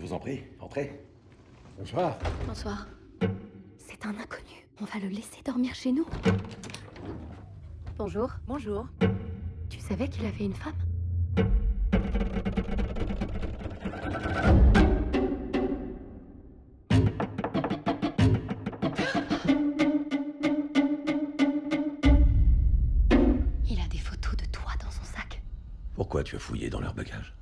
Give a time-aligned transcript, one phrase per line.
[0.00, 0.98] Je vous en prie, entrez.
[1.78, 2.18] Bonsoir.
[2.46, 2.86] Bonsoir.
[3.76, 4.66] C'est un inconnu.
[4.80, 6.06] On va le laisser dormir chez nous.
[7.98, 8.30] Bonjour.
[8.46, 8.86] Bonjour.
[9.68, 10.72] Tu savais qu'il avait une femme?
[23.68, 25.42] Il a des photos de toi dans son sac.
[25.94, 27.34] Pourquoi tu as fouillé dans leur bagage?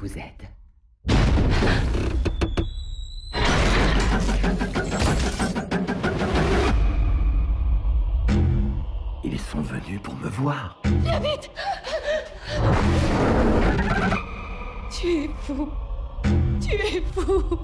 [0.00, 0.48] Vous aide.
[9.24, 10.80] Ils sont venus pour me voir.
[14.90, 15.68] Tu es fou.
[16.60, 17.58] Tu es fou.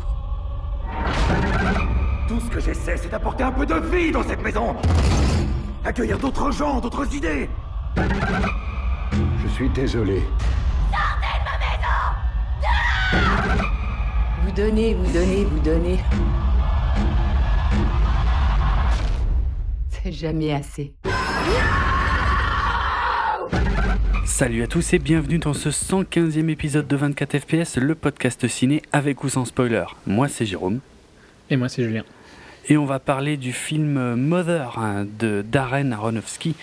[2.26, 4.74] Tout ce que j'essaie, c'est d'apporter un peu de vie dans cette maison.
[5.84, 7.48] Accueillir d'autres gens, d'autres idées.
[7.96, 10.22] Je suis désolé.
[14.54, 15.98] Donnez, vous donnez, vous donnez.
[19.88, 20.94] C'est jamais assez.
[24.24, 28.82] Salut à tous et bienvenue dans ce 115e épisode de 24 FPS, le podcast ciné
[28.92, 29.84] avec ou sans spoiler.
[30.06, 30.80] Moi c'est Jérôme
[31.50, 32.04] Et moi, c'est Julien.
[32.68, 36.56] et on va parler du film Mother hein, de Darren Aronofsky.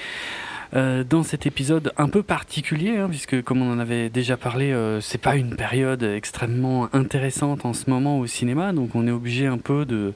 [0.74, 4.72] Euh, dans cet épisode un peu particulier, hein, puisque comme on en avait déjà parlé,
[4.72, 9.12] euh, c'est pas une période extrêmement intéressante en ce moment au cinéma, donc on est
[9.12, 10.14] obligé un peu de,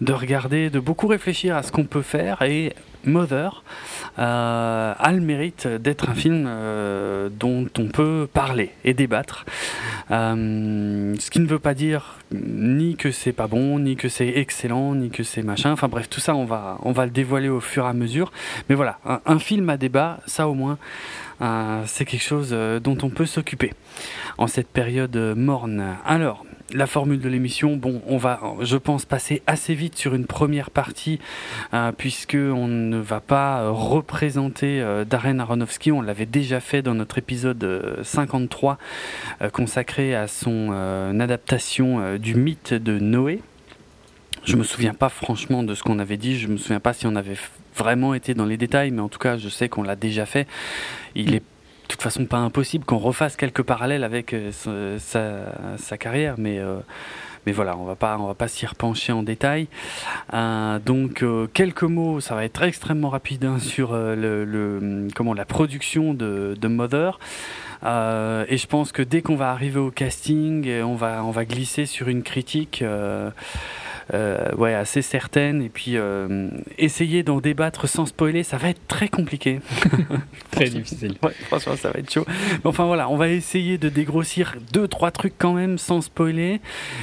[0.00, 2.74] de regarder, de beaucoup réfléchir à ce qu'on peut faire et
[3.06, 3.62] Mother
[4.18, 9.44] euh, a le mérite d'être un film euh, dont on peut parler et débattre.
[10.10, 14.28] Euh, ce qui ne veut pas dire ni que c'est pas bon, ni que c'est
[14.28, 15.72] excellent, ni que c'est machin.
[15.72, 18.32] Enfin bref, tout ça, on va, on va le dévoiler au fur et à mesure.
[18.68, 20.78] Mais voilà, un, film à débat, ça au moins,
[21.42, 23.72] euh, c'est quelque chose dont on peut s'occuper
[24.38, 25.96] en cette période morne.
[26.04, 30.26] Alors, la formule de l'émission, bon, on va, je pense, passer assez vite sur une
[30.26, 31.18] première partie,
[31.74, 35.92] euh, puisque on ne va pas euh, représenter euh, Darren Aronofsky.
[35.92, 38.78] On l'avait déjà fait dans notre épisode euh, 53,
[39.42, 40.54] euh, consacré à son
[41.20, 43.40] adaptation du mythe de Noé.
[44.44, 46.38] Je me souviens pas franchement de ce qu'on avait dit.
[46.38, 47.36] Je me souviens pas si on avait
[47.76, 50.46] vraiment été dans les détails, mais en tout cas, je sais qu'on l'a déjà fait.
[51.14, 51.42] Il est
[51.84, 56.78] de toute façon pas impossible qu'on refasse quelques parallèles avec euh, sa, carrière, mais euh,
[57.46, 59.68] mais voilà, on va pas on va pas s'y repencher en détail.
[60.32, 65.44] Euh, donc euh, quelques mots, ça va être extrêmement rapide hein, sur le, comment la
[65.44, 67.18] production de, de Mother.
[67.82, 71.84] Et je pense que dès qu'on va arriver au casting, on va on va glisser
[71.84, 72.82] sur une critique.
[74.12, 75.62] Euh, ouais, assez certaine.
[75.62, 76.48] Et puis, euh,
[76.78, 79.60] essayer d'en débattre sans spoiler, ça va être très compliqué.
[80.50, 81.14] Très difficile.
[81.22, 82.24] Ouais, franchement, ça va être chaud.
[82.28, 86.60] Mais enfin voilà, on va essayer de dégrossir deux, trois trucs quand même sans spoiler.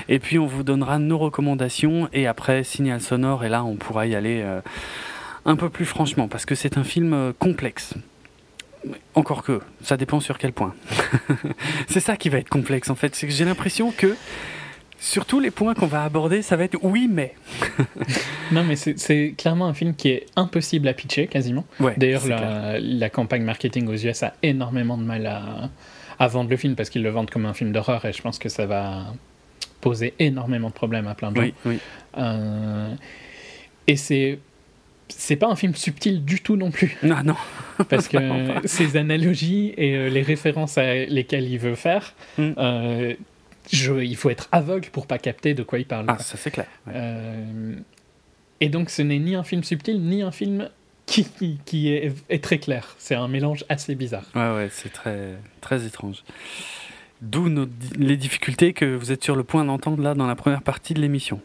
[0.09, 2.07] Et puis, on vous donnera nos recommandations.
[2.13, 3.43] Et après, signal sonore.
[3.43, 4.61] Et là, on pourra y aller euh,
[5.45, 6.27] un peu plus franchement.
[6.27, 7.95] Parce que c'est un film complexe.
[9.13, 10.73] Encore que, ça dépend sur quel point.
[11.87, 13.15] c'est ça qui va être complexe en fait.
[13.15, 14.15] C'est que j'ai l'impression que
[15.03, 17.33] sur tous les points qu'on va aborder, ça va être oui, mais.
[18.51, 21.65] Non, mais c'est- clairement un film qui est impossible à pitcher, quasiment.
[21.79, 25.69] Ouais, D'ailleurs, la, la campagne marketing aux US a énormément de mal à,
[26.19, 28.37] à vendre le film parce qu'ils le vendent comme un film d'horreur et je pense
[28.39, 29.13] que ça va
[29.79, 31.41] poser énormément de problèmes à plein de gens.
[31.43, 31.79] Oui, oui.
[32.17, 32.93] Euh,
[33.87, 34.37] et c'est.
[35.13, 37.35] C'est pas un film subtil du tout non plus, Non, non.
[37.89, 38.17] parce que
[38.65, 42.51] ses analogies et euh, les références à lesquelles il veut faire, Mm.
[42.57, 43.13] euh,
[43.71, 46.05] je- il faut être aveugle pour pas capter de quoi il parle.
[46.07, 46.67] Ah, ça c'est clair.
[46.87, 46.93] Ouais.
[46.95, 47.75] Euh,
[48.59, 50.69] et donc ce n'est ni un film subtil, ni un film
[51.65, 52.95] qui, est, est très clair.
[52.97, 54.25] C'est un mélange assez bizarre.
[54.33, 56.23] Ouais, ouais, c'est très, très étrange.
[57.21, 57.49] D'où
[57.99, 61.01] les difficultés que vous êtes sur le point d'entendre là dans la première partie de
[61.01, 61.39] l'émission.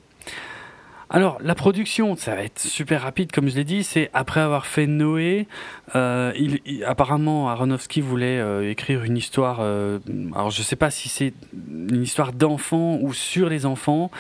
[1.08, 3.84] Alors, la production, ça va être super rapide, comme je l'ai dit.
[3.84, 5.46] C'est après avoir fait Noé,
[5.94, 9.58] euh, il, il- apparemment Aronofsky voulait euh, écrire une histoire.
[9.60, 10.00] euh,
[10.34, 11.32] alors, je sais pas si c'est
[11.70, 14.10] une histoire d'enfant ou sur les enfants,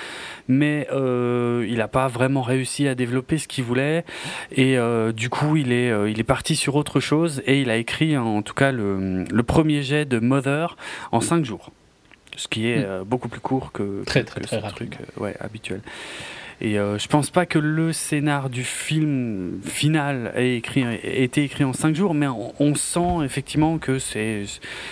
[0.46, 4.04] mais il n'a pas vraiment réussi à développer ce qu'il voulait.
[4.52, 4.76] Et
[5.14, 8.42] du coup, il est, il est parti sur autre chose et il a écrit en
[8.42, 10.76] tout cas le, le premier jet de Mother
[11.10, 11.72] en cinq jours.
[12.36, 12.84] Ce qui est Mm.
[12.86, 14.90] euh, beaucoup plus court que, Très, que- très, que très ce rapide.
[14.90, 15.80] truc euh, ouais, habituel.
[16.62, 21.42] Et euh, je pense pas que le scénar du film final ait, écrit, ait été
[21.44, 24.44] écrit en cinq jours, mais on, on sent effectivement que c'est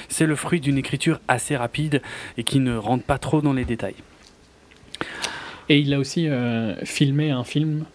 [0.09, 2.03] c'est le fruit d'une écriture assez rapide
[2.37, 3.95] et qui ne rentre pas trop dans les détails.
[5.71, 7.87] Et il a aussi euh, filmé un film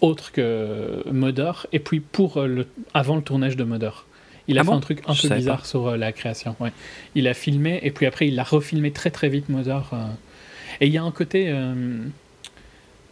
[0.00, 4.06] autre que Mother, et puis pour euh, le, avant le tournage de Mother.
[4.48, 4.76] Il a Ah fait bon?
[4.78, 5.64] un truc un peu bizarre pas.
[5.64, 6.56] sur euh, la création.
[6.58, 6.72] Ouais.
[7.14, 10.06] Il a filmé, et puis après il a refilmé très très vite euh.
[10.80, 11.54] Et il y a un côté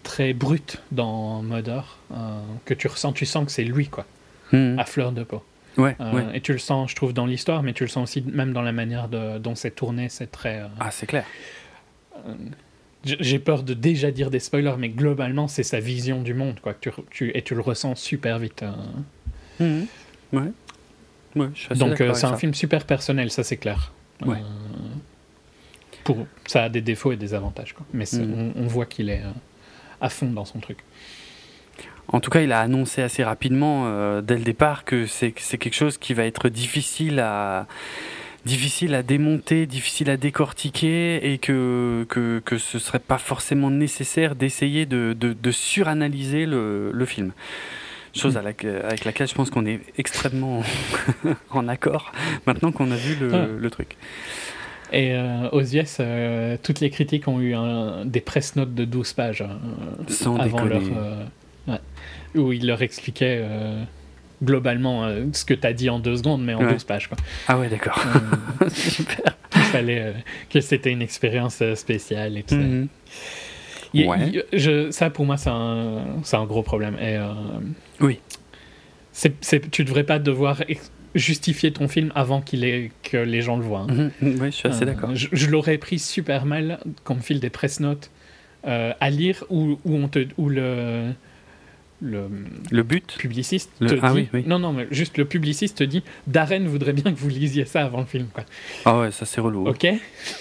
[0.02, 3.12] très brut dans Mother euh, que tu ressens.
[3.12, 4.06] Tu sens que c'est lui, quoi,
[4.52, 4.78] Mhm.
[4.78, 5.42] à fleur de peau.
[5.76, 6.24] Ouais, Euh, ouais.
[6.36, 8.62] Et tu le sens, je trouve, dans l'histoire, mais tu le sens aussi même dans
[8.62, 10.08] la manière de- dont c'est tourné.
[10.08, 10.60] C'est très.
[10.60, 11.24] euh, Ah, c'est clair.
[13.04, 16.74] J'ai peur de déjà dire des spoilers, mais globalement, c'est sa vision du monde, quoi.
[16.78, 18.62] Tu, tu- et tu le ressens super vite.
[19.58, 19.86] Mhm.
[20.34, 20.42] Ouais.
[21.36, 23.92] Ouais, je suis Donc, c'est un film super personnel, ça c'est clair.
[24.26, 24.38] Ouais.
[26.04, 27.86] Pour, ça a des défauts et des avantages, quoi.
[27.94, 28.52] Mais Mhm.
[28.56, 29.22] on, on voit qu'il est
[30.00, 30.78] à fond dans son truc.
[32.08, 35.40] En tout cas, il a annoncé assez rapidement, euh, dès le départ, que c'est que
[35.42, 37.66] c'est quelque chose qui va être difficile à
[38.46, 44.34] difficile à démonter, difficile à décortiquer, et que que, que ce serait pas forcément nécessaire
[44.34, 47.32] d'essayer de, de, de suranalyser le, le film.
[48.12, 48.48] Chose à la-
[48.88, 50.64] avec laquelle je pense qu'on est extrêmement
[51.50, 52.10] en accord
[52.44, 53.46] maintenant qu'on a vu le, Ah.
[53.56, 53.96] le truc.
[54.92, 58.84] Et euh, aux US, euh, toutes les critiques ont eu un- des press notes de
[58.84, 59.46] 12 pages euh,
[60.08, 60.80] Sans avant leur.
[60.80, 60.96] déconner.
[60.98, 61.24] euh,
[61.72, 61.78] ouais.
[62.40, 63.82] où il leur expliquait euh,
[64.42, 66.72] globalement euh, ce que tu as dit en deux secondes, mais en Ouais.
[66.72, 67.08] 12 pages.
[67.08, 67.18] Quoi.
[67.48, 68.00] Ah ouais, d'accord.
[68.62, 69.36] Euh, Super.
[69.50, 70.12] qu'il fallait euh,
[70.48, 72.60] que c'était une expérience spéciale et tout ça.
[72.60, 72.88] Mhm.
[73.94, 74.18] Il- Ouais.
[74.32, 76.96] il- je, ça, pour moi, c'est un, gros problème.
[77.00, 77.18] Et,
[78.00, 78.20] Oui.
[79.12, 83.42] c'est, c'est- tu devrais pas devoir ex- justifier ton film avant qu'il ait, que les
[83.42, 83.86] gens le voient.
[83.88, 84.10] hein.
[84.22, 84.38] Mhm.
[84.40, 85.10] Oui, je suis assez Euh, d'accord.
[85.14, 88.10] Je, je l'aurais pris super mal qu'on me file des press notes
[88.66, 91.12] euh, à lire où, où, on te, où le,
[92.00, 92.28] le
[92.70, 94.16] Le but publiciste Le- te ah dit...
[94.20, 94.44] oui, oui.
[94.46, 97.84] Non, non, mais juste le publiciste te dit Darren voudrait bien que vous lisiez ça
[97.84, 98.26] avant le film.
[98.32, 98.44] Quoi.
[98.84, 99.66] Ah ouais, ça c'est relou.
[99.66, 99.86] Ok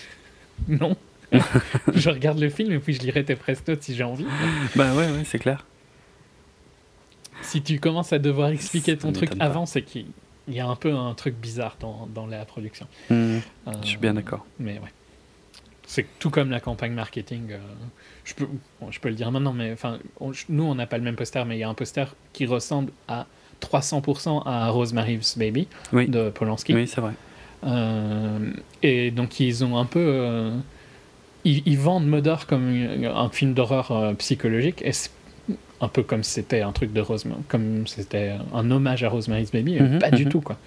[0.68, 0.96] Non.
[1.94, 4.26] je regarde le film et puis je lirai tes press notes si j'ai envie.
[4.76, 5.66] Bah ouais, ouais, c'est clair.
[7.42, 10.06] Si tu commences à devoir expliquer Ça ton truc avant, c'est qu'il
[10.50, 12.88] il y a un peu un truc bizarre dans, dans la production.
[13.10, 13.42] Mhm.
[13.68, 14.46] Euh, Je suis bien d'accord.
[14.60, 14.92] Mais ouais.
[15.88, 17.52] C'est tout comme la campagne marketing.
[17.52, 17.58] euh,
[18.24, 18.48] je, peux,
[18.80, 21.16] bon, je peux le dire maintenant, mais enfin, on- nous, on n'a pas le même
[21.16, 23.26] poster, mais il y a un poster qui ressemble à
[23.62, 26.08] 300% à Rosemary's Baby Oui.
[26.08, 26.74] de Polanski.
[26.76, 27.14] Oui, c'est vrai.
[27.66, 28.52] Euh,
[28.84, 30.00] et donc, ils ont un peu.
[30.00, 30.56] euh,
[31.44, 32.68] ils, ils vendent Mother comme
[33.04, 35.10] un film d'horreur euh, psychologique, et c'est
[35.82, 39.80] un peu comme c'était un truc de Rosemary, comme c'était un hommage à Rosemary's Baby,
[39.80, 40.32] Mhm, pas du mhm.
[40.32, 40.58] tout, quoi.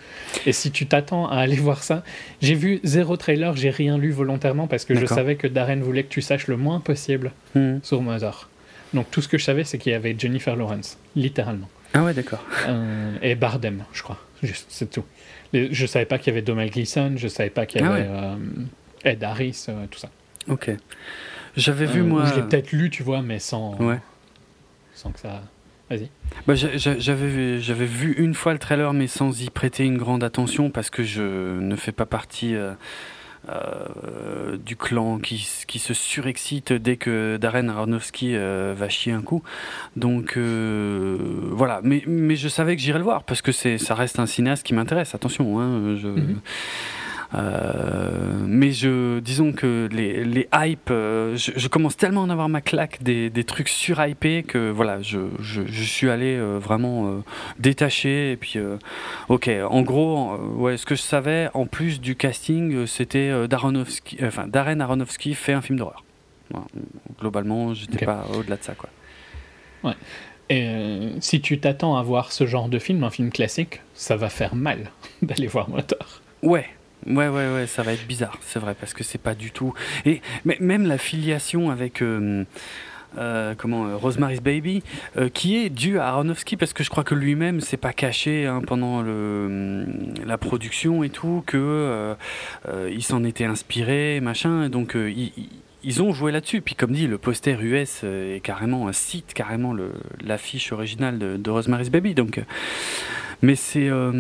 [0.47, 2.03] Et si tu t'attends à aller voir ça,
[2.41, 6.05] j'ai vu zéro trailer, j'ai rien lu volontairement parce que je savais que Darren voulait
[6.05, 7.81] que tu saches le moins possible Mhm.
[7.83, 8.49] sur Mother.
[8.95, 11.69] Donc, tout ce que je savais, c'est qu'il y avait Jennifer Lawrence, littéralement.
[11.95, 12.43] Ah ouais, d'accord.
[12.69, 14.19] Euh, et Bardem, je crois.
[14.43, 15.05] Juste, c'est tout.
[15.53, 17.93] Les- je savais pas qu'il y avait Donald Gleason, je savais pas qu'il y Ah
[17.93, 18.09] avait ouais.
[18.11, 18.37] euh,
[19.05, 20.09] Ed Harris, euh, tout ça.
[20.49, 20.71] Ok.
[21.57, 22.25] J'avais vu moi.
[22.27, 23.99] Je l'ai peut-être lu, tu vois, mais sans, Ouais.
[25.03, 25.43] Sans que ça.
[25.91, 26.09] Vas-y.
[26.47, 29.85] Bah, j'a- j'a- j'avais vu, j'avais vu une fois le trailer, mais sans y prêter
[29.85, 32.73] une grande attention parce que je ne fais pas partie euh,
[33.49, 39.21] euh, du clan qui, qui se surexcite dès que Darren Aronofsky euh, va chier un
[39.23, 39.43] coup.
[39.97, 41.19] Donc euh,
[41.51, 44.27] voilà, mais, mais je savais que j'irais le voir parce que c'est, ça reste un
[44.27, 45.15] cinéaste qui m'intéresse.
[45.15, 46.09] Attention, hein, je.
[46.09, 46.41] Mhm.
[47.35, 52.31] Euh, mais je, disons que les, les hypes, euh, je, je commence tellement à en
[52.31, 56.59] avoir ma claque des, des trucs surhypés que voilà, je, je, je suis allé euh,
[56.59, 57.23] vraiment
[57.59, 58.33] détaché.
[58.33, 58.59] Et puis,
[59.29, 64.47] ok, en gros, ouais, ce que je savais en plus du casting, c'était Daronofsky, enfin
[64.47, 66.05] Darren Aronofsky fait un film d'horreur.
[66.51, 66.67] Voilà.
[67.21, 68.05] Globalement, j'étais Ok.
[68.05, 68.91] pas au-delà de ça, quoi.
[70.51, 74.17] Et euh, si tu t'attends à voir ce genre de film, un film classique, ça
[74.17, 74.91] va faire mal
[75.23, 76.21] d'aller voir Motor.
[76.43, 76.67] Ouais.
[77.07, 79.75] Ouais, ouais, ouais, ça va être bizarre, c'est vrai, parce que c'est pas du tout.
[80.07, 82.03] Et mais même la filiation avec.
[82.03, 82.45] euh,
[83.19, 84.83] euh, comment euh, Rosemary's Baby,
[85.35, 88.63] qui est due à Aronofsky parce que je crois que lui-même s'est pas caché hein,
[88.67, 92.17] pendant le, hum, la production et tout que
[92.91, 97.19] il s'en était inspiré machin et donc ils, ont joué là-dessus puis comme dit le
[97.19, 99.77] poster US est carrément un site carrément
[100.25, 102.43] l'affiche originale de, de Rosemary's Baby donc
[103.43, 104.13] mais c'est euh,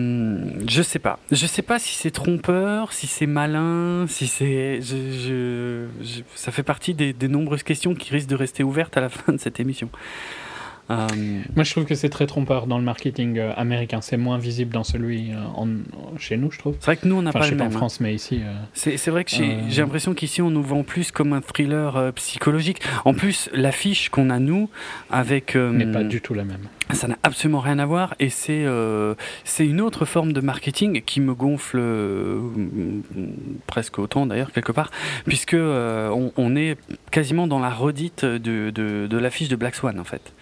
[0.68, 1.18] je sais pas.
[1.30, 6.50] Je sais pas si c'est trompeur si c'est malin si c'est je, je- je- ça
[6.52, 9.38] fait partie des, des nombreuses questions qui risquent de rester ouvertes à la fin de
[9.38, 9.88] cette émission
[10.90, 11.06] Euh,
[11.54, 14.00] Moi, je trouve que c'est très trompeur dans le marketing euh, américain.
[14.02, 15.68] C'est moins visible dans celui euh, en,
[16.18, 16.76] chez nous, je trouve.
[16.80, 17.78] c'est vrai que nous on n'a Enfin, pas je sais le pas en même hein.
[17.78, 18.40] France, mais ici.
[18.44, 19.84] euh, C'est vrai que j'ai Euh.
[19.84, 22.80] l'impression qu'ici on nous vend plus comme un thriller psychologique.
[23.04, 24.68] En plus, l'affiche qu'on a nous
[25.10, 26.66] avec n'est pas du tout la même.
[26.90, 28.66] ça n'a absolument rien à voir et c'est
[29.44, 31.80] c'est une autre forme de marketing qui me gonfle
[33.66, 34.90] presque autant d'ailleurs quelque part
[35.26, 36.76] puisque on, on est
[37.10, 40.32] quasiment dans la redite de, de, de l'affiche de Black Swan en fait.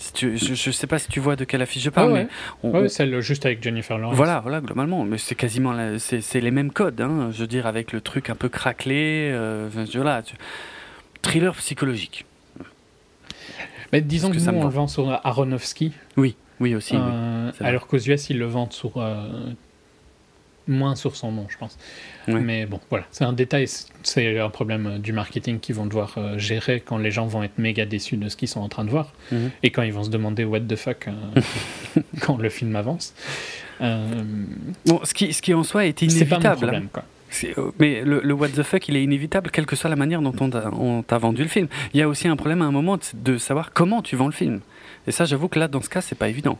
[0.00, 2.12] Si tu- je, je sais pas si tu vois de quelle affiche je parle, Ah
[2.14, 2.24] ouais.
[2.24, 2.28] mais
[2.62, 4.16] on- Ouais, on- celle juste avec Jennifer Lawrence.
[4.16, 7.66] voilà, voilà, globalement, mais c'est quasiment, la- c'est les mêmes codes, hein, je veux dire,
[7.66, 10.34] avec le truc un peu craquelé, euh, voilà, tu-
[11.22, 12.24] thriller psychologique.
[13.92, 16.94] Mais disons que, que ça nous, on le vend sur Aronofsky, Oui, oui aussi.
[16.96, 18.92] euh, alors qu'aux US, ils le vendent sur.
[18.96, 19.28] euh,
[20.68, 21.76] moins sur son nom, je pense.
[22.28, 22.40] Ouais.
[22.40, 23.66] Mais bon, voilà, c'est un détail,
[24.02, 27.42] c'est un problème euh, du marketing qu'ils vont devoir euh, gérer quand les gens vont
[27.42, 29.50] être méga déçus de ce qu'ils sont en train de voir Mhm.
[29.62, 31.40] et quand ils vont se demander what the fuck euh,
[32.20, 33.14] quand le film avance.
[33.80, 34.22] Euh,
[34.86, 36.74] Bon, ce qui, ce qui en soi est c'est pas mon inévitable.
[36.74, 36.82] hein.
[36.92, 37.04] quoi.
[37.78, 40.34] Mais le, le what the fuck, il est inévitable, quelle que soit la manière dont
[40.40, 41.68] on t'a vendu le film.
[41.94, 43.02] Il y a aussi un problème à un moment de,
[43.32, 44.60] de savoir comment tu vends le film.
[45.06, 46.58] Et ça, j'avoue que là, dans ce cas, c'est pas évident.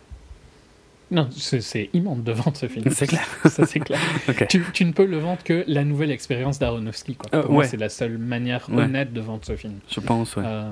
[1.10, 2.88] Non, c'est- immense de vendre ce film.
[2.90, 3.26] C'est clair.
[3.50, 3.98] Ça, c'est clair.
[4.48, 7.16] Tu, tu ne peux le vendre que la nouvelle expérience d'Aronofsky.
[7.16, 7.30] quoi.
[7.34, 8.84] Euh, Pour moi, c'est la seule manière Ouais.
[8.84, 9.74] honnête de vendre ce film.
[9.90, 10.44] Je pense, ouais.
[10.46, 10.70] Euh,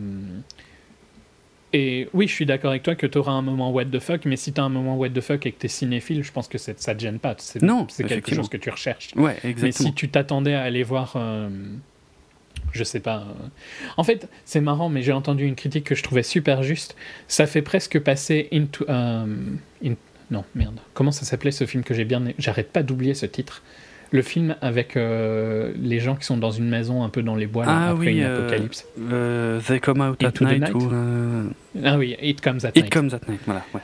[1.75, 4.25] et oui, je suis d'accord avec toi que tu auras un moment what the fuck,
[4.25, 6.33] mais si tu as un moment what the fuck et que tu es cinéphile, je
[6.33, 7.35] pense que ça te gêne pas.
[7.39, 9.11] C'est- Non, c'est quelque chose que tu recherches.
[9.17, 9.89] Ouais, Mais exactement.
[9.91, 11.51] si tu t'attendais à aller voir, euh,
[12.73, 13.19] je sais pas.
[13.19, 13.47] euh,
[13.99, 16.97] En fait, c'est marrant, mais j'ai entendu une critique que je trouvais super juste.
[17.27, 18.87] Ça fait presque passer into.
[18.89, 19.95] in-
[20.31, 20.79] Non, merde.
[20.95, 22.23] Comment ça s'appelait ce film que j'ai bien.
[22.39, 23.63] J'arrête pas d'oublier ce titre.
[24.11, 27.47] Le film avec euh, les gens qui sont dans une maison un peu dans les
[27.47, 28.87] bois là, Ah après oui, une euh, apocalypse.
[29.13, 30.75] Euh, They Come Out at Night, Night?
[30.75, 31.45] ou euh,
[31.85, 32.91] Ah oui, It Comes at It Night.
[32.93, 33.65] Comes at Night, voilà.
[33.75, 33.81] Ouais.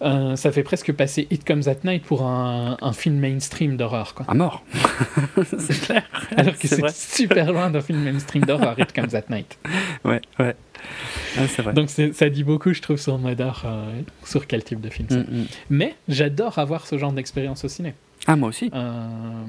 [0.00, 4.14] Euh, ça fait presque passer It Comes at Night pour un, un film mainstream d'horreur.
[4.14, 4.26] quoi.
[4.28, 4.64] À mort.
[5.58, 6.02] c'est clair.
[6.36, 9.58] Alors que c'est super loin d'un film mainstream d'horreur, It Comes at Night.
[10.04, 10.54] Ouais, ouais.
[11.38, 11.72] Ah, vrai.
[11.74, 15.18] Donc ça dit beaucoup, je trouve, sur Modar, euh, sur quel type de film c'est.
[15.28, 15.46] Mm, mm.
[15.70, 17.94] Mais j'adore avoir ce genre d'expérience au ciné.
[18.26, 18.70] Ah, moi aussi.
[18.74, 19.44] Euh,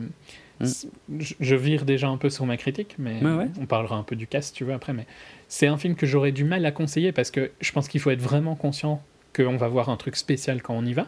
[0.59, 1.19] Mm.
[1.41, 3.47] je- vire déjà un peu sur ma critique, mais ouais.
[3.59, 4.93] on parlera un peu du cast, si tu veux, après.
[4.93, 5.05] Mais
[5.47, 8.11] c'est un film que j'aurais du mal à conseiller parce que je pense qu'il faut
[8.11, 9.01] être vraiment conscient
[9.35, 11.07] qu'on va voir un truc spécial quand on y va.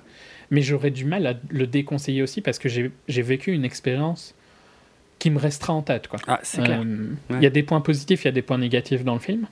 [0.49, 4.33] Mais j'aurais du mal à le déconseiller aussi parce que j'ai vécu une expérience
[5.19, 6.07] qui me restera en tête.
[6.07, 6.19] Quoi.
[6.27, 6.81] Ah, c'est clair.
[6.81, 7.41] Euh, Il Ouais.
[7.43, 9.47] y a des points positifs, il y a des points négatifs dans le film.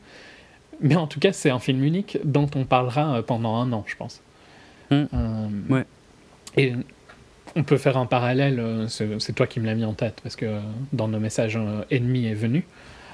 [0.82, 3.84] Mais en tout cas, c'est un film unique dont on parlera euh, pendant un an,
[3.88, 4.22] je pense.
[4.92, 4.96] Mm.
[5.13, 5.86] Euh, Ouais.
[6.58, 6.74] Et
[7.56, 10.36] on peut faire un parallèle, euh, c'est toi qui me l'as mis en tête, parce
[10.36, 10.60] que
[10.92, 11.58] dans nos messages,
[11.92, 12.60] Ennemi est venu.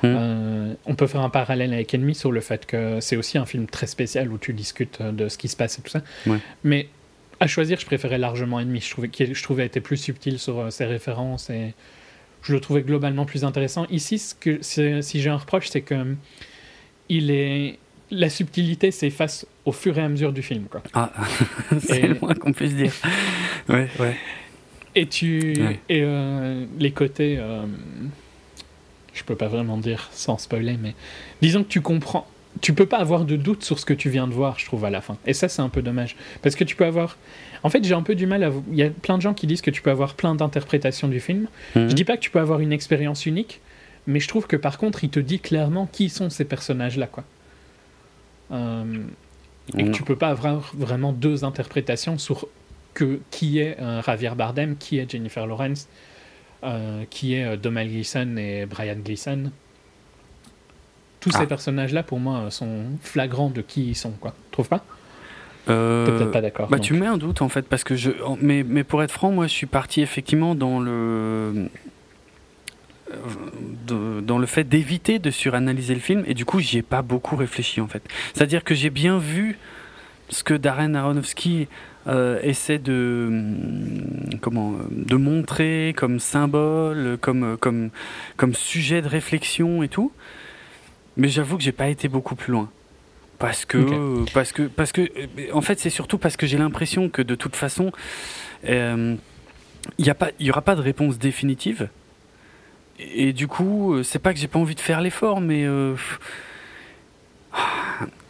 [0.01, 0.05] Mm.
[0.05, 3.45] Euh, on peut faire un parallèle avec Ennemi sur le fait que c'est aussi un
[3.45, 6.01] film très spécial où tu discutes de ce qui se passe et tout ça.
[6.25, 6.37] Ouais.
[6.63, 6.87] Mais
[7.41, 8.79] à choisir, je préférais largement Ennemi.
[8.81, 11.73] Je trouvais qu'il je trouvais était plus subtil sur ses références et
[12.43, 13.85] je le trouvais globalement plus intéressant.
[13.89, 16.15] Ici, ce que, c'est- si j'ai un reproche, c'est que
[17.09, 17.77] il est
[18.11, 20.63] la subtilité s'efface au fur et à mesure du film.
[20.69, 20.81] Quoi.
[20.93, 21.11] Ah,
[21.79, 22.91] c'est le moins qu'on puisse dire.
[23.67, 24.15] Ouais, ouais.
[24.95, 25.79] Et tu Ouais.
[25.89, 27.63] et euh, les côtés, euh,
[29.13, 30.95] je peux pas vraiment dire sans spoiler, mais
[31.41, 32.27] disons que tu comprends.
[32.61, 34.83] Tu peux pas avoir de doute sur ce que tu viens de voir, je trouve
[34.83, 35.17] à la fin.
[35.27, 37.17] Et ça, c'est un peu dommage, parce que tu peux avoir.
[37.61, 38.51] En fait, j'ai un peu du mal à.
[38.71, 41.19] Il y a plein de gens qui disent que tu peux avoir plein d'interprétations du
[41.19, 41.47] film.
[41.75, 41.89] Mhm.
[41.89, 43.61] Je dis pas que tu peux avoir une expérience unique,
[44.09, 47.23] mais je trouve que par contre, il te dit clairement qui sont ces personnages-là, quoi.
[48.51, 48.83] Euh,
[49.77, 49.91] et que Non.
[49.91, 52.47] tu peux pas avoir vraiment deux interprétations sur
[52.95, 55.87] que qui est euh, Javier Bardem, qui est Jennifer Lawrence,
[56.63, 59.51] euh, qui est Domhnall Gleeson et Brian Gleeson.
[61.19, 61.39] Tous Ah.
[61.39, 64.33] ces personnages-là, pour moi, sont flagrants de qui ils sont, quoi.
[64.51, 64.83] Trouve pas?
[65.65, 66.67] Peut-être pas d'accord.
[66.67, 66.85] Bah, donc.
[66.85, 68.09] tu mets un doute en fait, parce que je.
[68.41, 71.69] Mais, mais pour être franc, moi je suis parti effectivement dans le.
[73.11, 73.17] Euh,
[73.87, 77.01] de- dans le fait d'éviter de suranalyser le film, et du coup j'y ai pas
[77.01, 78.03] beaucoup réfléchi en fait.
[78.33, 79.57] C'est-à-dire que j'ai bien vu
[80.29, 81.67] ce que Darren Aronofsky
[82.07, 83.25] euh, essaie de.
[83.29, 84.73] hum, comment.
[84.73, 87.89] euh, de montrer comme symbole, comme, comme,
[88.37, 90.11] comme sujet de réflexion et tout.
[91.17, 92.69] Mais j'avoue que j'ai pas été beaucoup plus loin.
[93.39, 93.77] Parce que,
[94.33, 97.35] parce que, parce que, euh, en fait, c'est surtout parce que j'ai l'impression que de
[97.35, 97.91] toute façon,
[98.65, 99.15] euh,
[99.97, 101.89] il n'y a pas, il y aura pas de réponse définitive.
[102.99, 105.95] Et, du coup, euh, c'est pas que j'ai pas envie de faire l'effort, mais euh,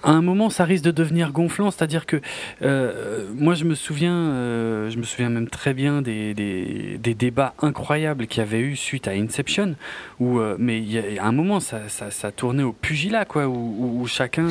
[0.03, 1.71] à un moment, ça risque de devenir gonflant.
[1.71, 2.21] C'est-à-dire que
[2.61, 8.27] euh, moi, je me souviens, je me souviens même très bien des, des, débats incroyables
[8.27, 9.75] qu'il y avait eu suite à Inception,
[10.19, 14.47] où, mais y a, à un moment, ça, ça, tournait au pugilat, quoi, où, chacun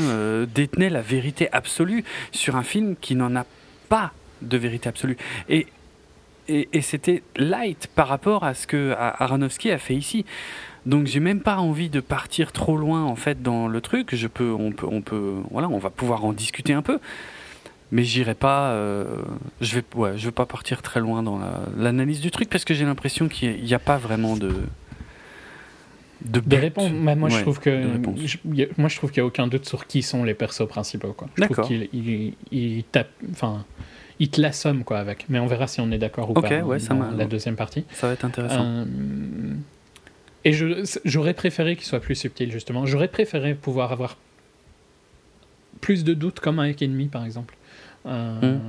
[0.53, 3.47] détenait la vérité absolue sur un film qui n'en a
[3.89, 5.17] pas de vérité absolue.
[6.49, 10.25] Et, et c'était light par rapport à ce que Aronofsky a fait ici.
[10.87, 14.15] Donc j'ai même pas envie de partir trop loin en fait dans le truc.
[14.15, 16.99] Je peux, on peut, on peut, voilà, on va pouvoir en discuter un peu.
[17.91, 19.05] Mais j'irai pas, euh,
[19.63, 22.65] je vais, ouais, je vais pas partir très loin dans la- l'analyse du truc parce
[22.67, 24.53] que j'ai l'impression qu'il n'y a pas vraiment de,
[26.25, 26.57] De, De but.
[26.57, 28.19] réponse, moi, je trouve que réponse.
[28.25, 30.35] je, y a- moi je trouve qu'il n'y a aucun doute sur qui sont les
[30.35, 31.29] persos principaux quoi.
[31.39, 31.67] D'accord.
[31.67, 33.65] qu'il il, il tape, enfin,
[34.19, 35.27] il te l'assomme quoi avec.
[35.29, 37.85] Mais on verra si on est d'accord ou pas ouais, ça la deuxième partie.
[37.93, 38.65] Ça va être intéressant.
[38.65, 38.85] Euh,
[40.45, 40.53] et
[41.05, 42.87] j'aurais préféré qu'il soit plus subtil justement.
[42.87, 44.17] J'aurais préféré pouvoir avoir
[45.81, 47.57] plus de doutes comme avec Ennemi par exemple.
[48.07, 48.61] Euh, Mm.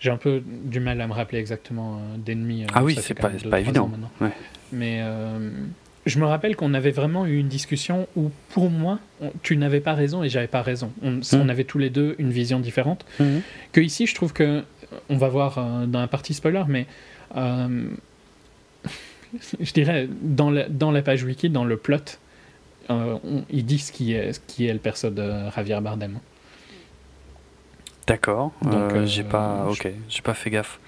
[0.00, 2.66] J'ai un peu du mal à me rappeler exactement euh, d'Ennemi.
[2.74, 3.90] ah oui, c'est pas, pas évident.
[4.20, 4.32] Ouais.
[4.70, 5.02] Mais
[6.06, 9.80] je me rappelle qu'on avait vraiment eu une discussion où, pour moi, on- tu n'avais
[9.80, 10.92] pas raison et j'avais pas raison.
[11.02, 11.22] On, Mm.
[11.34, 13.04] on avait tous les deux une vision différente.
[13.20, 13.40] Mhm.
[13.72, 14.62] Que ici, je trouve que,
[15.08, 16.86] on va voir euh, dans la partie spoiler, mais
[17.36, 17.88] euh,
[19.60, 22.18] je dirais, dans la, dans la page wiki, dans le plot,
[22.90, 26.18] euh, on- ils disent qui est, qui est le perso de Javier Bardem.
[28.06, 28.52] D'accord.
[28.62, 30.78] Donc, Euh, j'ai pas, ok, j'ai pas fait gaffe.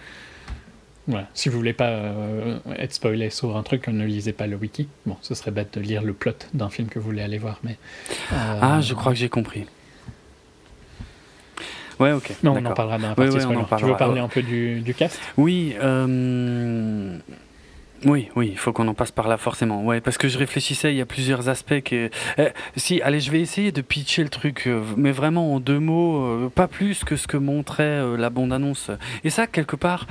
[1.08, 1.28] Voilà.
[1.34, 4.88] Si vous voulez pas euh, être spoilé sur un truc, ne lisez pas le wiki.
[5.06, 7.60] Bon, ce serait bête de lire le plot d'un film que vous voulez aller voir,
[7.62, 7.76] mais.
[8.32, 9.66] euh, Ah, je crois que j'ai compris.
[11.98, 12.32] Ouais, ok.
[12.42, 14.80] Mais on en parlera dans la Oui, partie oui, Tu veux parler un peu du,
[14.80, 15.18] du cast?
[15.38, 17.16] Oui, euh,
[18.04, 19.82] oui, oui, il faut qu'on en passe par là forcément.
[19.84, 22.10] Ouais, parce que je réfléchissais, il y a plusieurs aspects que.
[22.36, 26.50] Eh, si, allez, je vais essayer de pitcher le truc, mais vraiment en deux mots,
[26.54, 28.90] pas plus que ce que montrait la bande-annonce.
[29.25, 30.06] Et ça, quelque part.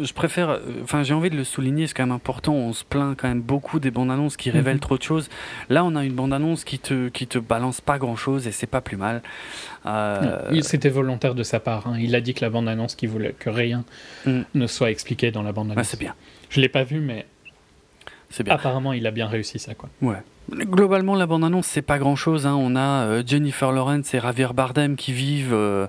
[0.00, 2.52] Je préfère, enfin j'ai envie de le souligner, c'est quand même important.
[2.54, 4.80] On se plaint quand même beaucoup des bandes annonces qui révèlent Mhm.
[4.80, 5.28] trop de choses.
[5.68, 8.52] Là, on a une bande annonce qui te qui te balance pas grand chose et
[8.52, 9.22] c'est pas plus mal.
[9.86, 11.86] Euh, C'était volontaire de sa part.
[11.86, 11.96] hein.
[12.00, 13.84] Il a dit que la bande-annonce, qu'il voulait que rien
[14.26, 14.40] Mm.
[14.54, 15.86] ne soit expliqué dans la ah, bande-annonce.
[15.88, 16.14] c'est bien,
[16.50, 17.26] Je l'ai pas vu, mais
[18.34, 18.54] c'est bien.
[18.54, 19.74] apparemment, il a bien réussi ça.
[19.74, 19.88] Quoi.
[20.02, 20.16] Ouais.
[20.52, 22.46] Globalement, la bande-annonce, c'est pas grand-chose.
[22.46, 22.54] Hein.
[22.58, 25.86] On a euh, Jennifer Lawrence et Javier Bardem qui vivent, euh,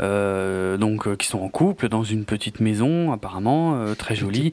[0.00, 4.50] euh, donc, euh, qui sont en couple dans une petite maison, apparemment euh, très jolie.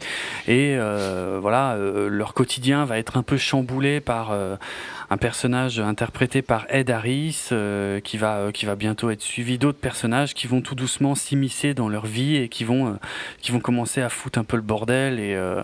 [0.47, 4.55] Et euh, voilà, euh, leur quotidien va être un peu chamboulé par euh,
[5.09, 9.57] un personnage interprété par Ed Harris, euh, qui va, euh, qui va bientôt être suivi
[9.57, 12.93] d'autres personnages qui vont tout doucement s'immiscer dans leur vie et qui vont, euh,
[13.41, 15.61] qui vont commencer à foutre un peu le bordel et euh,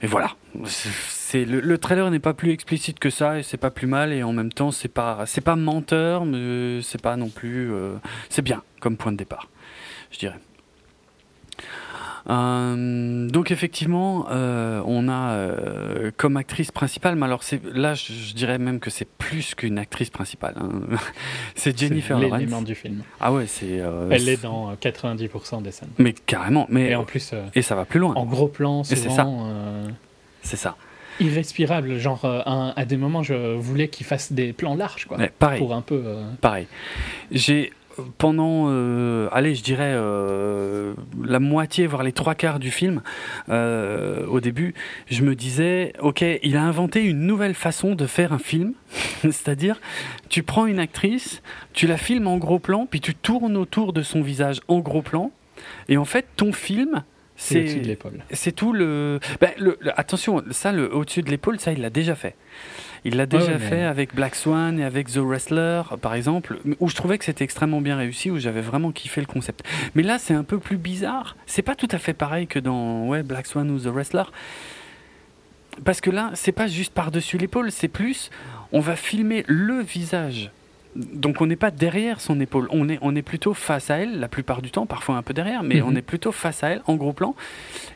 [0.00, 0.30] et voilà.
[0.66, 4.12] C'est le, le trailer n'est pas plus explicite que ça et c'est pas plus mal
[4.12, 7.94] et en même temps c'est pas c'est pas menteur mais c'est pas non plus euh,
[8.30, 9.48] c'est bien comme point de départ,
[10.10, 10.38] je dirais.
[12.30, 18.12] Euh, donc effectivement, euh, on a euh, comme actrice principale, mais alors c'est là je,
[18.12, 20.54] je dirais même que c'est plus qu'une actrice principale.
[20.60, 20.82] hein.
[21.54, 22.40] c'est Jennifer C'est Lawrence.
[22.40, 23.02] l'élément du film.
[23.20, 23.80] Ah ouais, c'est.
[24.10, 25.88] Elle est dans euh, 90% des scènes.
[25.98, 28.12] Mais carrément, mais Et en plus, et ça va plus loin.
[28.14, 29.26] en gros plan, c'est ça.
[30.42, 30.76] C'est ça.
[31.20, 31.98] irrespirable.
[31.98, 35.16] Genre, euh, un- à des moments, je voulais qu'il fasse des plans larges, quoi.
[35.18, 35.58] Ouais, pareil.
[35.58, 36.00] Pour un peu.
[36.04, 36.68] euh, Pareil.
[37.32, 37.72] J'ai
[38.18, 43.02] pendant, euh, allez, je dirais euh, la moitié, voire les trois quarts du film,
[43.48, 44.74] euh, au début,
[45.10, 48.74] je me disais, ok, il a inventé une nouvelle façon de faire un film,
[49.22, 49.80] c'est-à-dire,
[50.28, 54.02] tu prends une actrice, tu la filmes en gros plan, puis tu tournes autour de
[54.02, 55.32] son visage en gros plan,
[55.88, 57.02] et en fait, ton film,
[57.40, 58.24] c'est au-dessus de c'est l'épaule.
[58.32, 59.20] c'est tout le...
[59.40, 62.34] Ben, le- le- Attention, ça, le au-dessus de l'épaule, ça, il l'a déjà fait.
[63.04, 66.58] Il l'a déjà ouais, mais- fait avec Black Swan et avec The Wrestler, par exemple,
[66.80, 69.64] où je trouvais que c'était extrêmement bien réussi, où j'avais vraiment kiffé le concept.
[69.94, 71.36] Mais là, c'est un peu plus bizarre.
[71.46, 74.24] C'est pas tout à fait pareil que dans ouais, Black Swan ou The Wrestler.
[75.84, 78.30] Parce que là, c'est pas juste par-dessus l'épaule, c'est plus,
[78.72, 80.50] on va filmer le visage.
[81.14, 84.18] Donc on n'est pas derrière son épaule, on est, on est plutôt face à elle,
[84.18, 85.86] la plupart du temps, parfois un peu derrière, mais Mhm.
[85.86, 87.34] on est plutôt face à elle, en gros plan.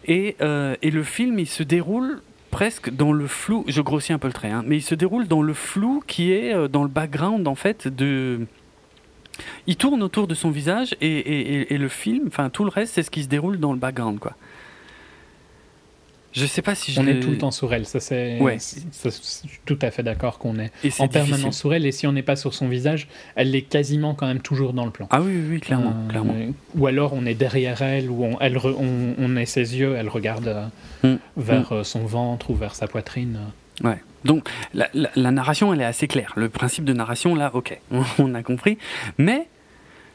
[0.07, 4.19] Et, euh, et le film, il se déroule presque dans le flou, je grossis un
[4.19, 6.83] peu le trait, hein, mais il se déroule dans le flou qui est euh, dans
[6.83, 8.47] le background, en fait, de...
[9.67, 12.71] Il tourne autour de son visage et, et- et- et le film, enfin tout le
[12.71, 14.35] reste, c'est ce qui se déroule dans le background, quoi.
[16.33, 18.39] Je sais pas si je On est tout le temps sur elle, ça c'est.
[18.41, 18.57] Ouais.
[18.59, 21.09] c'est- ça, je suis tout à fait d'accord qu'on est et en difficile.
[21.11, 24.27] permanence sur elle, et si on n'est pas sur son visage, elle est quasiment quand
[24.27, 25.07] même toujours dans le plan.
[25.11, 26.35] Ah oui, oui, oui, clairement, Euh, clairement.
[26.77, 29.95] Ou alors on est derrière elle, ou on, elle re- on, on est ses yeux,
[29.97, 30.67] elle regarde euh,
[31.05, 31.19] Mm.
[31.37, 33.39] vers euh, son ventre ou vers sa poitrine.
[33.85, 33.99] Ouais.
[34.25, 36.33] Donc la, la- la narration, elle est assez claire.
[36.37, 37.79] Le principe de narration, là, ok,
[38.19, 38.79] on a compris.
[39.19, 39.49] Mais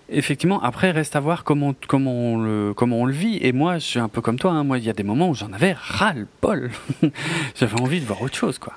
[0.10, 3.38] effectivement, après, reste à voir comment, comment, on, le, comment on le vit.
[3.42, 4.52] Et moi, je suis un peu comme toi.
[4.52, 4.64] hein.
[4.64, 6.72] Moi, il y a des moments où j'en avais ras-le-bol.
[7.56, 8.74] J'avais envie de voir autre chose, quoi.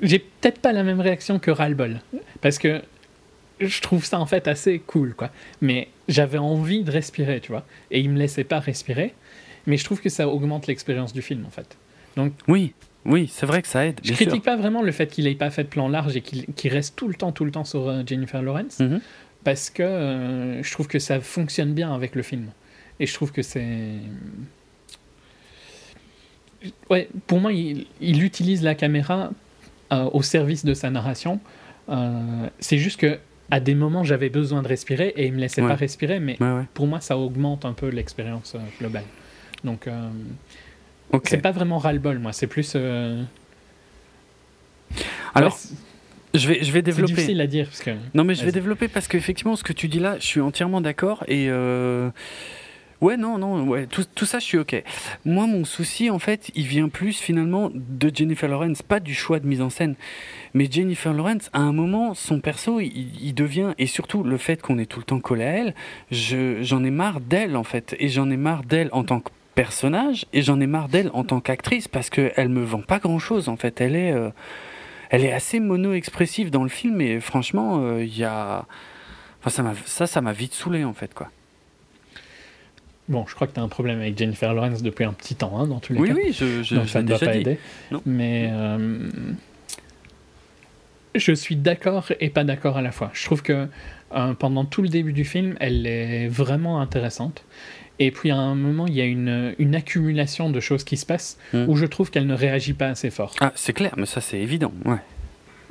[0.00, 2.00] J'ai peut-être pas la même réaction que Ralbol,
[2.40, 2.82] parce que
[3.60, 5.30] je trouve ça en fait assez cool, quoi.
[5.60, 9.14] Mais j'avais envie de respirer, tu vois, et il me laissait pas respirer.
[9.68, 11.76] Mais je trouve que ça augmente l'expérience du film, en fait.
[12.48, 14.00] Oui, oui, c'est vrai que ça aide.
[14.02, 14.42] Je critique sûr.
[14.42, 16.96] pas vraiment le fait qu'il ait pas fait de plan large et qu'il qu'il reste
[16.96, 19.00] tout le temps, tout le temps sur euh, Jennifer Lawrence, Mhm.
[19.44, 22.46] Parce que euh, je trouve que ça fonctionne bien avec le film.
[23.00, 23.96] Et je trouve que c'est.
[26.90, 29.30] ouais, pour moi, il, il utilise la caméra
[29.92, 31.40] euh, au service de sa narration.
[31.88, 33.18] Euh, c'est juste que
[33.50, 35.68] à des moments, j'avais besoin de respirer et il me laissait Ouais.
[35.68, 36.64] pas respirer, mais Ouais, ouais.
[36.74, 39.04] pour moi, ça augmente un peu l'expérience globale.
[39.64, 40.08] Donc, euh,
[41.12, 41.26] Ok.
[41.28, 42.32] c'est pas vraiment ras-le-bol, moi.
[42.32, 42.76] C'est plus.
[45.34, 45.58] Alors,
[46.34, 47.12] je vais, je vais c'est développer.
[47.14, 47.90] difficile à dire parce que.
[48.14, 50.80] Non, mais je vais développer parce qu'effectivement, ce que tu dis là, je suis entièrement
[50.80, 51.24] d'accord.
[51.28, 52.10] Et euh,
[53.00, 54.82] ouais, non, non, ouais, tout, tout ça, je suis ok.
[55.24, 59.40] Moi, mon souci, en fait, il vient plus finalement de Jennifer Lawrence, pas du choix
[59.40, 59.94] de mise en scène.
[60.54, 64.62] Mais Jennifer Lawrence, à un moment, son perso, il, il devient, et surtout le fait
[64.62, 65.74] qu'on est tout le temps collé à elle,
[66.10, 67.94] je- j'en ai marre d'elle, en fait.
[67.98, 71.24] Et j'en ai marre d'elle en tant que personnage, et j'en ai marre d'elle en
[71.24, 73.80] tant qu'actrice, parce qu'elle me vend pas grand-chose, en fait.
[73.82, 74.12] Elle est...
[74.12, 74.30] euh,
[75.12, 78.66] elle est assez mono-expressive dans le film et franchement, euh, il y a.
[79.40, 81.30] Enfin, ça, m'a, ça, ça m'a vite saoulé en fait, quoi.
[83.08, 85.58] Bon, je crois que tu as un problème avec Jennifer Lawrence depuis un petit temps,
[85.58, 86.14] hein, dans tous les Oui, cas.
[86.14, 87.38] oui, je, je, Donc ça ne doit pas dit.
[87.40, 87.58] aider.
[87.90, 88.00] Non.
[88.06, 89.10] Mais euh,
[91.14, 93.10] je suis d'accord et pas d'accord à la fois.
[93.12, 93.68] Je trouve que
[94.14, 97.44] euh, pendant tout le début du film, elle est vraiment intéressante.
[97.98, 101.06] Et puis à un moment, il y a une, une accumulation de choses qui se
[101.06, 101.64] passent Mm.
[101.68, 103.34] où je trouve qu'elle ne réagit pas assez fort.
[103.40, 104.72] Ah, c'est clair, mais ça, c'est évident.
[104.84, 104.96] Ouais.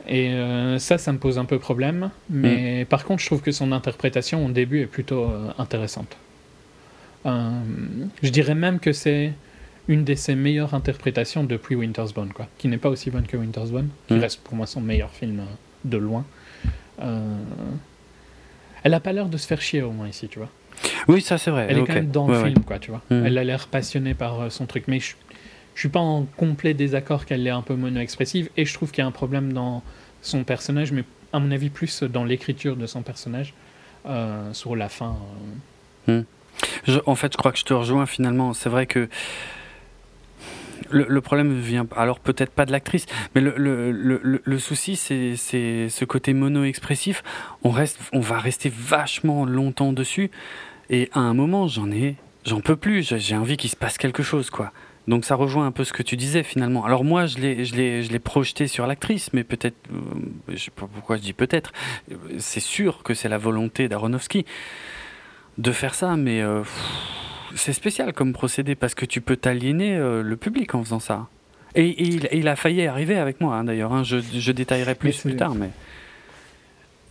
[0.08, 2.10] Et euh, ça, ça me pose un peu problème.
[2.30, 6.16] Mais par contre, je trouve que son interprétation au début est plutôt euh, intéressante.
[7.26, 7.50] Euh,
[8.24, 9.34] je dirais même que c'est
[9.88, 12.48] une de ses meilleures interprétations depuis Winter's Bone, quoi.
[12.58, 14.20] Qui n'est pas aussi bonne que Winter's Bone, qui Mm.
[14.20, 15.42] reste pour moi son meilleur film
[15.86, 16.26] de loin.
[18.84, 20.50] Elle a pas l'air de se faire chier au moins ici, tu vois.
[21.08, 21.68] Oui, ça, c'est vrai.
[21.70, 22.50] Elle est quand même dans Ouais, le ouais.
[22.52, 23.02] film, quoi, tu vois.
[23.10, 23.26] Mm.
[23.26, 25.14] Elle a l'air passionnée par euh, son truc, mais je,
[25.76, 29.02] je suis pas en complet désaccord qu'elle est un peu mono-expressive, et je trouve qu'il
[29.02, 29.84] y a un problème dans
[30.22, 31.04] son personnage, mais
[31.34, 33.54] à mon avis plus dans l'écriture de son personnage,
[34.06, 35.16] euh, sur la fin.
[36.10, 36.22] euh.
[36.86, 38.54] Je- en fait, je crois que je te rejoins finalement.
[38.54, 39.08] C'est vrai que
[40.92, 45.36] le, problème vient alors peut-être pas de l'actrice, mais le, le, le, le- souci c'est
[45.36, 47.24] ce côté mono-expressif.
[47.64, 50.30] On reste, on va rester vachement longtemps dessus,
[50.90, 53.04] et à un moment j'en ai, j'en peux plus.
[53.18, 54.72] J'ai- envie qu'il se passe quelque chose, quoi.
[55.08, 56.86] Donc ça rejoint un peu ce que tu disais finalement.
[56.86, 59.98] Alors moi je l'ai je l'ai je l'ai projeté sur l'actrice, mais peut-être, euh,
[60.50, 61.72] je sais pas pourquoi je dis peut-être.
[62.12, 64.46] Euh, C'est sûr que c'est la volonté d'Aronofsky
[65.58, 66.62] de faire ça, mais euh,
[67.56, 71.28] c'est spécial comme procédé parce que tu peux t'aliéner euh, le public en faisant ça.
[71.76, 73.94] Et, et il, et il a failli arriver avec moi hein, d'ailleurs.
[73.94, 74.04] hein.
[74.04, 75.70] Je, je détaillerai plus plus tard, mais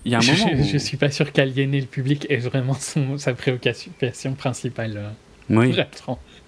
[0.05, 0.53] il y a un je, moment.
[0.61, 4.97] où- je suis pas sûr qu'aliéner le public est vraiment son, sa préoccupation principale.
[4.97, 5.11] euh,
[5.51, 5.75] Oui,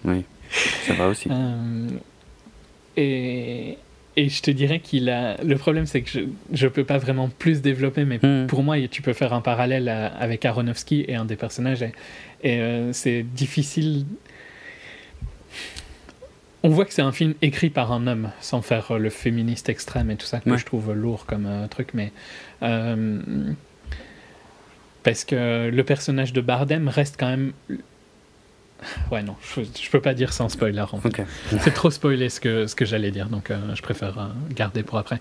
[0.04, 0.24] oui,
[0.86, 1.28] ça va aussi.
[1.30, 1.88] Euh,
[2.96, 3.78] et,
[4.16, 5.42] et je te dirais qu'il a.
[5.42, 6.20] Le problème, c'est que je,
[6.52, 8.46] je peux pas vraiment plus développer, mais Hmm.
[8.46, 11.84] pour moi, tu peux faire un parallèle à- avec Aronofsky et un des personnages.
[12.42, 14.04] Et, euh, c'est difficile.
[16.64, 19.68] On voit que c'est un film écrit par un homme, sans faire euh, le féministe
[19.68, 20.58] extrême et tout ça, que Ouais.
[20.58, 22.12] je trouve lourd comme euh, truc, mais.
[22.62, 23.20] euh,
[25.02, 27.52] parce que le personnage de Bardem reste quand même.
[29.10, 31.22] Ouais, non, je, je peux pas dire sans spoiler en fait.
[31.60, 34.82] C'est trop spoilé ce que, ce que j'allais dire, donc euh, je préfère euh, garder
[34.84, 35.20] pour après.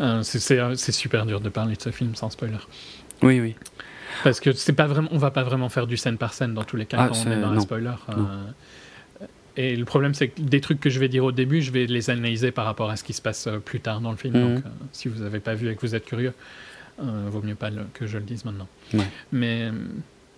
[0.00, 2.56] euh, c'est super dur de parler de ce film sans spoiler.
[3.22, 3.54] Oui, oui.
[4.24, 6.64] Parce que c'est pas vraiment, on va pas vraiment faire du scène par scène dans
[6.64, 7.90] tous les cas Ah, quand on est dans un spoiler.
[8.10, 8.44] euh,
[9.58, 11.86] et le problème, c'est que des trucs que je vais dire au début, je vais
[11.86, 14.34] les analyser par rapport à ce qui se passe euh, plus tard dans le film.
[14.36, 14.54] Mhm.
[14.56, 16.32] Donc, euh, si vous avez pas vu et que vous êtes curieux,
[16.98, 18.68] vaut mieux pas le- que je le dise maintenant.
[18.94, 19.00] Ouais.
[19.32, 19.70] Mais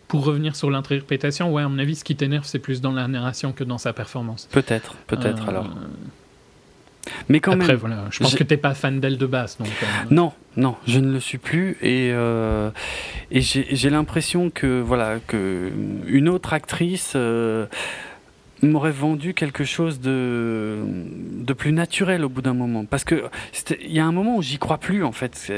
[0.09, 3.07] pour revenir sur l'interprétation, ouais, à mon avis, ce qui t'énerve, c'est plus dans la
[3.09, 4.49] narration que dans sa performance.
[4.51, 5.71] Peut-être, peut-être Euh, alors.
[7.29, 7.77] Mais quand Après, même.
[7.77, 9.69] voilà, je pense que t'es pas fan d'elle de base, donc.
[9.83, 12.71] euh, Non, non, je ne le suis plus et, euh,
[13.31, 15.71] et j'ai l'impression que voilà que
[16.07, 17.67] une autre actrice euh,
[18.63, 23.25] m'aurait vendu quelque chose de de plus naturel au bout d'un moment parce que
[23.81, 25.53] il y a un moment où j'y crois plus en fait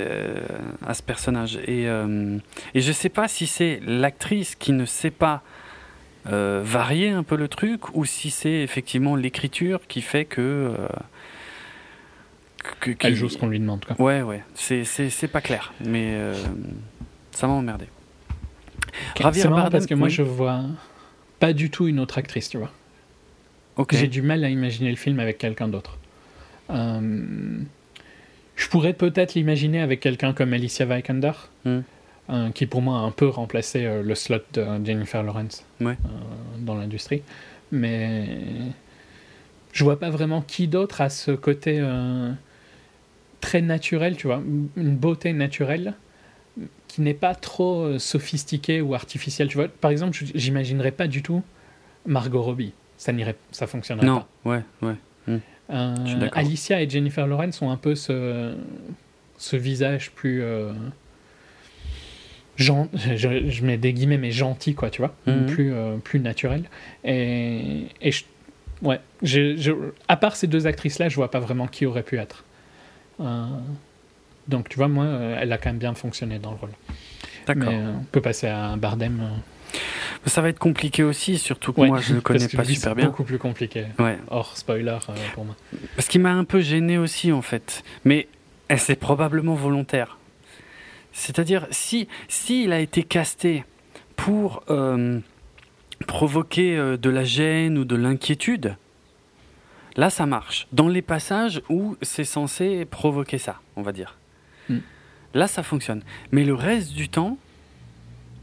[0.86, 1.84] à ce personnage et
[2.74, 5.42] et je sais pas si c'est l'actrice qui ne sait pas
[6.26, 10.72] varier un peu le truc ou si c'est effectivement l'écriture qui fait que
[12.80, 14.00] que- Elle joue ce qu'on lui demande, quoi.
[14.00, 16.34] Ouais, ouais, c'est, c'est, c'est pas clair, mais euh,
[17.32, 17.86] ça m'a emmerdé.
[19.16, 20.12] Ok, Javier C'est marrant parce que moi, oui.
[20.14, 20.62] je vois
[21.38, 22.70] pas du tout une autre actrice, tu vois.
[23.76, 23.94] Ok.
[23.94, 25.96] J'ai du mal à imaginer le film avec quelqu'un d'autre.
[26.70, 27.58] Euh,
[28.56, 31.32] je pourrais peut-être l'imaginer avec quelqu'un comme Alicia Vikander,
[31.64, 31.80] Hmm.
[32.30, 35.96] euh, qui pour moi a un peu remplacé euh, le slot de Jennifer Lawrence Ouais.
[36.58, 37.22] dans l'industrie.
[37.72, 38.28] Mais
[39.72, 41.80] je vois pas vraiment qui d'autre a ce côté
[43.40, 44.42] très naturel, tu vois,
[44.76, 45.94] une beauté naturelle
[46.88, 49.68] qui n'est pas trop euh, sophistiquée ou artificielle, tu vois.
[49.68, 51.42] Par exemple, j'imaginerais pas du tout
[52.06, 52.72] Margot Robbie.
[52.98, 54.50] Ça n'irait, ça fonctionnerait Non, pas.
[54.50, 54.94] ouais, ouais.
[55.26, 55.38] Hmm.
[55.70, 56.28] Euh.
[56.32, 58.54] Alicia et Jennifer Lawrence ont un peu ce,
[59.38, 60.42] ce visage plus.
[60.42, 60.72] euh,
[62.56, 62.74] je,
[63.48, 65.46] je mets des guillemets, mais gentil, quoi, tu vois, Mhm.
[65.46, 66.64] plus, euh, plus naturel.
[67.04, 68.24] Et, et je-
[68.82, 69.72] ouais, je-
[70.08, 72.44] à part ces deux actrices-là, je vois pas vraiment qui aurait pu être.
[73.20, 73.46] Euh,
[74.48, 76.70] donc, tu vois, moi, euh, elle a quand même bien fonctionné dans le rôle.
[77.46, 77.64] D'accord.
[77.70, 79.20] Mais euh, on peut passer à Bardem.
[79.20, 79.78] euh,
[80.26, 82.90] Ça va être compliqué aussi, surtout que ouais, moi je le connais pas lui, super
[82.90, 83.06] c'est bien.
[83.06, 83.86] beaucoup plus compliqué.
[83.98, 84.18] Ouais.
[84.28, 85.54] Hors spoiler euh, pour moi.
[85.98, 88.28] Ce qui m'a un peu gêné aussi en fait, mais
[88.76, 90.18] c'est probablement volontaire.
[91.12, 93.64] C'est-à-dire si si il a été casté
[94.16, 95.18] pour euh,
[96.06, 98.76] provoquer de la gêne ou de l'inquiétude,
[99.96, 100.66] là ça marche.
[100.72, 104.16] Dans les passages où c'est censé provoquer ça, on va dire.
[104.68, 104.78] Mm.
[105.34, 106.02] Là ça fonctionne.
[106.32, 107.38] Mais le reste du temps,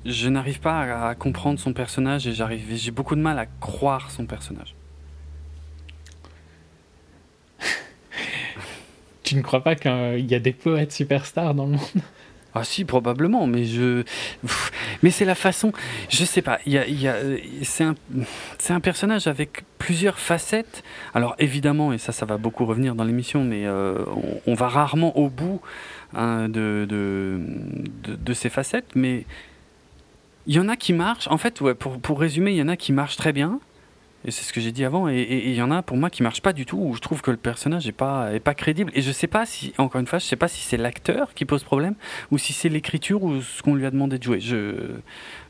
[0.06, 4.12] je n'arrive pas à, comprendre son personnage et j'arrive, j'ai beaucoup de mal à croire
[4.12, 4.76] son personnage.
[9.24, 12.02] Tu ne crois pas qu'il y a des poètes superstars dans le monde?
[12.60, 14.04] Ah si, probablement, mais je...
[15.04, 15.72] Mais c'est la façon...
[16.10, 17.16] Je sais pas, y y a,
[17.62, 17.96] c'est un,
[18.70, 20.84] un personnage avec plusieurs facettes.
[21.14, 24.04] Alors évidemment, et ça, ça va beaucoup revenir dans l'émission, mais euh,
[24.48, 25.62] on, va rarement au bout
[26.16, 27.40] hein, de, de,
[28.04, 29.26] de, ces facettes, mais
[30.48, 31.28] il y en a qui marchent.
[31.28, 33.60] En fait, pour, pour résumer, il y en a qui marchent très bien.
[34.28, 35.08] Et c'est ce que j'ai dit avant.
[35.10, 37.22] Et il y en a pour moi qui marchent pas du tout, où je trouve
[37.22, 38.92] que le personnage est pas, est pas crédible.
[38.94, 41.46] Et je sais pas si, encore une fois, je sais pas si c'est l'acteur qui
[41.46, 41.96] pose problème,
[42.30, 44.40] ou si c'est l'écriture ou ce qu'on lui a demandé de jouer.
[44.42, 44.74] Je...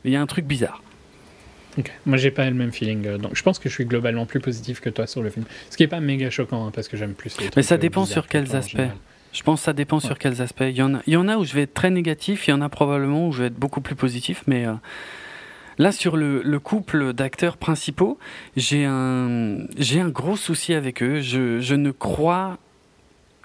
[0.05, 0.83] Il y a un truc bizarre.
[1.79, 1.91] Ok.
[2.05, 3.05] Moi, j'ai pas le même feeling.
[3.07, 5.45] euh, Donc, je pense que je suis globalement plus positif que toi sur le film.
[5.71, 7.75] Ce qui est pas méga choquant, hein, parce que j'aime plus les Mais trucs, ça
[7.75, 8.79] euh, dépend sur que quels aspects.
[9.33, 10.05] Je pense que ça dépend Ouais.
[10.05, 10.63] sur quels aspects.
[10.67, 12.51] Il y, en a, il y en a où je vais être très négatif, il
[12.51, 14.73] y en a probablement où je vais être beaucoup plus positif, mais euh,
[15.77, 18.17] là, sur le, le couple d'acteurs principaux,
[18.55, 21.21] j'ai un, un gros souci avec eux.
[21.21, 22.57] Je, je ne crois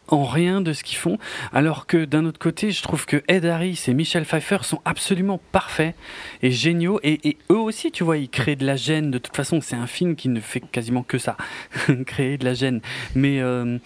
[0.08, 1.16] en rien de ce qu'ils font,
[1.52, 5.40] alors que d'un autre côté, je trouve que Ed Harris et Michel Pfeiffer sont absolument
[5.52, 5.94] parfaits
[6.42, 9.10] et géniaux, et, eux aussi, tu vois, ils créent de la gêne.
[9.10, 11.36] De toute façon, c'est un film qui ne fait quasiment que ça,
[12.06, 12.80] créer de la gêne.
[13.14, 13.78] Mais euh,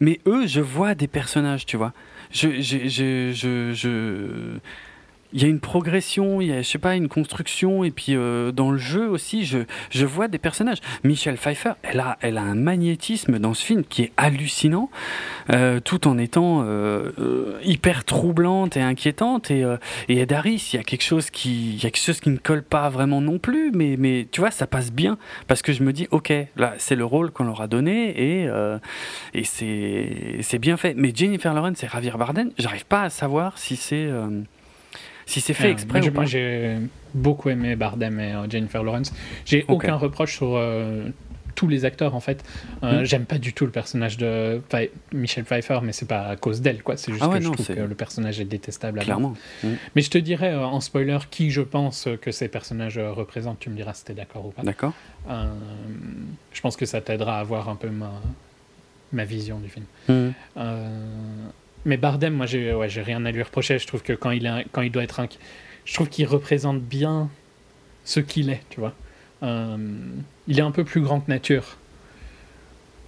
[0.00, 1.92] mais eux, je vois des personnages, tu vois.
[2.30, 4.58] Je, je, je, je-
[5.32, 8.14] il y a une progression, il y a, je sais pas, une construction, et puis
[8.16, 9.58] euh, dans le jeu aussi, je,
[9.90, 10.78] je vois des personnages.
[11.04, 14.90] Michelle Pfeiffer, elle a, elle a un magnétisme dans ce film qui est hallucinant,
[15.50, 19.50] euh, tout en étant euh, hyper troublante et inquiétante.
[19.50, 19.64] Et,
[20.08, 22.30] et Ed Harris, il y a quelque chose qui, il y a quelque chose qui
[22.30, 25.72] ne colle pas vraiment non plus, mais, mais tu vois, ça passe bien parce que
[25.72, 28.48] je me dis, ok, là, c'est le rôle qu'on leur a donné et
[29.34, 30.94] et c'est bien fait.
[30.96, 34.08] Mais Jennifer Lawrence et Javier Bardem, j'arrive pas à savoir si c'est
[35.28, 36.76] si c'est fait Ah, exprès moi, j'ai-
[37.14, 39.12] beaucoup aimé Bardem et euh, Jennifer Lawrence.
[39.46, 41.08] J'ai aucun reproche sur euh,
[41.54, 42.44] tous les acteurs en fait.
[42.84, 43.04] Euh, Mm.
[43.04, 44.60] J'aime pas du tout le personnage de
[45.12, 46.96] Michelle Pfeiffer, mais c'est pas à cause d'elle quoi.
[46.96, 49.00] C'est juste Ah ouais, que non, je trouve que le personnage est détestable.
[49.00, 49.34] Clairement.
[49.64, 49.68] Mm.
[49.96, 53.58] Mais je te dirais euh, en spoiler qui je pense que ces personnages représentent.
[53.60, 54.62] Tu me diras si t'es d'accord ou pas.
[54.62, 54.92] D'accord.
[56.52, 58.12] Je pense que ça t'aidera à avoir un peu ma,
[59.12, 59.84] ma vision du film.
[60.08, 60.30] Mm.
[61.84, 63.78] Mais Bardem, moi, j'ai ouais, rien à lui reprocher.
[63.78, 65.20] Je trouve que quand il, est, quand il doit être
[65.84, 67.30] je trouve qu'il représente bien
[68.04, 68.94] ce qu'il est, tu vois.
[69.42, 69.76] Euh,
[70.48, 71.76] il est un peu plus grand que nature.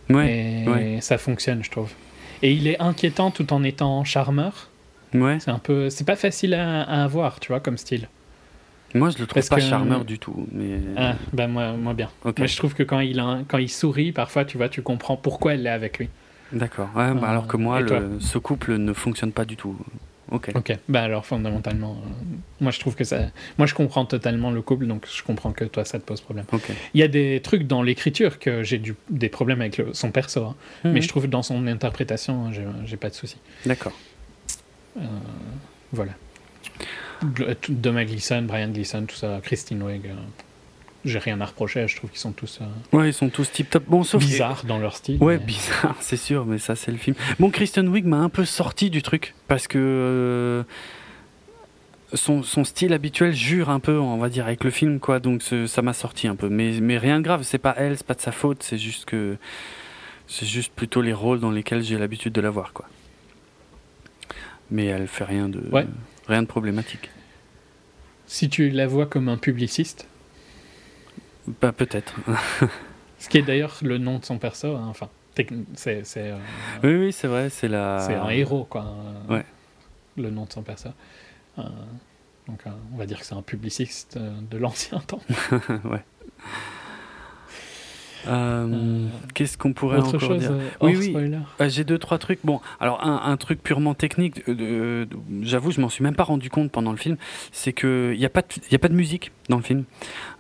[0.09, 0.65] Ouais.
[0.65, 0.99] et ouais.
[1.01, 1.91] ça fonctionne, je trouve.
[2.43, 4.69] Et il est inquiétant tout en étant charmeur.
[5.15, 5.39] Ouais.
[5.41, 8.09] C'est un peu, c'est pas facile à, à avoir, tu vois, comme style.
[8.95, 10.49] Moi, je le trouve Parce pas que- charmeur du tout.
[10.53, 12.11] Mais Ah, ben moi, moi bien.
[12.25, 12.39] ok.
[12.41, 15.17] Mais je trouve que quand il, a quand il sourit, parfois, tu vois, tu comprends
[15.17, 16.09] pourquoi elle est avec lui.
[16.53, 16.89] D'accord.
[16.97, 19.77] Ouais, bah, Euh, alors que moi, toi le, ce couple ne fonctionne pas du tout.
[20.33, 20.51] Ok.
[20.55, 22.09] Ok, bah alors fondamentalement, euh,
[22.61, 23.19] moi je trouve que ça.
[23.59, 26.45] Moi je comprends totalement le couple, donc je comprends que toi ça te pose problème.
[26.53, 26.71] Ok.
[26.95, 30.13] Il y a des trucs dans l'écriture que j'ai du- des problèmes avec le- son
[30.13, 30.55] perso, hein.
[30.85, 30.93] Mhm.
[30.93, 32.53] mais je trouve que dans son interprétation, hein,
[32.85, 33.39] j'ai- pas de souci.
[33.67, 33.93] D'accord.
[34.99, 35.03] Euh,
[35.93, 36.13] voilà.
[37.69, 39.99] Doma Gleason, Brian Gleason, tout ça, Christine euh,
[41.05, 43.71] j'ai rien à reprocher, je trouve qu'ils sont tous euh, Ouais, ils sont tous tip
[43.71, 43.85] top.
[43.87, 45.17] Bon, sauf bizarres dans leur style.
[45.23, 47.17] Ouais, mais- bizarre, c'est sûr, mais ça, c'est le film.
[47.39, 50.63] Bon, Kristen Wiig m'a un peu sorti du truc parce que euh,
[52.13, 55.21] son, son style habituel jure un peu, on va dire, avec le film, quoi.
[55.21, 57.43] Donc ça m'a sorti un peu, mais, mais rien de grave.
[57.45, 58.63] C'est pas elle, c'est pas de sa faute.
[58.63, 59.37] C'est juste que
[60.27, 62.87] c'est juste plutôt les rôles dans lesquels j'ai l'habitude de la voir, quoi.
[64.71, 65.87] Mais elle fait rien de Ouais.
[66.29, 67.11] rien de problématique.
[68.27, 70.07] Si tu la vois comme un publiciste,
[71.61, 72.15] Bah peut-être.
[73.19, 75.09] ce qui est d'ailleurs le nom de son perso, hein, enfin,
[75.75, 76.39] c'est c'est, euh,
[76.83, 78.01] oui, oui, c'est vrai, c'est la.
[78.07, 78.85] C'est un héros, quoi.
[79.29, 79.45] euh, Ouais.
[80.17, 80.91] Le nom de son perso.
[81.59, 81.63] Euh,
[82.49, 85.21] donc, on va dire que c'est un publiciste de l'ancien temps.
[85.85, 86.03] ouais.
[88.29, 91.15] Euh, Qu'est-ce qu'on pourrait Autre encore chose, dire euh, Oui, oui.
[91.61, 92.41] Euh, J'ai deux trois trucs.
[92.45, 94.43] Bon, alors un, un truc purement technique.
[94.49, 95.07] euh,
[95.43, 97.17] J'avoue, je m'en suis même pas rendu compte pendant le film.
[97.53, 99.63] C'est que il y a pas de, il y a pas de musique dans le
[99.63, 99.85] film.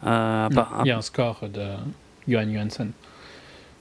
[0.07, 1.62] Euh, part- Il y a un score de
[2.29, 2.88] Johan Johansson.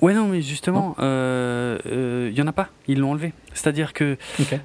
[0.01, 2.69] Ouais, non, mais justement, euh, euh, il y en a pas.
[2.87, 3.33] Ils l'ont enlevé.
[3.53, 4.15] C'est-à-dire que.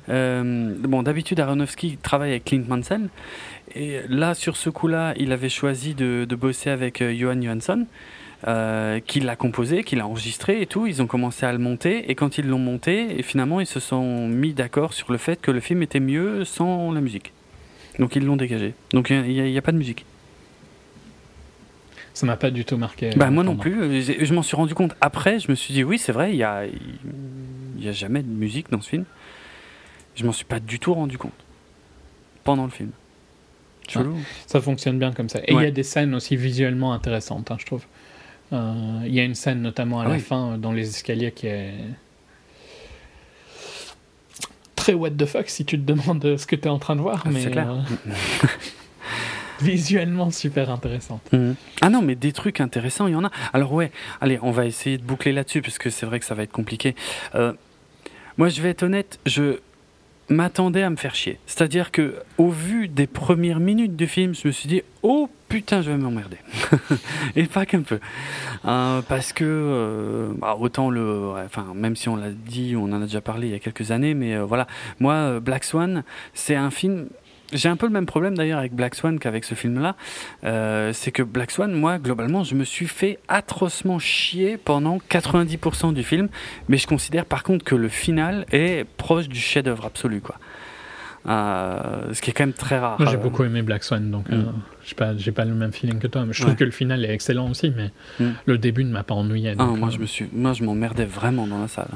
[0.08, 3.08] Euh, bon, d'habitude, Aronofsky travaille avec Clint Mansell.
[3.74, 7.84] Et là, sur ce coup-là, il avait choisi de, de bosser avec euh, Johan Johansson,
[8.46, 10.86] euh, qui l'a composé, qui l'a enregistré et tout.
[10.86, 12.10] Ils ont commencé à le monter.
[12.10, 15.40] Et quand ils l'ont monté, et finalement, ils se sont mis d'accord sur le fait
[15.40, 17.32] que le film était mieux sans la musique.
[17.98, 18.74] Donc, ils l'ont dégagé.
[18.92, 20.04] Donc, il n'y a, pas de musique.
[22.12, 23.10] Ça m'a pas du tout marqué.
[23.16, 24.02] Bah, euh, moi non plus.
[24.02, 25.38] Je, je m'en suis rendu compte après.
[25.40, 26.64] Je me suis dit, oui, c'est vrai, il n'y a,
[27.78, 29.04] y a jamais de musique dans ce film.
[30.16, 31.32] Je m'en suis pas du tout rendu compte
[32.44, 32.90] pendant le film.
[33.88, 34.16] Chelou.
[34.46, 35.40] Ça fonctionne bien comme ça.
[35.40, 35.66] Et il y Ouais.
[35.66, 37.84] a des scènes aussi visuellement intéressantes, hein, je trouve.
[38.54, 40.20] Euh, Il y a une scène notamment à Ah la oui.
[40.20, 41.74] fin dans les escaliers qui est
[44.76, 47.00] très what the fuck si tu te demandes ce que tu es en train de
[47.00, 47.70] voir, Ah, mais clair.
[47.70, 48.10] euh,
[49.60, 51.22] visuellement super intéressante.
[51.32, 51.54] Mhm.
[51.80, 53.30] Ah non, mais des trucs intéressants, il y en a.
[53.52, 53.90] Alors ouais,
[54.20, 56.52] allez, on va essayer de boucler là-dessus parce que c'est vrai que ça va être
[56.52, 56.94] compliqué.
[57.34, 57.52] Euh,
[58.36, 59.58] moi, je vais être honnête, je
[60.28, 61.38] m'attendais à me faire chier.
[61.46, 65.82] C'est-à-dire que au vu des premières minutes du film, je me suis dit oh putain,
[65.82, 66.38] je vais m'emmerder.
[67.36, 68.00] Et pas qu'un peu,
[68.64, 73.02] Euh, parce que euh, bah, autant le, enfin même si on l'a dit, on en
[73.02, 74.66] a déjà parlé il y a quelques années, mais euh, voilà,
[74.98, 77.06] moi Black Swan, c'est un film.
[77.52, 79.94] J'ai un peu le même problème d'ailleurs avec Black Swan qu'avec ce film-là.
[80.92, 86.02] C'est que Black Swan, moi, globalement, je me suis fait atrocement chier pendant 90% du
[86.02, 86.28] film,
[86.68, 90.34] mais je considère par contre que le final est proche du chef-d'œuvre absolu, quoi.
[91.26, 92.96] Euh, ce qui est quand même très rare.
[93.00, 94.34] Moi j'ai Euh, beaucoup aimé Black Swan, donc Mm.
[94.34, 96.26] euh, j'ai pas, le même feeling que toi.
[96.26, 96.56] Mais je trouve Ouais.
[96.58, 98.32] que le final est excellent aussi, mais Mm.
[98.44, 99.52] le début ne m'a pas ennuyé.
[99.52, 101.88] Ah, donc, moi euh, je me suis, moi je m'emmerdais vraiment dans la salle.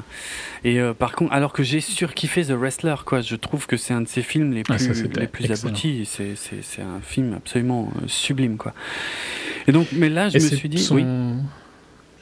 [0.63, 4.01] Et par contre, alors que j'ai surkiffé The Wrestler, quoi, je trouve que c'est un
[4.01, 5.69] de ses films les Ah, plus, ça, les plus excellent.
[5.69, 6.05] aboutis.
[6.05, 8.73] C'est, c'est, c'est un film absolument sublime, quoi.
[9.67, 11.05] Et donc, mais là, je Et me suis dit, son- oui,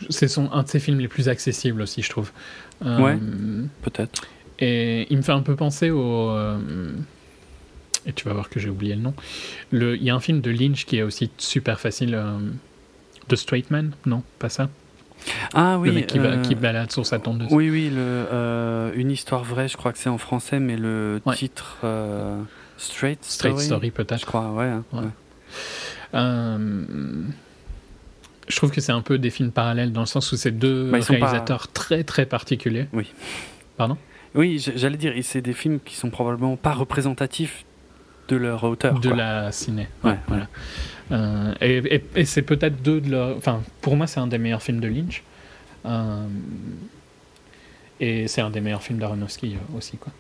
[0.10, 2.32] C'est son, un de ses films les plus accessibles aussi, je trouve.
[2.86, 3.18] Ouais.
[3.82, 4.22] peut-être.
[4.60, 6.30] Et il me fait un peu penser au.
[6.32, 6.92] euh,
[8.06, 9.14] et tu vas voir que j'ai oublié le nom.
[9.72, 12.16] Le- Il y a un film de Lynch qui est aussi super facile.
[12.16, 12.38] euh,
[13.28, 14.70] The Straight Man Non, pas ça?
[15.54, 15.90] Ah oui.
[15.90, 17.50] le mec qui, va, euh, qui balade sur sa tondeuse.
[17.52, 21.20] Oui, oui, le, euh, une histoire vraie, je crois que c'est en français, mais le
[21.26, 21.36] Ouais.
[21.36, 22.42] titre euh,
[22.78, 24.26] Straight Straight Story, Story, je peut-être.
[24.26, 24.66] crois, ouais.
[24.66, 25.00] hein, Ouais.
[25.02, 25.06] ouais.
[26.16, 27.24] Euh,
[28.48, 30.90] je trouve que c'est un peu des films parallèles dans le sens où c'est deux
[30.90, 32.88] Bah, pas- réalisateurs très très particuliers.
[32.94, 33.12] Oui.
[33.76, 33.98] Pardon?
[34.36, 37.66] Oui, j'allais dire, c'est des films qui sont probablement pas représentatifs
[38.28, 39.00] de leur auteur.
[39.00, 39.18] de quoi.
[39.18, 39.88] la ciné.
[40.04, 40.48] Ouais, voilà.
[41.12, 43.38] Euh, et et- et c'est peut-être deux de leurs.
[43.38, 45.24] Enfin, pour moi, c'est un des meilleurs films de Lynch.
[45.86, 46.28] Euh,
[48.00, 50.12] et c'est un des meilleurs films d'Aronofsky euh, aussi, quoi.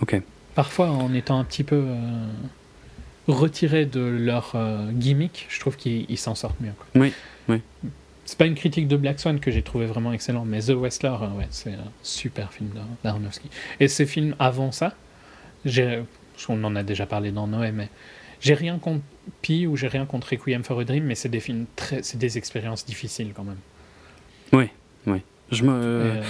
[0.00, 0.20] Ok.
[0.54, 2.26] Parfois, en étant un petit peu euh,
[3.28, 4.56] retiré de leur
[4.92, 6.72] gimmick, je trouve qu'ils ils s'en sortent mieux.
[6.76, 6.86] Quoi.
[7.02, 7.12] Oui,
[7.48, 7.60] oui.
[8.30, 11.08] C'est pas une critique de Black Swan que j'ai trouvé vraiment excellent, mais The Wrestler,
[11.20, 13.50] euh, ouais, c'est un super film d'Ar- d'Aronofsky.
[13.80, 14.94] Et ces films avant ça,
[16.48, 17.88] on en a déjà parlé dans Noé, mais
[18.40, 19.02] j'ai rien contre
[19.42, 22.18] Pi ou j'ai rien contre Requiem for a Dream, mais c'est des films très, c'est
[22.18, 23.58] des expériences difficiles quand même.
[25.50, 26.22] Je me, euh,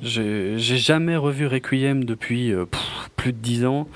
[0.00, 3.86] j'ai jamais revu Requiem depuis euh, pff, plus de 10 ans,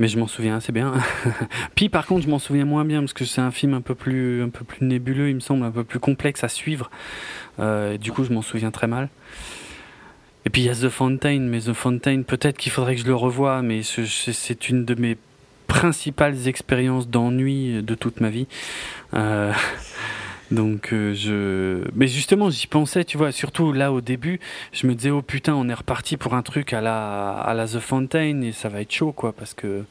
[0.00, 0.94] mais je m'en souviens assez bien.
[1.76, 3.94] Puis par contre, je m'en souviens moins bien parce que c'est un film un peu
[3.94, 6.90] plus, un peu plus nébuleux, il me semble, un peu plus complexe à suivre.
[7.60, 9.08] Euh, du coup, je m'en souviens très mal.
[10.46, 13.06] Et puis il y a The Fountain, mais The Fountain, peut-être qu'il faudrait que je
[13.06, 15.18] le revoie, mais ce- c'est c'est une de mes
[15.66, 18.48] principales expériences d'ennui de toute ma vie.
[19.14, 19.52] Euh,
[20.50, 24.40] donc euh, je, mais justement j'y pensais, tu vois, surtout là au début,
[24.72, 27.66] je me disais oh putain, on est reparti pour un truc à la à la
[27.66, 29.84] The Fountain et ça va être chaud quoi, parce que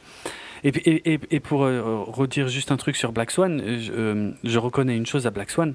[0.62, 5.06] et, pour euh, redire juste un truc sur Black Swan, je, euh, je reconnais une
[5.06, 5.74] chose à Black Swan,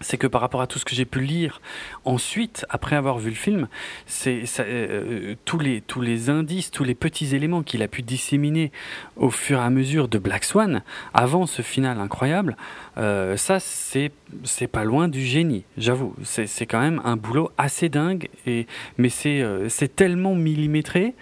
[0.00, 1.60] c'est que par rapport à tout ce que j'ai pu lire
[2.04, 3.68] ensuite, après avoir vu le film,
[4.06, 8.02] c'est ça, euh, tous les tous les indices, tous les petits éléments qu'il a pu
[8.02, 8.72] disséminer
[9.16, 12.56] au fur et à mesure de Black Swan, avant ce final incroyable,
[12.98, 14.10] euh, ça c'est
[14.42, 16.14] c'est pas loin du génie, j'avoue.
[16.22, 18.66] C'est c'est quand même un boulot assez dingue, et
[18.98, 21.14] mais c'est euh, c'est tellement millimétré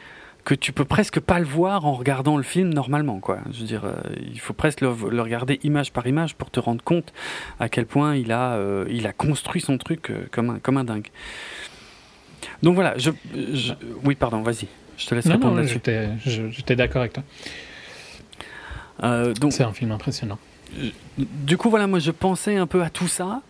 [0.45, 3.39] que tu peux presque pas le voir en regardant le film normalement quoi.
[3.53, 3.95] Je veux dire, euh,
[4.33, 7.13] il faut presque le, le regarder image par image pour te rendre compte
[7.61, 10.79] à quel point il a euh, il a construit son truc euh, comme un comme
[10.79, 11.09] un dingue.
[12.63, 13.11] Donc voilà, je,
[13.53, 13.75] je-
[14.05, 14.67] oui pardon, vas-y,
[14.99, 15.81] je te laisse non, répondre là-dessus.
[16.25, 17.23] j'étais, d'accord avec toi.
[19.41, 20.39] Donc C'est un film impressionnant.
[21.19, 23.43] du coup voilà, moi je pensais un peu à tout ça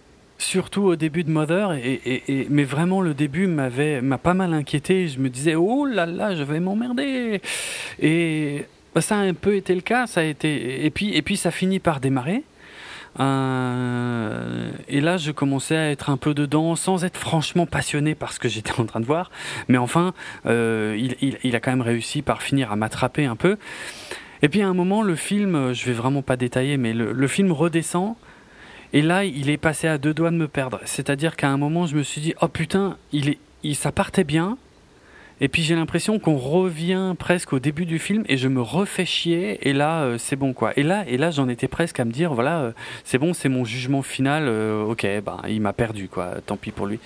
[0.42, 5.08] surtout au début de Mother, et, mais vraiment le début m'avait m'a pas mal inquiété.
[5.08, 7.40] Je me disais oh là là, je vais m'emmerder.
[8.00, 8.64] Et
[8.94, 10.06] bah, ça a un peu été le cas.
[10.06, 12.44] Ça a été et puis et puis ça finit par démarrer.
[13.20, 18.32] Euh, et là, je commençais à être un peu dedans, sans être franchement passionné par
[18.32, 19.30] ce que j'étais en train de voir.
[19.68, 20.14] Mais enfin,
[20.46, 23.58] euh, il, a quand même réussi par finir à m'attraper un peu.
[24.40, 27.52] Et puis à un moment, le film, je vais vraiment pas détailler, mais le film
[27.52, 28.16] redescend.
[28.92, 30.80] Et là, il est passé à deux doigts de me perdre.
[30.84, 34.58] C'est-à-dire qu'à un moment, je me suis dit, oh putain, il est, ça partait bien.
[35.40, 39.04] Et puis j'ai l'impression qu'on revient presque au début du film et je me refais
[39.04, 39.58] chier.
[39.68, 40.72] Et là, euh, c'est bon quoi.
[40.76, 42.72] Et là, et là, j'en étais presque à me dire, voilà, euh,
[43.02, 44.44] c'est bon, c'est mon jugement final.
[44.46, 46.34] euh, ok, ben il m'a perdu quoi.
[46.46, 47.00] Tant pis pour lui.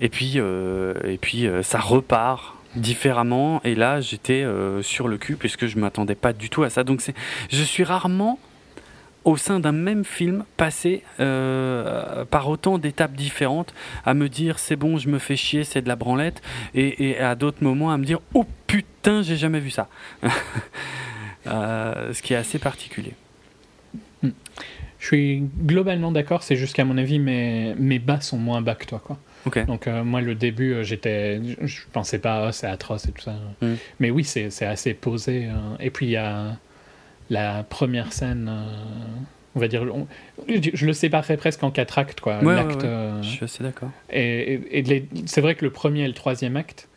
[0.00, 3.60] Et puis, et puis ça repart différemment.
[3.64, 4.46] Et là, j'étais
[4.80, 6.84] sur le cul puisque je m'attendais pas du tout à ça.
[6.84, 7.14] Donc c'est,
[7.50, 8.38] je suis rarement
[9.24, 14.76] au sein d'un même film passé euh, par autant d'étapes différentes à me dire c'est
[14.76, 16.40] bon je me fais chier c'est de la branlette
[16.74, 19.88] et, et à d'autres moments à me dire oh putain j'ai jamais vu ça
[21.46, 23.14] Euh, ce qui est assez particulier
[24.22, 28.74] Je suis globalement d'accord, c'est juste qu'à mon avis, mes, mes bas sont moins bas
[28.74, 29.00] que toi.
[29.02, 29.16] Quoi.
[29.64, 33.22] Donc, euh, moi, le début, euh, j'étais, je- pensais pas, Ah, c'est atroce et tout
[33.22, 33.36] ça.
[33.62, 33.74] Mm.
[34.00, 35.46] Mais oui, c'est assez posé.
[35.46, 36.58] euh, et puis, il y a
[37.30, 38.64] la première scène, euh,
[39.54, 40.06] on va dire, on-
[40.48, 42.20] je, le séparerais presque en quatre actes.
[42.20, 42.38] Quoi.
[42.42, 42.84] Ouais, ouais.
[42.84, 46.08] euh, je suis assez d'accord et, et- et les- c'est vrai que le premier et
[46.08, 46.88] le troisième acte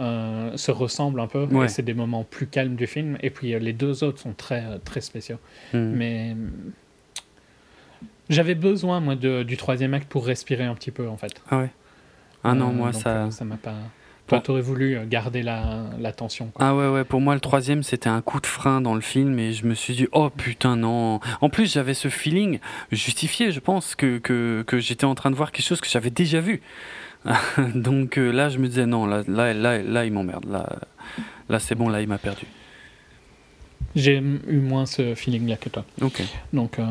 [0.00, 1.48] euh, se ressemblent un peu.
[1.68, 3.18] C'est des moments plus calmes du film.
[3.20, 5.38] Et puis, les deux autres sont très, très spéciaux.
[5.74, 5.92] Hmm.
[5.96, 6.36] Mais
[8.28, 11.32] j'avais besoin, moi, de- du troisième acte pour respirer un petit peu, en fait.
[11.50, 11.70] ah ouais
[12.44, 13.74] ah non moi donc, ça ça m'a pas.
[14.28, 16.46] Toi, t'aurais voulu euh, garder la, la tension.
[16.54, 16.64] quoi.
[16.66, 19.38] Ah ouais ouais pour moi le troisième c'était un coup de frein dans le film
[19.38, 22.58] et je me suis dit oh putain non en plus j'avais ce feeling
[22.92, 26.10] justifié je pense que, que, que j'étais en train de voir quelque chose que j'avais
[26.10, 26.60] déjà vu
[27.74, 30.68] donc euh, là je me disais non là là là, là il m'emmerde là
[31.48, 32.44] là c'est bon là il m'a perdu
[33.96, 35.84] J'ai eu moins ce feeling-là que toi.
[36.02, 36.22] ok
[36.52, 36.84] Donc, euh,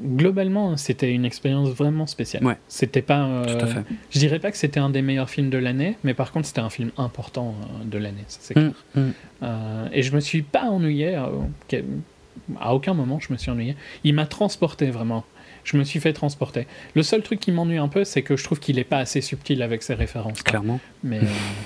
[0.00, 2.44] globalement, c'était une expérience vraiment spéciale.
[2.44, 2.56] Ouais.
[2.68, 3.24] C'était pas.
[3.24, 5.96] euh, tout à fait Je dirais pas que c'était un des meilleurs films de l'année,
[6.04, 8.72] mais par contre, c'était un film important euh, de l'année, c'est clair.
[8.94, 9.12] Mm, mm.
[9.42, 13.76] Euh, et je me suis pas ennuyé, à aucun moment je me suis ennuyé.
[14.04, 15.24] Il m'a transporté vraiment.
[15.64, 16.66] Je me suis fait transporter.
[16.94, 19.22] Le seul truc qui m'ennuie un peu, c'est que je trouve qu'il est pas assez
[19.22, 20.42] subtil avec ses références.
[20.42, 21.20] clairement Mais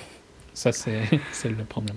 [0.54, 1.96] ça, c'est le problème.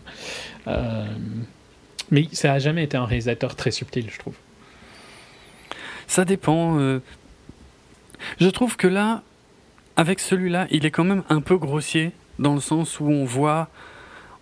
[2.10, 4.36] Mais ça a jamais été un réalisateur très subtil, je trouve.
[6.12, 6.78] Ça dépend.
[6.78, 7.00] euh.
[8.42, 9.24] Je trouve que là,
[9.96, 13.70] avec celui-là, il est quand même un peu grossier, dans le sens où on voit,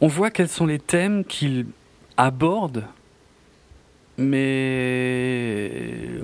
[0.01, 1.67] on voit quels sont les thèmes qu'il
[2.17, 2.85] aborde,
[4.17, 5.71] mais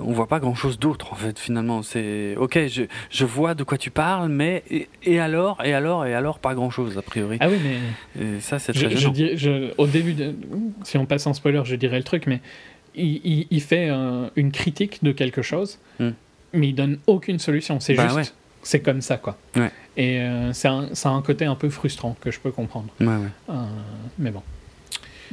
[0.02, 1.38] on voit pas grand-chose d'autre en fait.
[1.38, 2.66] Finalement, c'est ok.
[2.68, 6.40] Je, je vois de quoi tu parles, mais et, et alors, et alors, et alors,
[6.40, 7.38] pas grand-chose a priori.
[7.40, 7.78] Ah oui, mais
[8.22, 10.34] Et ça, c'est très je au début, de,
[10.84, 12.42] si on passe en spoiler, je dirais le truc, mais
[12.98, 13.90] il, il- il fait
[14.36, 16.12] une critique de quelque chose, Hmm.
[16.54, 17.80] mais il donne aucune solution.
[17.80, 18.24] C'est Bah juste, ouais.
[18.64, 19.38] c'est comme ça, quoi.
[19.56, 19.72] Ouais.
[19.98, 22.88] Et euh, c'est un, ça a un côté un peu frustrant que je peux comprendre.
[23.00, 23.08] Ouais,
[23.50, 23.54] Euh,
[24.20, 24.42] mais bon.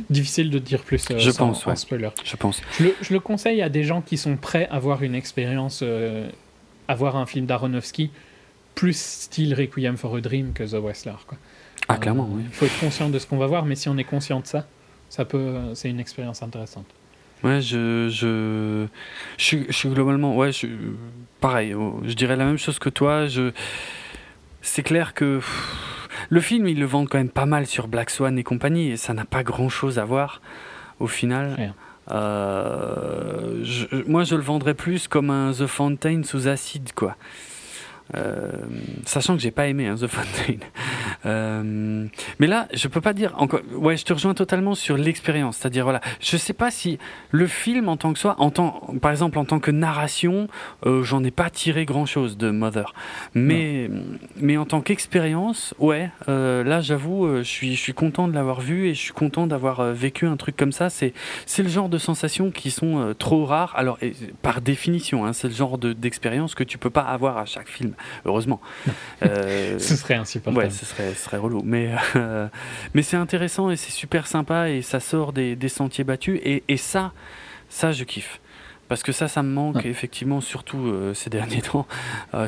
[0.08, 1.76] Difficile de dire plus euh, Je sans, pense, sans ouais.
[1.76, 2.08] spoiler.
[2.24, 2.62] je pense.
[2.78, 5.80] Je le, je le conseille à des gens qui sont prêts à voir une expérience,
[5.82, 6.30] euh,
[6.88, 8.10] à voir un film d'Aronofsky
[8.74, 11.12] plus style Requiem for a Dream que The Wrestler.
[11.26, 11.36] Quoi.
[11.88, 12.42] Ah, clairement, oui.
[12.46, 14.46] Il faut être conscient de ce qu'on va voir, mais si on est conscient de
[14.46, 14.66] ça,
[15.10, 16.86] ça peut, c'est une expérience intéressante.
[17.44, 18.86] Ouais, je, je,
[19.36, 20.66] je, suis, je suis globalement, ouais, je,
[21.40, 23.26] pareil, oh, je dirais la même chose que toi.
[23.26, 23.50] Je,
[24.60, 28.10] c'est clair que pff, le film, ils le vendent quand même pas mal sur Black
[28.10, 30.40] Swan et compagnie, et ça n'a pas grand chose à voir
[31.00, 31.56] au final.
[32.12, 37.16] Euh, je- moi, je le vendrais plus comme un The Fountain sous acide, quoi.
[38.14, 38.50] Euh,
[39.06, 40.58] sachant que j'ai pas aimé hein, The Fountain.
[41.24, 42.06] Euh,
[42.40, 43.60] mais là, je peux pas dire encore.
[43.76, 45.58] Ouais, je te rejoins totalement sur l'expérience.
[45.58, 46.98] C'est-à-dire, voilà, je sais pas si
[47.30, 50.48] le film en tant que soi, en tant, par exemple, en tant que narration,
[50.84, 52.92] euh, j'en ai pas tiré grand-chose de Mother.
[53.34, 53.88] Mais,
[54.34, 58.88] mais en tant qu'expérience, ouais, là, j'avoue, je suis, je suis content de l'avoir vu
[58.88, 60.90] et je suis content d'avoir vécu un truc comme ça.
[60.90, 61.12] C'est,
[61.46, 63.74] c'est le genre de sensations qui sont trop rares.
[63.76, 64.00] Alors,
[64.42, 67.68] par définition, hein, c'est le genre de, d'expérience que tu peux pas avoir à chaque
[67.68, 67.94] film.
[68.24, 68.60] Heureusement.
[69.22, 70.64] Euh, Ce serait insupportable.
[70.66, 71.62] Ouais, ce serait, ce serait relou.
[71.64, 72.48] Mais, euh,
[72.92, 76.40] mais c'est intéressant et c'est super sympa et ça sort des, des sentiers battus.
[76.42, 77.12] Et, et ça,
[77.68, 78.40] ça, je kiffe.
[78.88, 79.86] Parce que ça, ça me manque Ouais.
[79.86, 81.86] effectivement, surtout euh, ces derniers temps.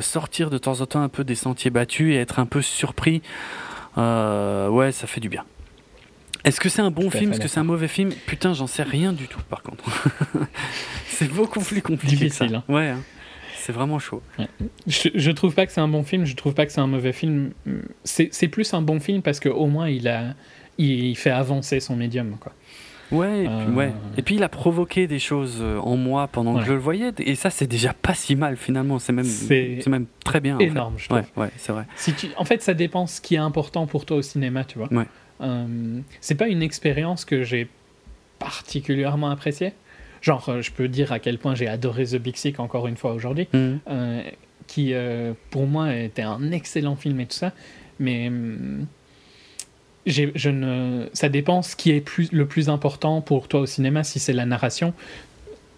[0.01, 3.21] Sortir de temps en temps un peu des sentiers battus et être un peu surpris,
[3.97, 5.45] ouais, ça fait du bien.
[6.43, 7.31] Est-ce que c'est un bon film?
[7.31, 8.11] Est-ce que c'est un mauvais film?
[8.27, 9.83] Putain, j'en sais rien du tout par contre.
[11.07, 12.45] c'est beaucoup plus compliqué que ça.
[12.45, 12.71] Difficile, hein.
[12.73, 12.89] Ouais.
[12.89, 12.99] hein.
[13.65, 14.21] C'est vraiment chaud.
[14.87, 16.87] Je, je trouve pas que c'est un bon film, je trouve pas que c'est un
[16.87, 17.51] mauvais film.
[18.03, 20.35] C'est plus un bon film parce qu'au moins il a,
[20.77, 22.53] il fait avancer son médium, quoi.
[23.11, 23.93] Ouais, et puis, Euh, ouais.
[24.17, 26.61] Et puis il a provoqué des choses euh, en moi pendant Ouais.
[26.61, 28.97] que je le voyais, et ça c'est déjà pas si mal finalement.
[28.97, 30.55] C'est même, C'est même très bien.
[30.55, 30.65] en fait.
[30.65, 31.19] Énorme, je trouve.
[31.19, 31.85] Ouais, ouais, c'est vrai.
[31.95, 32.27] Si tu...
[32.37, 34.91] En fait, ça dépend ce qui est important pour toi au cinéma, tu vois.
[34.91, 35.05] Ouais.
[35.41, 37.67] Euh, c'est pas une expérience que j'ai
[38.39, 39.73] particulièrement appréciée.
[40.25, 42.97] Genre, euh, je peux dire à quel point j'ai adoré The Big Sick encore une
[42.97, 43.79] fois aujourd'hui, Mhm.
[43.89, 44.21] euh,
[44.65, 47.53] qui euh, pour moi était un excellent film et tout ça,
[47.99, 48.31] mais
[50.05, 53.65] j'ai- je ne, ça dépend ce qui est plus, le plus important pour toi au
[53.65, 54.93] cinéma, si c'est la narration.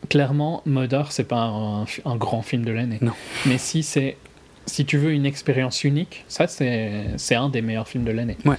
[0.10, 3.00] Clairement, Mother, c'est pas un, un grand film de l'année.
[3.02, 3.14] Non.
[3.46, 4.18] Mais si c'est
[4.66, 8.38] si tu veux une expérience unique, ça c'est c'est un des meilleurs films de l'année.
[8.46, 8.58] Ouais.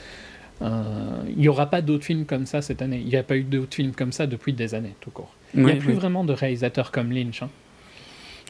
[0.63, 0.83] Euh,
[1.29, 2.99] Il n'y aura pas d'autres films comme ça cette année.
[3.03, 5.33] Il n'y a pas eu d'autres films comme ça depuis des années, tout court.
[5.55, 7.43] Il n'y a plus vraiment de réalisateurs comme Lynch.
[7.43, 7.51] hein.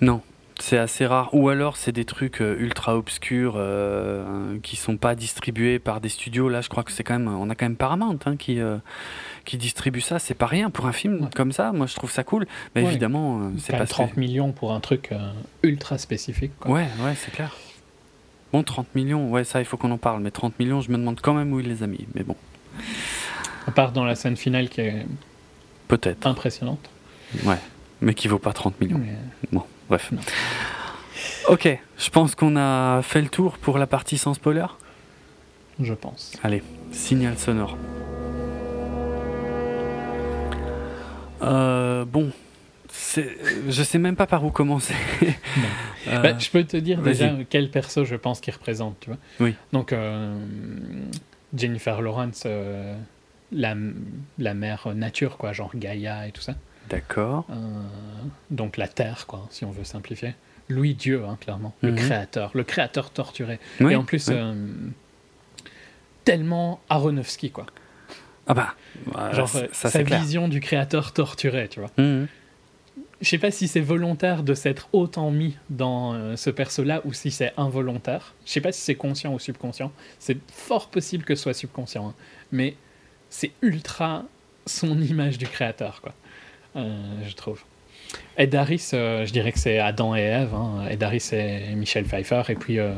[0.00, 0.20] Non,
[0.60, 1.30] c'est assez rare.
[1.32, 6.08] Ou alors c'est des trucs euh, ultra obscurs euh, qui sont pas distribués par des
[6.08, 6.48] studios.
[6.48, 8.78] Là, je crois que c'est quand même, on a quand même Paramount hein, qui euh,
[9.44, 10.18] qui distribue ça.
[10.18, 11.28] C'est pas rien pour un film Ouais.
[11.34, 11.72] comme ça.
[11.72, 12.46] Moi, je trouve ça cool.
[12.74, 12.88] Mais Ouais.
[12.88, 15.10] évidemment, euh, c'est pas même 30 millions pour un truc
[15.62, 16.52] ultra spécifique.
[16.60, 16.70] quoi.
[16.72, 17.56] Ouais, ouais, c'est clair.
[18.52, 20.22] Bon, 30 millions, ouais, ça, il faut qu'on en parle.
[20.22, 22.06] Mais 30 millions, je me demande quand même où il les a mis.
[22.14, 22.34] Mais bon,
[23.66, 25.04] À part dans la scène finale qui est
[25.88, 26.26] peut-être.
[26.26, 26.88] impressionnante.
[27.44, 27.58] Ouais,
[28.00, 28.98] mais qui vaut pas 30 millions.
[28.98, 29.16] Mais,
[29.52, 30.12] Bon, bref.
[30.12, 30.20] Non.
[31.48, 31.68] Ok,
[31.98, 34.66] je pense qu'on a fait le tour pour la partie sans spoiler.
[35.80, 36.32] je pense.
[36.42, 36.62] Allez,
[36.92, 37.76] signal sonore.
[41.42, 42.30] Euh, bon,
[43.68, 44.94] je sais même pas par où commencer.
[46.06, 49.18] Euh, Bah, je peux te dire déjà quel perso je pense qu'il représente, tu vois.
[49.40, 49.54] Oui.
[49.72, 50.38] Donc, euh,
[51.54, 52.96] Jennifer Lawrence, euh,
[53.52, 53.74] la,
[54.38, 56.54] la mère nature, quoi, genre Gaïa et tout ça.
[56.88, 57.46] D'accord.
[57.50, 57.54] Euh,
[58.50, 60.34] donc la Terre, quoi, si on veut simplifier.
[60.70, 61.74] Louis Dieu, hein, clairement.
[61.82, 61.96] Le Mhm.
[61.96, 62.50] créateur.
[62.54, 63.58] Le créateur torturé.
[63.80, 64.34] Oui, Et en plus, oui.
[64.36, 64.54] euh,
[66.24, 67.66] tellement Aronofsky, quoi.
[68.46, 68.74] Ah bah,
[69.06, 70.20] voilà, Genre, ça, euh, sa clair.
[70.20, 71.90] vision du créateur torturé, tu vois.
[71.98, 72.26] Mhm.
[73.20, 77.12] Je sais pas si c'est volontaire de s'être autant mis dans euh, ce perso-là ou
[77.12, 78.34] si c'est involontaire.
[78.46, 79.90] Je sais pas si c'est conscient ou subconscient.
[80.20, 82.08] C'est fort possible que ce soit subconscient.
[82.10, 82.14] hein.
[82.52, 82.76] Mais
[83.30, 84.24] c'est ultra
[84.66, 86.14] son image du créateur, quoi.
[86.76, 87.62] Euh, je trouve.
[88.36, 90.54] Ed Harris, euh, je dirais que c'est Adam et Ève.
[90.54, 90.86] Hein.
[90.88, 92.42] Ed Harris et Michel Pfeiffer.
[92.48, 92.92] Et puis, euh,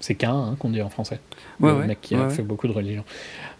[0.00, 1.20] c'est Cain hein, qu'on dit en français.
[1.60, 2.34] Ouais, le ouais, mec qui ouais, a ouais.
[2.34, 3.04] fait beaucoup de religions.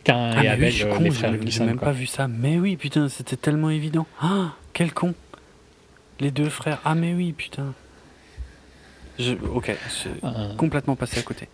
[0.02, 1.88] Cain Ah, et Abel, oui, con, les frères j'ai même quoi.
[1.88, 2.28] pas vu ça.
[2.28, 4.06] Mais oui, putain, c'était tellement évident.
[4.20, 5.14] Ah, quel con.
[6.20, 6.80] Les deux frères.
[6.84, 7.72] Ah, mais oui, putain.
[9.18, 9.74] Je, ok,
[10.56, 11.48] complètement passé à côté.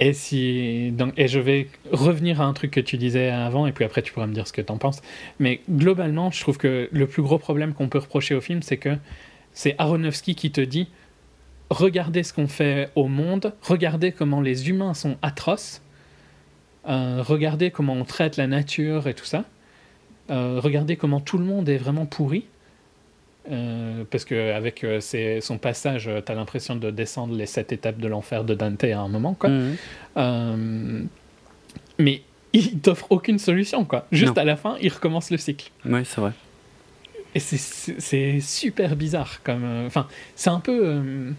[0.00, 3.72] Et, si, donc, et je vais revenir à un truc que tu disais avant, et
[3.72, 5.02] puis après tu pourras me dire ce que tu en penses.
[5.38, 8.78] Mais globalement, je trouve que le plus gros problème qu'on peut reprocher au film, c'est
[8.78, 8.96] que
[9.52, 10.88] c'est Aronofsky qui te dit
[11.68, 15.82] regardez ce qu'on fait au monde, regardez comment les humains sont atroces,
[16.88, 19.44] euh, regardez comment on traite la nature et tout ça,
[20.30, 22.46] euh, regardez comment tout le monde est vraiment pourri.
[23.50, 24.84] Euh, parce qu'avec
[25.40, 28.98] son passage, tu as l'impression de descendre les sept étapes de l'enfer de Dante à
[29.00, 29.34] un moment.
[29.34, 29.48] Quoi.
[29.50, 29.76] Mhm.
[30.18, 31.02] Euh,
[31.98, 32.22] mais
[32.52, 33.84] il t'offre aucune solution.
[33.84, 34.06] quoi.
[34.12, 34.42] Juste Non.
[34.42, 35.70] à la fin, il recommence le cycle.
[35.86, 36.32] Ouais, c'est vrai.
[37.34, 39.40] Et c'est- super bizarre.
[39.44, 40.80] comme euh, Enfin, c'est un peu.
[40.84, 41.30] euh,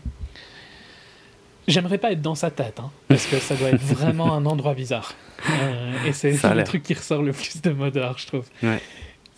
[1.67, 4.73] J'aimerais pas être dans sa tête, hein, parce que ça doit être vraiment un endroit
[4.73, 5.13] bizarre.
[5.49, 8.45] Euh, et c'est le truc qui ressort le plus de Modor, je trouve.
[8.63, 8.81] Ouais.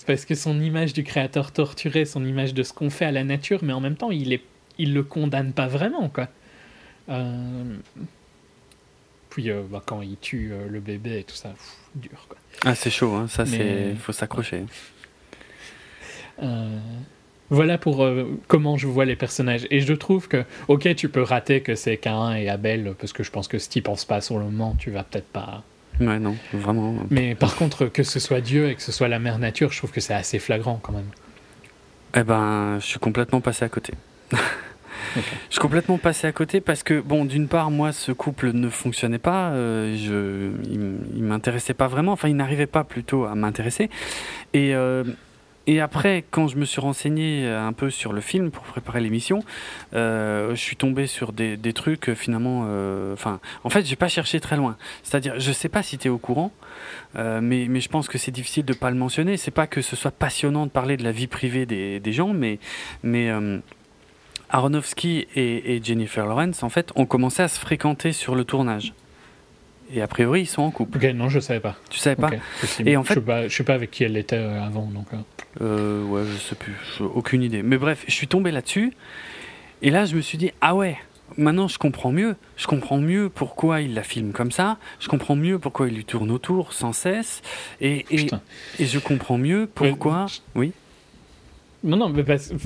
[0.04, 3.12] C'est parce que son image du créateur torturé, son image de ce qu'on fait à
[3.14, 4.44] la nature, mais en même temps, il, est,
[4.78, 6.28] il le condamne pas vraiment, quoi.
[7.08, 7.78] Euh,
[9.30, 12.38] Puis euh, bah, quand il tue euh, le bébé et tout ça, pff, dur, quoi.
[12.66, 13.30] Ah, c'est chaud, hein.
[13.30, 13.96] ça, c'est.
[13.96, 14.66] faut s'accrocher.
[17.50, 18.06] Voilà pour
[18.50, 19.68] comment je vois les personnages.
[19.72, 23.24] Et je trouve que, ok, tu peux rater que c'est Cain et Abel, parce que
[23.24, 25.64] je pense que si tu penses pas sur le moment, tu vas peut-être pas.
[26.00, 26.96] Ouais, non, vraiment.
[27.10, 29.78] Mais par contre, que ce soit Dieu et que ce soit la mère nature, je
[29.78, 31.06] trouve que c'est assez flagrant quand même.
[32.16, 33.94] Eh ben, je suis complètement passé à côté.
[35.16, 35.20] Je
[35.52, 39.20] suis complètement passé à côté parce que, bon, d'une part, moi, ce couple ne fonctionnait
[39.20, 39.50] pas.
[39.52, 42.14] euh, je, il, il m'intéressait pas vraiment.
[42.14, 43.92] Enfin, il n'arrivait pas plutôt à m'intéresser.
[44.56, 45.04] Et, euh,
[45.66, 49.00] et après, quand je me suis renseigné euh, un peu sur le film pour préparer
[49.00, 49.44] l'émission,
[49.94, 52.64] euh, je suis tombé sur des, trucs euh, finalement.
[53.14, 54.76] Enfin, en fait, j'ai pas cherché très loin.
[55.04, 56.52] C'est-à-dire, je sais pas si tu es au courant,
[57.16, 59.38] mais, mais je pense que c'est difficile de pas le mentionner.
[59.38, 62.60] C'est pas que ce soit passionnant de parler de la vie privée des, gens, mais
[63.04, 63.32] mais
[64.50, 68.94] Aronofsky et, et Jennifer Lawrence en fait ont commencé à se fréquenter sur le tournage.
[69.94, 70.98] Et a priori, ils sont en couple.
[70.98, 71.76] Ok, non, je savais pas.
[71.90, 72.32] Tu savais pas.
[72.86, 74.88] Et en je fait- sais pas, je sais pas avec qui elle était euh, avant,
[74.88, 75.06] donc.
[75.14, 75.18] euh,
[75.62, 77.62] Euh, ouais, je sais plus, je- aucune idée.
[77.62, 78.92] Mais bref, je suis tombé là-dessus,
[79.84, 80.98] et là je me suis dit, ah ouais,
[81.38, 82.36] maintenant je comprends mieux.
[82.58, 86.06] Je comprends mieux pourquoi il la filme comme ça, je comprends mieux pourquoi il lui
[86.06, 87.44] tourne autour sans cesse,
[87.82, 90.26] et, et je comprends mieux pourquoi...
[90.56, 90.72] Oui
[91.84, 92.14] Non, non,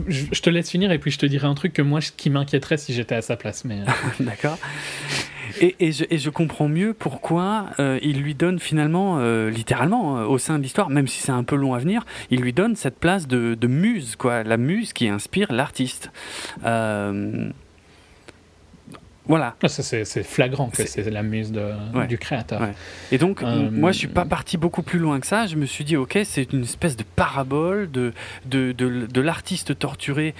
[0.08, 2.78] je, te laisse finir et puis je te dirai un truc que moi, qui m'inquiéterait
[2.78, 3.66] si j'étais à sa place.
[3.66, 3.86] Mais euh,
[4.20, 4.60] D'accord.
[5.60, 10.64] Et, je, comprends mieux pourquoi euh, il lui donne finalement, euh, littéralement, au sein de
[10.64, 13.56] l'histoire, même si c'est un peu long à venir, il lui donne cette place de,
[13.56, 16.12] de muse, quoi, la muse qui inspire l'artiste.
[19.28, 19.56] Euh, voilà.
[19.62, 22.08] ah, c'est flagrant que C'est- la muse de- Ouais.
[22.08, 22.62] du créateur.
[22.62, 22.74] Ouais.
[23.12, 25.48] Et donc, Euh, moi, je suis pas parti beaucoup plus loin que ça.
[25.48, 28.14] Je me suis dit, ok, c'est une espèce de parabole de,
[28.46, 30.34] de, de, de l'artiste torturé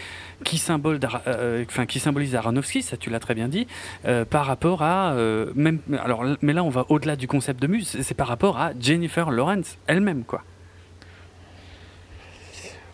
[0.44, 3.68] qui, symbole euh, enfin, qui symbolise Aronofsky, ça tu l'as très bien dit,
[4.06, 5.14] euh, par rapport à.
[5.14, 8.58] euh, même, alors, mais là, on va au-delà du concept de muse, c'est par rapport
[8.60, 10.44] à Jennifer Lawrence elle-même, quoi.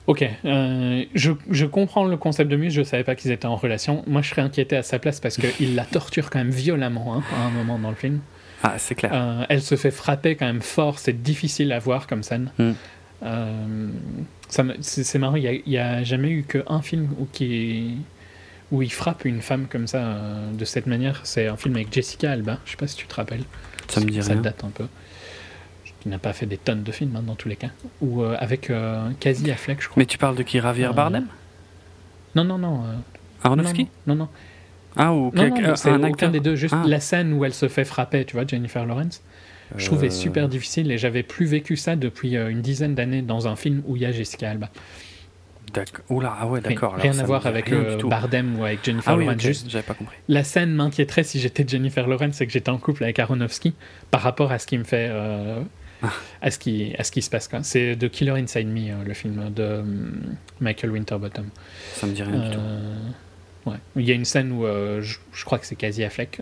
[0.06, 3.56] Ok, euh, je, je comprends le concept de muse, je savais pas qu'ils étaient en
[3.56, 4.04] relation.
[4.06, 7.24] Moi, je serais inquiété à sa place parce qu'il la torture quand même violemment hein,
[7.34, 8.20] à un moment dans le film.
[8.64, 9.12] Ah, c'est clair.
[9.14, 12.50] Euh, elle se fait frapper quand même fort, c'est difficile à voir comme scène.
[12.58, 12.72] Mm.
[13.24, 13.88] Euh,
[14.50, 17.98] ça c'est marrant, il n'y a, jamais eu qu'un film où, qui,
[18.72, 21.22] où il frappe une femme comme ça, euh, de cette manière.
[21.24, 23.44] C'est un film avec Jessica Alba, je sais pas si tu te rappelles.
[23.88, 24.42] Ça me dit Ça rien.
[24.42, 24.86] date un peu.
[26.04, 27.70] Qui n'a pas fait des tonnes de films hein, dans tous les cas.
[28.02, 30.02] Ou euh, avec euh, Casey Affleck, je crois.
[30.02, 30.60] Mais tu parles de qui?
[30.60, 31.26] Javier Euh, Bardem?
[32.36, 32.84] Non, non, non.
[32.84, 32.94] euh,
[33.44, 33.88] Aronofsky?
[34.06, 34.28] Non, non.
[34.98, 36.56] Ah, ou Non, c'est un aucun des deux.
[36.58, 36.84] Juste Ah.
[36.86, 39.22] la scène où elle se fait frapper, tu vois, Jennifer Lawrence.
[39.78, 43.56] Je trouvais super difficile et j'avais plus vécu ça depuis une dizaine d'années dans un
[43.56, 44.70] film où il y a Jessica Alba.
[45.74, 46.04] D'accord.
[46.10, 46.94] Oula, ah ouais, d'accord.
[46.96, 47.98] Rien à voir avec euh.
[48.08, 49.42] Bardem ou avec Jennifer Ah oui, Lawrence.
[49.42, 50.18] Juste j'avais pas compris.
[50.28, 53.74] la scène m'inquiéterait si j'étais Jennifer Lawrence et que j'étais en couple avec Aronofsky
[54.12, 55.08] par rapport à ce qui me fait.
[55.10, 55.62] euh.
[56.42, 57.50] À, ce qui, à ce qui se passe.
[57.64, 59.84] C'est The Killer Inside Me, euh, le film de euh,
[60.60, 61.46] Michael Winterbottom.
[61.94, 62.60] Ça me dit rien du tout.
[62.60, 63.78] Euh, ouais.
[63.96, 66.42] Il y a une scène où euh, je, je crois que c'est Casey Affleck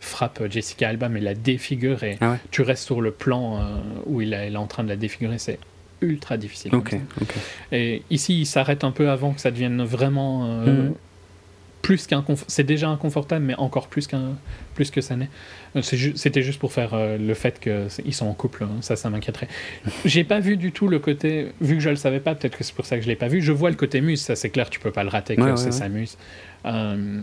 [0.00, 4.20] frappe Jessica Alba, mais la défigure et Ah ouais tu restes sur le plan où
[4.20, 5.38] il, est en train de la défigurer.
[5.38, 5.60] C'est
[6.00, 6.72] ultra difficile.
[7.70, 10.94] Et ici, il s'arrête un peu avant que ça devienne vraiment Mhm.
[11.82, 14.36] Plus qu'un C'est déjà inconfortable, mais encore plus qu'un
[14.74, 15.28] plus que ça n'est.
[15.76, 18.62] Euh, ju- C'était juste pour faire euh, le fait qu'ils sont en couple.
[18.64, 18.70] hein.
[18.80, 19.48] Ça, ça m'inquiéterait.
[20.04, 21.48] J'ai pas vu du tout le côté.
[21.60, 23.28] Vu que je le savais pas, peut-être que c'est pour ça que je l'ai pas
[23.28, 23.42] vu.
[23.42, 24.20] Je vois le côté muse.
[24.22, 24.70] Ça, c'est clair.
[24.70, 25.34] Tu peux pas le rater.
[25.36, 25.72] que Ouais, c'est ouais.
[25.72, 26.16] sa muse.
[26.66, 27.20] Euh,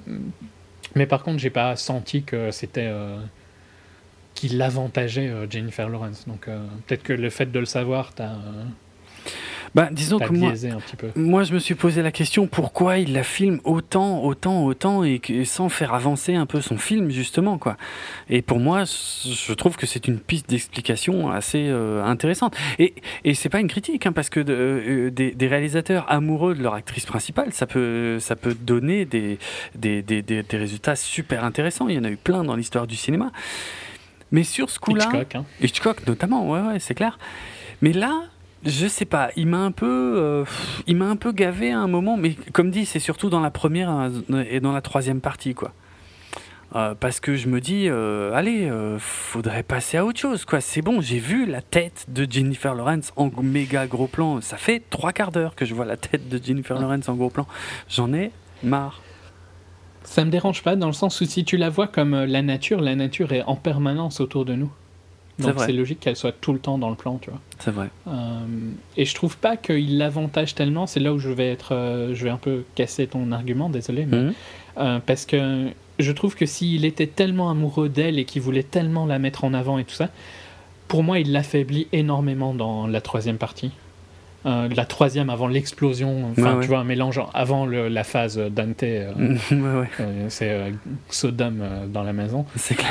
[0.96, 2.88] mais par contre, j'ai pas senti que c'était.
[2.88, 3.18] euh,
[4.36, 6.26] qu'il avantageait Jennifer Lawrence.
[6.28, 6.48] Donc
[6.88, 8.36] peut-être que le fait de le savoir, t'as
[9.76, 11.08] Bah, disons que moi, biaisé un petit peu.
[11.16, 15.22] moi, je me suis posé la question pourquoi il la filme autant, autant, autant et
[15.46, 17.78] sans faire avancer un peu son film, justement, quoi.
[18.30, 22.56] Et pour moi, je trouve que c'est une piste d'explication assez euh, intéressante.
[22.80, 22.94] Et,
[23.24, 26.64] et c'est pas une critique, hein, parce que de- euh, des, des réalisateurs amoureux de
[26.64, 29.38] leur actrice principale, ça peut, ça peut donner des,
[29.76, 31.88] des, des, des- des résultats super intéressants.
[31.90, 33.32] Il y en a eu plein dans l'histoire du cinéma.
[34.32, 35.06] Mais sur ce coup-là.
[35.06, 35.46] Hitchcock, hein.
[35.62, 37.18] Hitchcock notamment, ouais, ouais, c'est clair.
[37.82, 38.22] Mais là,
[38.66, 40.46] je sais pas, il m'a un peu, euh,
[40.86, 42.18] il m'a un peu gavé à un moment.
[42.18, 45.74] Mais comme dit, c'est surtout dans la première euh, et dans la troisième partie, quoi.
[46.76, 50.62] Euh, parce que je me dis, euh, allez, faudrait passer à autre chose, quoi.
[50.62, 54.42] C'est bon, j'ai vu la tête de Jennifer Lawrence en méga gros plan.
[54.42, 57.30] Ça fait trois quarts d'heure que je vois la tête de Jennifer Lawrence en gros
[57.30, 57.48] plan.
[57.88, 58.32] J'en ai
[58.62, 59.02] marre.
[60.04, 62.82] Ça me dérange pas dans le sens où si tu la vois comme la nature,
[62.82, 64.72] la nature est en permanence autour de nous.
[65.40, 67.40] Donc c'est logique qu'elle soit tout le temps dans le plan, tu vois.
[67.60, 67.88] C'est vrai.
[68.08, 68.12] Euh,
[68.98, 70.86] et je trouve pas qu'il l'avantage tellement.
[70.88, 74.06] C'est là où je vais être, euh, je vais un peu casser ton argument, désolé,
[74.06, 74.34] mais Mhm.
[74.78, 75.70] euh, parce que
[76.00, 79.54] je trouve que s'il était tellement amoureux d'elle et qu'il voulait tellement la mettre en
[79.54, 80.10] avant et tout ça,
[80.88, 83.72] pour moi, il l'affaiblit énormément dans la troisième partie.
[84.46, 86.62] Euh, la troisième avant l'explosion, enfin Ouais, ouais.
[86.62, 89.12] tu vois un mélange avant le- la phase Dante, euh,
[89.52, 90.72] ouais, ouais, euh, c'est
[91.10, 91.62] Sodome
[91.92, 92.46] dans la maison.
[92.56, 92.90] c'est clair.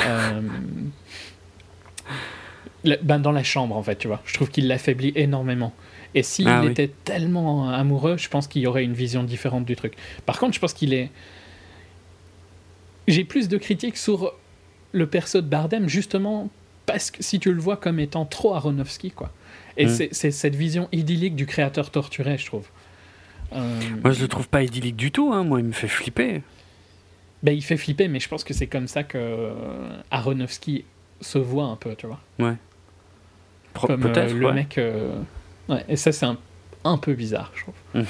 [2.85, 4.21] Le- ben, dans la chambre, en fait, tu vois.
[4.25, 5.73] Je trouve qu'il l'affaiblit énormément.
[6.15, 6.71] Et s'il Ah oui.
[6.71, 9.93] était tellement amoureux, je pense qu'il y aurait une vision différente du truc.
[10.25, 11.09] Par contre, je pense qu'il est.
[13.07, 14.33] J'ai plus de critiques sur
[14.91, 16.49] le perso de Bardem, justement,
[16.85, 19.31] parce que si tu le vois comme étant trop Aronofsky, quoi.
[19.77, 19.89] Et Mm.
[19.89, 22.67] c'est- c'est cette vision idyllique du créateur torturé, je trouve.
[23.53, 25.31] Euh, Moi, je le trouve pas idyllique du tout.
[25.33, 25.43] Hein.
[25.43, 26.41] Moi, il me fait flipper.
[27.41, 29.53] ben, il fait flipper, mais je pense que c'est comme ça que euh,
[30.11, 30.83] Aronofsky
[31.21, 32.19] se voit un peu, tu vois.
[32.37, 32.55] Ouais.
[33.89, 34.33] Euh, Peut-être.
[34.33, 34.53] le ouais.
[34.53, 34.77] mec.
[34.77, 35.17] euh,
[35.69, 36.37] Ouais, et ça, c'est un,
[36.83, 37.75] un peu bizarre, je trouve.
[37.93, 38.01] Mm.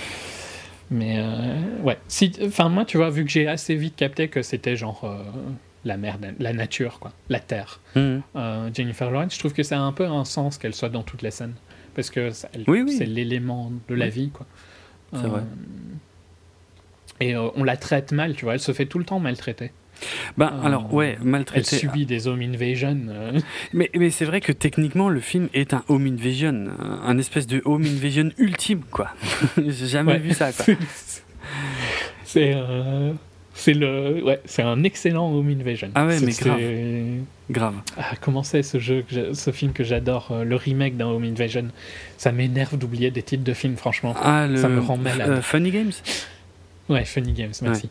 [0.92, 1.98] Mais euh, ouais.
[2.08, 5.06] Si, enfin, moi, tu vois, vu que j'ai assez vite capté que c'était genre.
[5.86, 7.80] la mer, la nature, quoi, la terre.
[7.96, 11.04] Euh, Jennifer Lawrence, je trouve que ça a un peu un sens qu'elle soit dans
[11.04, 11.54] toutes les scènes.
[11.96, 12.30] Parce que
[12.68, 12.92] Oui, oui.
[12.98, 14.12] c'est l'élément de la Oui.
[14.12, 14.46] vie, quoi.
[15.14, 15.42] C'est vrai.
[17.20, 19.72] Et euh, on la traite mal, tu vois, elle se fait tout le temps maltraiter.
[20.40, 21.76] Euh, alors, ouais, Elle maltraité.
[21.78, 22.98] subit des home invasion.
[23.10, 23.40] euh,
[23.74, 26.68] Mais, mais c'est vrai que techniquement, le film est un home invasion,
[27.04, 29.10] un, espèce de home invasion ultime, quoi.
[29.58, 30.20] J'ai jamais Ouais.
[30.20, 30.66] vu ça, quoi.
[32.24, 33.12] c'est euh,
[33.54, 35.90] c'est le ouais, c'est un excellent home invasion.
[35.96, 36.62] Ah ouais, mais grave.
[37.50, 37.76] Grave.
[37.98, 41.24] Ah, comment c'est ce jeu, que ce film que j'adore, euh, le remake d'un home
[41.24, 41.68] invasion?
[42.18, 44.16] Ça m'énerve d'oublier des titres de films, franchement.
[44.22, 45.30] Ah, le, Ça me rend malade.
[45.30, 45.92] euh, Funny Games?
[46.90, 47.90] Ouais, Funny Games, merci.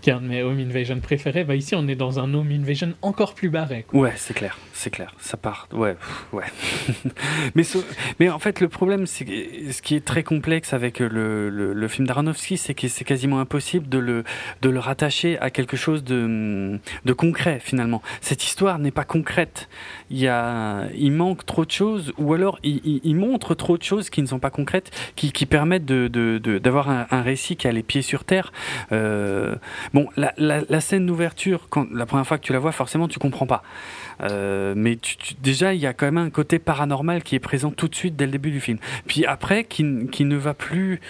[0.00, 1.44] Qui est un de mes home invasion préférés.
[1.44, 3.84] Bah ici, on est dans un home invasion encore plus barré.
[3.92, 5.14] Ouais, c'est clair, c'est clair.
[5.18, 5.68] Ça part.
[5.72, 5.96] Ouais,
[6.32, 6.44] ouais.
[8.20, 9.26] mais, en fait, le problème, c'est
[9.72, 13.40] ce qui est très complexe avec le, le, le film d'Aronofsky, c'est que c'est quasiment
[13.40, 14.24] impossible de le,
[14.62, 18.02] de le rattacher à quelque chose de, de concret, finalement.
[18.20, 19.68] Cette histoire n'est pas concrète.
[20.10, 24.26] Il, manque trop de choses, ou alors il, il, montre trop de choses qui ne
[24.26, 28.52] sont pas concrètes, qui, permettent d'avoir un, récit qui a les pieds sur terre.
[28.92, 29.54] Euh,
[29.92, 33.62] bon, la, scène d'ouverture, la première fois que tu la vois, forcément, tu comprends pas.
[34.22, 34.98] Euh, mais
[35.40, 38.16] déjà, il y a quand même un côté paranormal qui est présent tout de suite
[38.16, 38.78] dès le début du film.
[39.06, 41.00] Puis après, qui ne va plus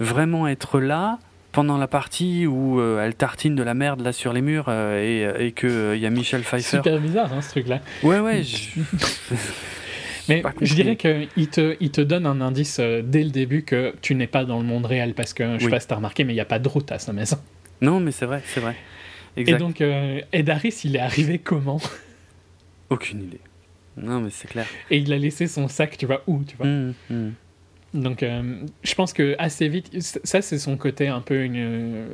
[0.00, 1.18] vraiment être là
[1.56, 5.38] pendant la partie où euh, elle tartine de la merde là sur les murs euh,
[5.40, 6.76] et, et que euh, il y a Michel Pfeiffer.
[6.76, 7.80] Super bizarre, hein, ce truc-là.
[8.02, 8.42] Ouais, ouais.
[8.44, 8.78] je-
[10.28, 14.14] Mais je dirais qu'il te, il te donne un indice dès le début que tu
[14.14, 15.14] n'es pas dans le monde réel.
[15.14, 15.70] Parce que, je sais Oui.
[15.70, 17.38] pas si t'as remarqué, mais il n'y a pas de route à sa maison.
[17.80, 18.76] Non, mais c'est vrai, c'est vrai.
[19.36, 19.54] Exact.
[19.56, 21.80] Et donc, euh, Ed Harris, il est arrivé comment?
[22.90, 23.40] Aucune idée.
[23.96, 24.66] Non, mais c'est clair.
[24.90, 26.66] Et il a laissé son sac, tu vois, où, tu vois?
[26.66, 27.32] Hum, hum.
[27.96, 32.06] Donc, euh, je pense que assez vite, ça, c'est son côté un peu une.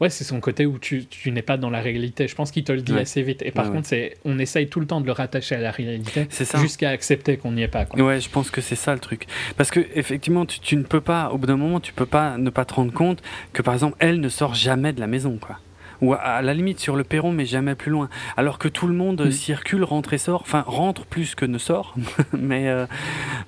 [0.00, 2.26] Ouais, c'est son côté où tu, tu n'es pas dans la réalité.
[2.26, 3.00] Je pense qu'il te le dit Ouais.
[3.02, 3.42] assez vite.
[3.42, 5.70] Et par Ouais, contre, c'est, on essaye tout le temps de le rattacher à la
[5.70, 6.26] réalité
[6.58, 7.84] jusqu'à accepter qu'on n'y est pas.
[7.84, 8.00] Quoi.
[8.02, 9.26] Ouais, je pense que c'est ça le truc.
[9.58, 12.38] Parce que effectivement, tu, tu ne peux pas, au bout d'un moment, tu peux pas
[12.38, 15.36] ne pas te rendre compte que par exemple, elle ne sort jamais de la maison,
[15.38, 15.58] quoi.
[16.02, 18.08] Ou à, la limite sur le perron, mais jamais plus loin.
[18.36, 19.30] Alors que tout le monde Mm.
[19.32, 20.40] circule, rentre et sort.
[20.42, 21.94] Enfin, rentre plus que ne sort.
[22.32, 22.86] mais euh,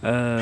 [0.05, 0.41] euh,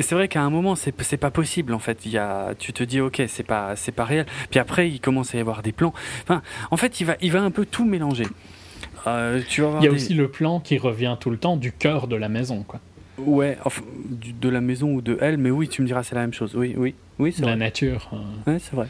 [0.00, 2.04] c'est vrai qu'à un moment, c'est pas possible en fait.
[2.06, 4.26] Il y a, tu te dis, ok, c'est pas, c'est pas réel.
[4.50, 5.92] Puis après, il commence à y avoir des plans.
[6.22, 8.26] Enfin, en fait, il va, il va un peu tout mélanger.
[9.06, 11.72] Euh, tu Il y a des- aussi le plan qui revient tout le temps du
[11.72, 12.62] cœur de la maison.
[12.66, 12.80] Quoi.
[13.18, 16.22] Ouais, enfin, de la maison ou de elle, mais oui, tu me diras, c'est la
[16.22, 16.54] même chose.
[16.54, 18.10] Oui, oui, oui, c'est La nature.
[18.12, 18.52] euh.
[18.52, 18.86] Ouais, c'est vrai.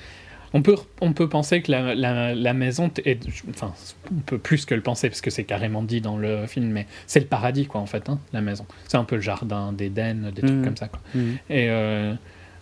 [0.53, 3.25] On peut, on peut penser que la, la, la maison est.
[3.51, 3.73] Enfin,
[4.11, 6.87] on peut plus que le penser parce que c'est carrément dit dans le film, mais
[7.07, 8.67] c'est le paradis, quoi, en fait, hein, la maison.
[8.89, 10.65] C'est un peu le jardin d'Éden, des trucs Mhm.
[10.65, 11.01] comme ça, quoi.
[11.15, 11.37] Mhm.
[11.51, 12.15] Et euh,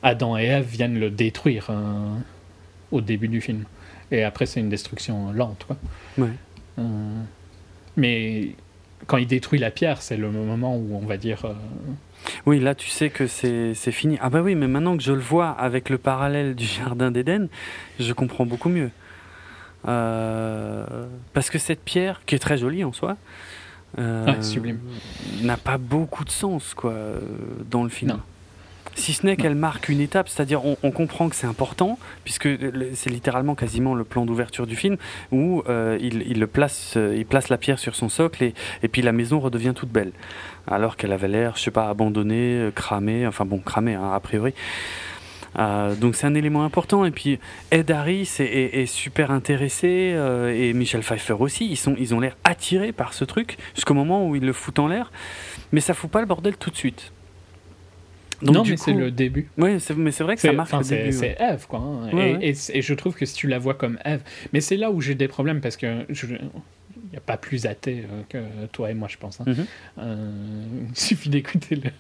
[0.02, 2.14] Adam et Ève viennent le détruire euh,
[2.92, 3.64] au début du film.
[4.10, 5.76] Et après, c'est une destruction lente, quoi.
[6.18, 6.28] Ouais.
[6.78, 6.82] Euh,
[7.96, 8.50] mais
[9.06, 11.46] quand il détruit la pierre, c'est le moment où on va dire.
[12.46, 14.18] Oui, là, tu sais que c'est fini.
[14.20, 17.48] Ah bah oui, mais maintenant que je le vois avec le parallèle du jardin d'Éden,
[17.98, 18.90] je comprends beaucoup mieux.
[19.86, 23.16] Euh, parce que cette pierre, qui est très jolie en soi,
[23.98, 24.26] euh,
[25.42, 26.94] n'a pas beaucoup de sens quoi
[27.70, 28.12] dans le film.
[28.12, 28.20] Non.
[28.98, 32.48] Si ce n'est qu'elle marque une étape, c'est-à-dire on, comprend que c'est important, puisque
[32.94, 34.96] c'est littéralement quasiment le plan d'ouverture du film,
[35.30, 39.00] où euh, il, le place, euh, place la pierre sur son socle et, et puis
[39.00, 40.10] la maison redevient toute belle,
[40.66, 44.18] alors qu'elle avait l'air, je sais pas, abandonnée, euh, cramée, enfin bon, cramée hein, a
[44.18, 44.52] priori.
[45.58, 47.38] Euh, donc c'est un élément important et puis
[47.70, 50.14] Ed Harris est, super intéressé
[50.54, 51.66] et Michel Pfeiffer aussi.
[51.70, 54.80] Ils sont ils ont l'air attirés par ce truc jusqu'au moment où ils le foutent
[54.80, 55.12] en l'air.
[55.72, 57.12] Mais ça fout pas le bordel tout de suite
[58.42, 59.48] Donc, non, mais c'est le début.
[59.58, 61.16] Ouais, c'est- mais c'est vrai que ça marque le c'est- début.
[61.18, 61.36] ouais.
[61.38, 61.80] c'est Ève, quoi.
[61.80, 62.10] hein.
[62.12, 62.46] Ouais, et, ouais.
[62.48, 64.20] et c- et je trouve que si tu la vois comme Ève,
[64.52, 67.66] mais c'est là où j'ai des problèmes parce que je- il n'y a pas plus
[67.66, 69.40] athée euh, que toi et moi, je pense.
[69.40, 69.44] hein.
[69.46, 69.66] Mhm.
[69.98, 70.26] Euh,
[70.90, 71.90] il suffit d'écouter le.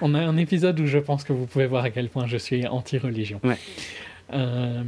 [0.00, 2.36] On a un épisode où je pense que vous pouvez voir à quel point je
[2.36, 3.40] suis anti-religion.
[3.42, 3.56] Ouais.
[4.32, 4.82] Euh,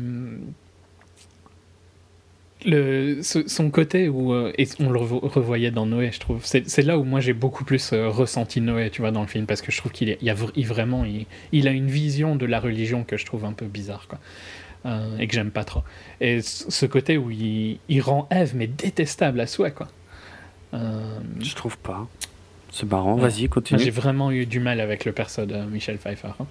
[2.66, 6.44] le, son côté où euh, et on le revo- revoyait dans Noé, je trouve.
[6.44, 9.46] C'est là où moi j'ai beaucoup plus euh, ressenti Noé, tu vois, dans le film,
[9.46, 11.88] parce que je trouve qu'il il y a vr- il vraiment, il, il a une
[11.88, 14.18] vision de la religion que je trouve un peu bizarre, quoi,
[14.86, 15.82] Euh, et que j'aime pas trop.
[16.20, 19.88] Et ce côté où il, il rend Ève mais détestable à souhait, quoi.
[20.72, 22.06] Je trouve pas.
[22.72, 23.22] C'est marrant, Ouais.
[23.28, 23.80] vas-y, continue.
[23.80, 26.28] j'ai vraiment eu du mal avec le perso de Michel Pfeiffer.
[26.38, 26.46] hein.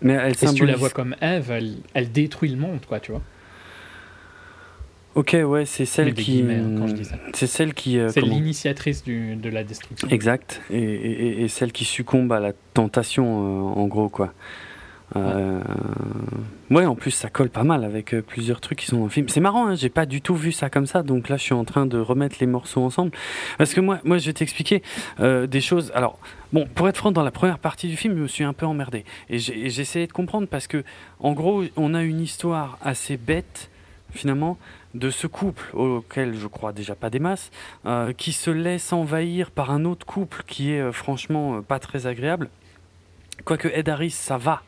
[0.00, 3.00] Mais elle Et si tu la vois comme Ève, elle, elle détruit le monde, quoi,
[3.00, 3.22] tu vois.
[5.14, 6.42] Ok, ouais, c'est celle qui.
[6.42, 6.86] hein.
[7.34, 7.98] C'est celle qui.
[7.98, 10.08] euh, C'est comment- l'initiatrice de la destruction.
[10.08, 10.62] Exact.
[10.70, 14.32] Et, et- et celle qui succombe à la tentation, euh, en gros, quoi.
[15.14, 15.60] Euh,
[16.70, 19.10] ouais, en plus ça colle pas mal avec euh, plusieurs trucs qui sont dans le
[19.10, 19.28] film.
[19.28, 21.52] C'est marrant, hein, j'ai pas du tout vu ça comme ça, donc là je suis
[21.52, 23.10] en train de remettre les morceaux ensemble.
[23.58, 24.82] Parce que moi, moi je vais t'expliquer
[25.20, 25.92] euh, des choses.
[25.94, 26.18] Alors,
[26.54, 28.64] bon, pour être franc, dans la première partie du film, je me suis un peu
[28.64, 29.04] emmerdé.
[29.28, 30.82] Et j'ai j'ai essayé de comprendre parce que,
[31.20, 33.68] en gros, on a une histoire assez bête,
[34.12, 34.56] finalement,
[34.94, 37.50] de ce couple auquel je crois déjà pas des masses,
[37.86, 41.78] euh, qui se laisse envahir par un autre couple qui est euh, franchement euh, pas
[41.78, 42.48] très agréable.
[43.44, 44.62] Quoique Ed Harris, ça va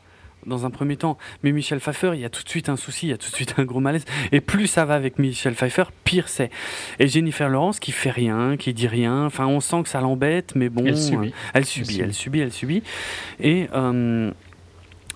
[0.47, 3.07] dans un premier temps, mais Michel Pfeiffer, il y a tout de suite un souci,
[3.07, 4.05] il y a tout de suite un gros malaise.
[4.33, 6.51] Et plus ça va avec Michel Pfeiffer, pire c'est.
[6.99, 9.25] Et Jennifer Lawrence qui fait rien, qui dit rien.
[9.25, 11.33] Enfin, on sent que ça l'embête, mais bon, Elle subit.
[11.55, 12.83] elle subit, elle subit, elle subit.
[13.41, 14.31] Et euh,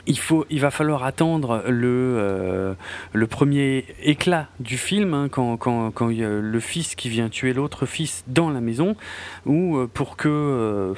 [0.09, 2.75] il, faut, il va falloir attendre le, euh,
[3.13, 7.87] le premier éclat du film, hein, quand, quand, quand le fils qui vient tuer l'autre
[7.87, 8.97] fils dans la maison,
[9.45, 10.95] ou euh, pour que, euh,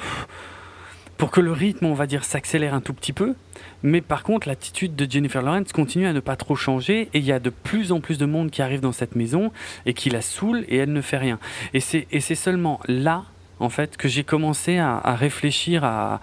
[1.17, 3.35] pour que le rythme, on va dire, s'accélère un tout petit peu.
[3.83, 7.25] Mais par contre, l'attitude de Jennifer Lawrence continue à ne pas trop changer, et il
[7.25, 9.51] y a de plus en plus de monde qui arrive dans cette maison
[9.85, 11.37] et qui la saoule, et elle ne fait rien.
[11.73, 13.25] Et c'est et c'est seulement là,
[13.59, 16.21] en fait, que j'ai commencé à, réfléchir à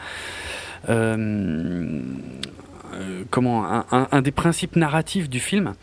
[3.30, 5.74] comment un, un- un des principes narratifs du film.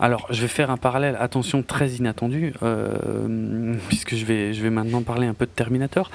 [0.00, 4.70] Alors, je vais faire un parallèle, attention, très inattendu, euh, puisque je vais, je vais
[4.70, 6.10] maintenant parler un peu de Terminator,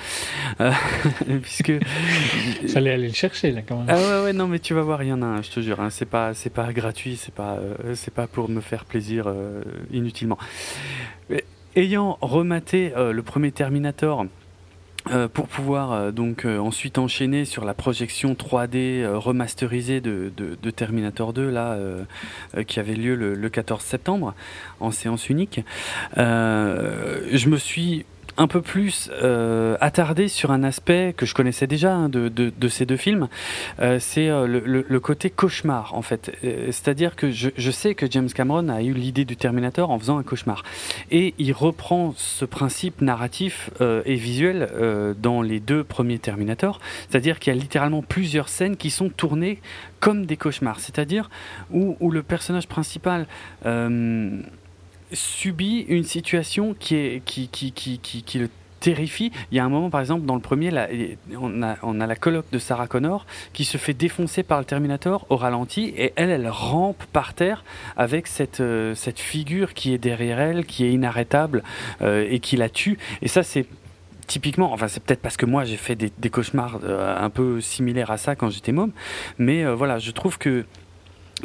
[0.61, 0.71] Euh,
[1.41, 1.73] puisque
[2.67, 3.85] Fallait aller le chercher là quand même.
[3.89, 5.59] ah ouais ouais non mais tu vas voir il y en a un je te
[5.59, 8.85] jure hein, c'est pas c'est pas gratuit c'est pas euh, c'est pas pour me faire
[8.85, 10.37] plaisir euh, inutilement
[11.29, 11.43] Mais
[11.75, 14.25] ayant rematé euh, le premier Terminator
[15.11, 20.29] euh, pour pouvoir euh, donc euh, ensuite enchaîner sur la projection 3D euh, remasterisée de,
[20.75, 22.03] Terminator 2 là euh,
[22.57, 24.35] euh, qui avait lieu le, le 14 septembre
[24.81, 25.61] en séance unique.
[26.17, 28.05] Je me suis
[28.39, 32.85] un peu plus euh, attardé sur un aspect que je connaissais déjà hein, de, ces
[32.85, 33.27] deux films,
[33.79, 36.31] euh, c'est euh, le, côté cauchemar en fait.
[36.41, 40.23] C'est-à-dire que je, sais que James Cameron a eu l'idée du Terminator en faisant un
[40.23, 40.63] cauchemar.
[41.11, 44.69] Et il reprend ce principe narratif et visuel
[45.21, 46.79] dans les deux premiers Terminator.
[47.09, 49.59] C'est-à-dire qu'il y a littéralement plusieurs scènes qui sont tournées
[49.99, 50.79] comme des cauchemars.
[50.79, 51.29] C'est-à-dire
[51.71, 53.25] où, où le personnage principal...
[55.11, 58.49] subit une situation qui, est, qui, qui, qui, qui, le
[58.79, 59.31] terrifie.
[59.51, 60.71] Il y a un moment, par exemple, dans le premier,
[61.39, 65.35] on, a, la colloque de Sarah Connor qui se fait défoncer par le Terminator au
[65.35, 67.63] ralenti et elle, elle rampe par terre
[67.97, 71.63] avec cette, euh, cette figure qui est derrière elle, qui est inarrêtable
[72.01, 72.97] euh, et qui la tue.
[73.21, 73.65] Et ça, c'est
[74.27, 78.11] typiquement, enfin c'est peut-être parce que moi j'ai fait des, cauchemars euh, un peu similaires
[78.11, 78.91] à ça quand j'étais môme,
[79.39, 80.65] mais voilà, je trouve que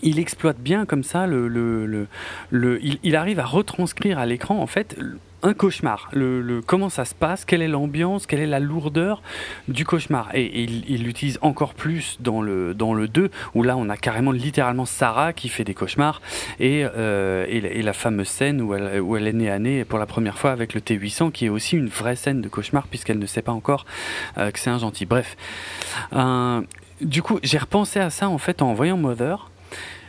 [0.02, 2.06] il exploite bien comme ça le, le,
[2.50, 4.96] le, il, arrive à retranscrire à l'écran en fait
[5.44, 9.20] un cauchemar, le, comment ça se passe, quelle est l'ambiance, quelle est la lourdeur
[9.68, 10.30] du cauchemar.
[10.32, 13.98] Et, il il l'utilise encore plus dans le, dans le 2, où là on a
[13.98, 16.22] carrément littéralement Sarah qui fait des cauchemars,
[16.60, 19.98] et, euh, et la fameuse scène où elle, où elle est née à nez pour
[19.98, 23.18] la première fois avec le T800, qui est aussi une vraie scène de cauchemar, puisqu'elle
[23.18, 23.84] ne sait pas encore
[24.38, 25.04] euh, que c'est un gentil.
[25.04, 25.36] Bref.
[26.14, 26.62] Euh,
[27.02, 29.50] du coup, j'ai repensé à ça en fait en voyant Mother.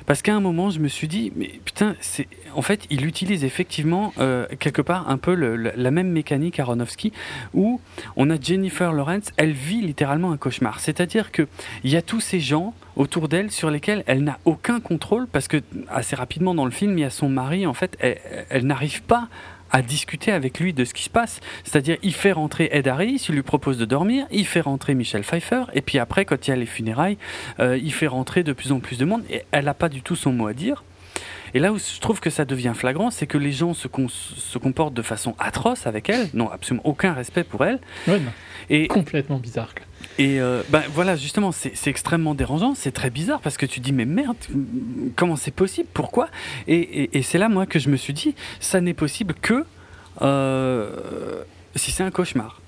[0.05, 3.43] Parce qu'à un moment, je me suis dit, mais putain, c'est en fait, il utilise
[3.43, 7.11] effectivement euh, quelque part un peu la même mécanique Aronofsky,
[7.53, 7.81] où
[8.15, 10.79] on a Jennifer Lawrence, elle vit littéralement un cauchemar.
[10.79, 11.47] C'est-à-dire que
[11.83, 15.47] il y a tous ces gens autour d'elle sur lesquels elle n'a aucun contrôle, parce
[15.47, 19.03] que assez rapidement dans le film, il y a son mari, en fait, elle n'arrive
[19.03, 19.27] pas
[19.71, 21.39] à discuter avec lui de ce qui se passe.
[21.63, 25.23] C'est-à-dire, il fait rentrer Ed Harris, il lui propose de dormir, il fait rentrer Michel
[25.23, 27.17] Pfeiffer, et puis après, quand il y a les funérailles,
[27.59, 30.01] euh, il fait rentrer de plus en plus de monde, et elle n'a pas du
[30.01, 30.83] tout son mot à dire.
[31.53, 33.87] Et là où je trouve que ça devient flagrant, c'est que les gens se,
[34.57, 37.79] comportent de façon atroce avec elle, n'ont absolument aucun respect pour elle.
[38.07, 38.31] Ouais, non.
[38.69, 39.69] Et, Complètement bizarre.
[40.17, 43.91] Et euh, ben voilà, justement, c'est extrêmement dérangeant, c'est très bizarre parce que tu dis,
[43.91, 44.37] mais merde,
[45.15, 46.29] comment c'est possible Pourquoi?
[46.67, 49.65] Et, et- et c'est là, moi, que je me suis dit, ça n'est possible que
[50.21, 51.43] euh,
[51.75, 52.61] si c'est un cauchemar.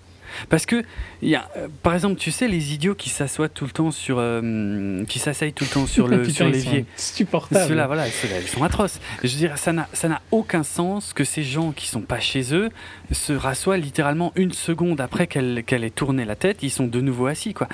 [0.49, 0.83] Parce que,
[1.21, 4.17] y a, euh, par exemple, tu sais, les idiots qui s'assoient tout le temps sur.
[4.19, 6.85] euh, qui s'asseyent tout le temps sur le- l'évier.
[6.95, 7.67] Supportable.
[7.67, 8.99] Ceux-là, voilà, ceux-là, ils sont atroces.
[9.23, 9.87] Je veux dire, ça n'a,
[10.31, 12.69] aucun sens que ces gens qui sont pas chez eux
[13.11, 17.01] se rassoient littéralement une seconde après qu'elle, qu'elle ait tourné la tête, ils sont de
[17.01, 17.67] nouveau assis, quoi.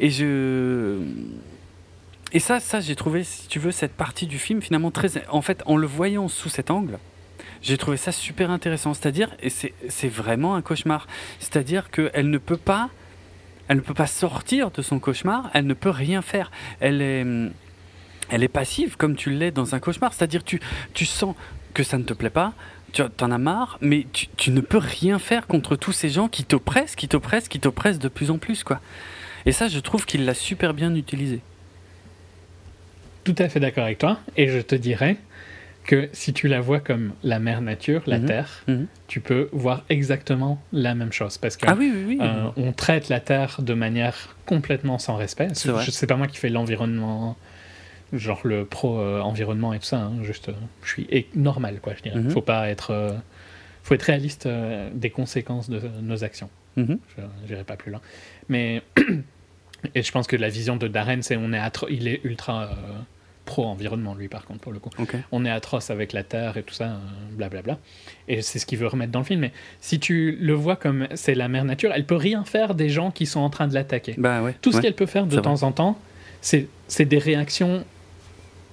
[0.00, 0.98] Et je.
[2.32, 5.08] Et ça, ça, j'ai trouvé, si tu veux, cette partie du film finalement très.
[5.30, 6.98] En fait, en le voyant sous cet angle,
[7.62, 8.94] j'ai trouvé ça super intéressant.
[8.94, 11.06] C'est-à-dire, et c'est, vraiment un cauchemar.
[11.38, 12.90] C'est-à-dire qu'elle ne peut pas.
[13.68, 16.50] Elle ne peut pas sortir de son cauchemar, elle ne peut rien faire.
[16.80, 17.24] Elle est
[18.30, 20.12] elle est passive comme tu l'es dans un cauchemar.
[20.12, 20.60] C'est-à-dire tu,
[20.94, 21.34] tu sens
[21.74, 22.52] que ça ne te plaît pas,
[22.92, 26.28] tu en as marre, mais tu, tu ne peux rien faire contre tous ces gens
[26.28, 28.64] qui t'oppressent, qui t'oppressent, qui t'oppressent de plus en plus.
[28.64, 28.80] quoi.
[29.46, 31.40] Et ça, je trouve qu'il l'a super bien utilisé.
[33.24, 35.16] tout à fait d'accord avec toi, et je te dirais
[35.90, 38.26] que si tu la vois comme la mère nature, la Mhm.
[38.26, 38.86] Terre, Mhm.
[39.08, 41.36] tu peux voir exactement la même chose.
[41.36, 42.18] Parce que Ah oui, oui, oui.
[42.20, 45.48] euh, on traite la Terre de manière complètement sans respect.
[45.52, 47.36] Je sais pas moi qui fais l'environnement,
[48.12, 49.98] genre le pro-environnement et tout ça.
[50.02, 50.52] hein, juste, euh,
[50.84, 52.20] je suis normal, quoi, je dirais.
[52.20, 52.30] Mhm.
[52.30, 53.10] Faut pas être, euh,
[53.82, 54.48] faut être réaliste
[54.94, 56.50] des conséquences de nos actions.
[56.76, 56.84] Je
[57.48, 58.00] n'irai pas plus loin.
[58.48, 58.82] Mais
[59.96, 61.60] et je pense que la vision de Darren, c'est on est
[61.90, 62.70] il est ultra
[63.46, 64.90] pro-environnement lui par contre pour le coup.
[65.32, 66.96] On est atroce avec la terre et tout ça, euh,
[67.32, 67.78] blablabla.
[68.28, 69.40] Et c'est ce qu'il veut remettre dans le film.
[69.40, 72.88] Mais si tu le vois comme c'est la mère nature, elle peut rien faire des
[72.88, 74.14] gens qui sont en train de l'attaquer.
[74.18, 74.54] Bah ouais.
[74.62, 74.82] Tout ce ouais.
[74.82, 75.98] qu'elle peut faire de temps en temps,
[76.40, 76.68] c'est
[77.00, 77.84] des réactions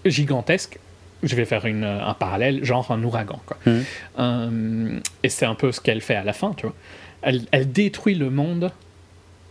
[0.05, 0.79] gigantesques.
[1.23, 3.41] Je vais faire une, un parallèle, genre un ouragan.
[3.47, 3.57] Quoi.
[3.65, 3.83] Mhm.
[4.19, 6.75] Euh, et c'est un peu ce qu'elle fait à la fin, tu vois.
[7.23, 8.71] Elle, elle détruit le monde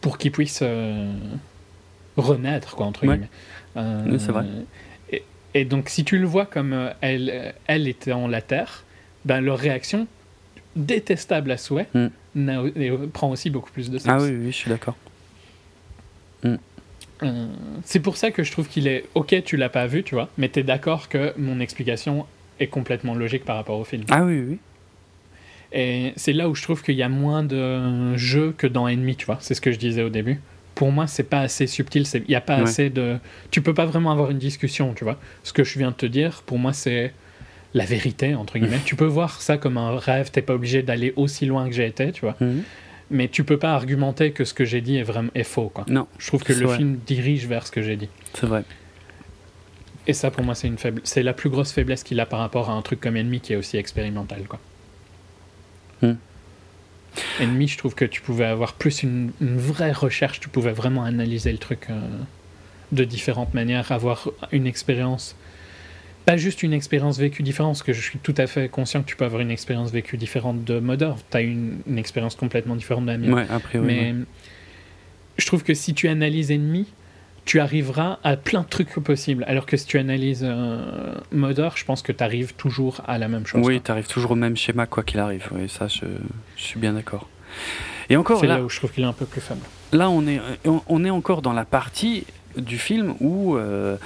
[0.00, 1.12] pour qu'il puisse euh,
[2.16, 3.14] renaître, quoi, entre Ouais.
[3.14, 3.28] guillemets.
[3.76, 4.44] Euh, Oui, c'est vrai.
[5.56, 8.84] Et, donc, si tu le vois comme euh, elle, elle était en la Terre,
[9.24, 10.06] ben, leur réaction,
[10.76, 11.88] détestable à souhait,
[12.34, 14.08] n'a- et prend aussi beaucoup plus de sens.
[14.08, 14.96] Ah oui, oui, je suis d'accord.
[17.22, 17.46] Euh,
[17.84, 20.28] c'est pour ça que je trouve qu'il est ok, tu l'as pas vu, tu vois,
[20.36, 22.26] mais t'es d'accord que mon explication
[22.60, 24.04] est complètement logique par rapport au film.
[24.10, 24.58] Ah oui, oui.
[25.72, 29.16] Et c'est là où je trouve qu'il y a moins de jeu que dans Enemy,
[29.16, 29.38] tu vois.
[29.40, 30.40] C'est ce que je disais au début.
[30.76, 32.04] Pour moi, c'est pas assez subtil.
[32.14, 32.62] Il y a pas Ouais.
[32.62, 33.16] assez de.
[33.50, 35.18] Tu peux pas vraiment avoir une discussion, tu vois.
[35.42, 37.12] Ce que je viens de te dire, pour moi, c'est
[37.74, 38.80] la vérité entre guillemets.
[38.84, 40.30] tu peux voir ça comme un rêve.
[40.30, 42.36] T'es pas obligé d'aller aussi loin que j'ai été, tu vois.
[42.40, 42.62] Mhm.
[43.10, 45.84] Mais tu peux pas argumenter que ce que j'ai dit est vraiment est faux, quoi.
[45.88, 46.76] Non, Je trouve que le vrai.
[46.76, 48.08] film dirige vers ce que j'ai dit.
[48.34, 48.62] c'est vrai.
[50.08, 51.00] Et ça, pour moi, c'est une faible...
[51.04, 53.52] c'est la plus grosse faiblesse qu'il a par rapport à un truc comme Enemy qui
[53.54, 54.60] est aussi expérimental, quoi.
[56.02, 56.14] Hmm.
[57.40, 61.04] Enemy, je trouve que tu pouvais avoir plus une, une vraie recherche, tu pouvais vraiment
[61.04, 62.00] analyser le truc euh,
[62.92, 65.36] de différentes manières, avoir une expérience,
[66.24, 69.08] pas juste une expérience vécue différente, parce que je suis tout à fait conscient que
[69.08, 72.76] tu peux avoir une expérience vécue différente de Mother, tu as une, une expérience complètement
[72.76, 73.34] différente de la mienne.
[73.34, 73.86] Ouais, a priori.
[73.86, 74.24] Mais ouais.
[75.38, 76.86] je trouve que si tu analyses Enemy,
[77.46, 79.44] tu arriveras à plein de trucs possibles.
[79.48, 83.46] Alors que si tu analyses euh, je pense que tu arrives toujours à la même
[83.46, 83.62] chose.
[83.64, 83.82] Oui, quoi.
[83.86, 85.48] tu arrives toujours au même schéma quoi qu'il arrive.
[85.52, 86.04] Oui, ça, je,
[86.56, 87.28] je suis bien d'accord.
[88.10, 89.60] Et encore, C'est là, là où je trouve qu'il est un peu plus faible.
[89.92, 92.26] là on, est, on, on est encore dans la partie
[92.56, 93.96] du film où, euh,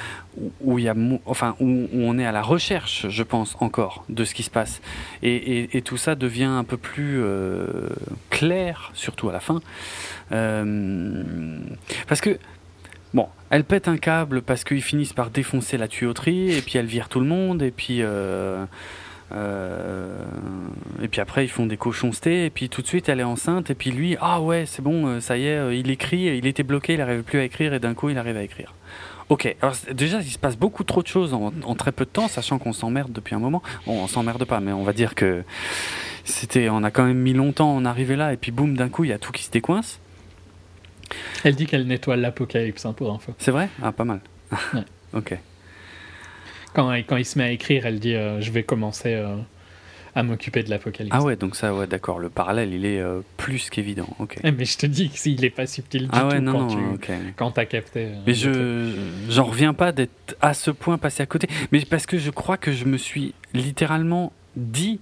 [0.60, 4.24] où- y a, enfin, où, où on est à la recherche, je pense, encore, de
[4.24, 4.80] ce qui se passe.
[5.22, 7.88] Et, et- et tout ça devient un peu plus euh,
[8.30, 9.60] clair, surtout à la fin.
[10.32, 11.22] Euh,
[12.08, 12.38] parce que,
[13.14, 16.86] bon, elle pète un câble parce qu'ils finissent par défoncer la tuyauterie, et puis elle
[16.86, 18.02] vire tout le monde, et puis...
[18.02, 18.64] euh,
[19.32, 20.24] euh,
[21.00, 23.70] et puis après ils font des cochoncetés et puis tout de suite elle est enceinte
[23.70, 26.64] et puis lui ah ouais c'est bon euh, ça y est il écrit il était
[26.64, 28.74] bloqué il n'arrivait plus à écrire et d'un coup il arrive à écrire
[29.28, 32.10] ok alors déjà il se passe beaucoup trop de choses en, en très peu de
[32.10, 33.62] temps sachant qu'on s'emmerde depuis un moment.
[33.86, 35.44] Bon on s'emmerde pas mais on va dire que
[36.24, 38.88] c'était on a quand même mis longtemps à en arriver là et puis boum d'un
[38.88, 40.00] coup il y a tout qui se décoince
[41.44, 43.34] Elle dit qu'elle nettoie l'apocalypse, hein, pour info.
[43.38, 43.68] c'est vrai?
[43.82, 44.20] Ah pas mal
[44.74, 44.82] Ouais.
[45.14, 45.36] ok
[46.74, 49.36] Quand, quand il se met à écrire, elle dit euh, Je vais commencer euh,
[50.14, 51.14] à m'occuper de l'apocalypse.
[51.16, 54.50] ah ouais donc ça ouais d'accord le parallèle il est euh, plus qu'évident ok Eh,
[54.50, 56.74] mais je te dis que s'il est pas subtil du ah ouais tout non quand
[56.74, 58.08] non tu quand t'as capté.
[58.26, 58.92] Mais je
[59.28, 61.48] j'en reviens pas d'être à ce point passé à côté.
[61.70, 64.98] Mais parce que je crois que je me suis littéralement dit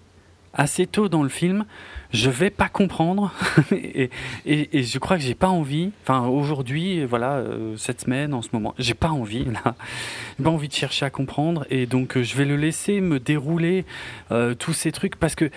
[0.59, 1.65] assez tôt dans le film,
[2.13, 3.33] je vais pas comprendre.
[3.73, 4.11] Et,
[4.47, 5.93] je crois que j'ai pas envie.
[6.03, 9.47] Enfin aujourd'hui, voilà, euh, cette semaine, en ce moment, j'ai pas envie
[10.43, 11.67] pas envie de chercher à comprendre.
[11.71, 13.85] Et donc euh, je vais le laisser me dérouler
[14.33, 15.51] euh, tous ces trucs parce que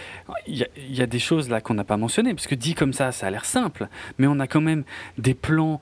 [0.47, 0.58] il
[0.89, 2.34] y, a- des choses là qu'on n'a pas mentionnées.
[2.34, 3.88] Parce que dit comme ça, ça a l'air simple,
[4.18, 4.84] mais on a quand même
[5.18, 5.82] des plans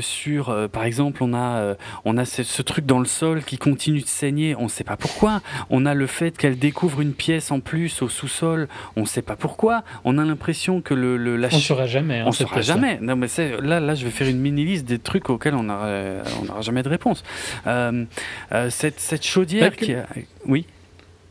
[0.00, 4.06] sur, par exemple, on a on a ce, truc dans le sol qui continue de
[4.06, 5.40] saigner, on sait pas pourquoi.
[5.70, 9.36] On a le fait qu'elle découvre une pièce en plus au sous-sol, on sait pas
[9.36, 9.84] pourquoi.
[10.04, 12.20] On a l'impression que le, le la On saura jamais.
[12.20, 12.98] hein, on cette saura jamais.
[13.00, 15.64] Non, mais c'est là, là, je vais faire une mini liste des trucs auxquels on
[15.64, 15.88] n'aura
[16.40, 17.22] on n'aura jamais de réponse.
[17.66, 18.04] Euh,
[18.52, 20.06] euh, cette, cette chaudière que- qui a...
[20.46, 20.66] oui,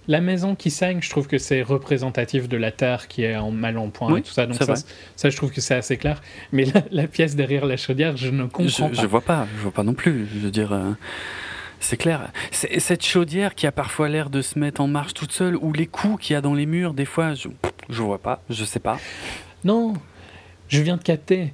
[0.07, 3.51] La maison qui saigne, je trouve que c'est représentatif de la terre qui est en
[3.51, 4.45] mal en point Oui, et tout ça.
[4.45, 4.57] Donc
[5.15, 6.21] ça, je trouve que c'est assez clair.
[6.51, 9.01] Mais la, la pièce derrière la chaudière, je ne comprends je, pas.
[9.01, 10.27] je vois pas, je vois pas non plus.
[10.33, 10.73] Je veux dire.
[10.73, 10.91] euh,
[11.83, 12.31] c'est clair.
[12.51, 15.71] C'est- Cette chaudière qui a parfois l'air de se mettre en marche toute seule, ou
[15.73, 17.49] les coups qu'il y a dans les murs, des fois, je,
[17.89, 18.97] je vois pas, je sais pas.
[19.63, 19.93] Non,
[20.69, 21.53] je viens de capter.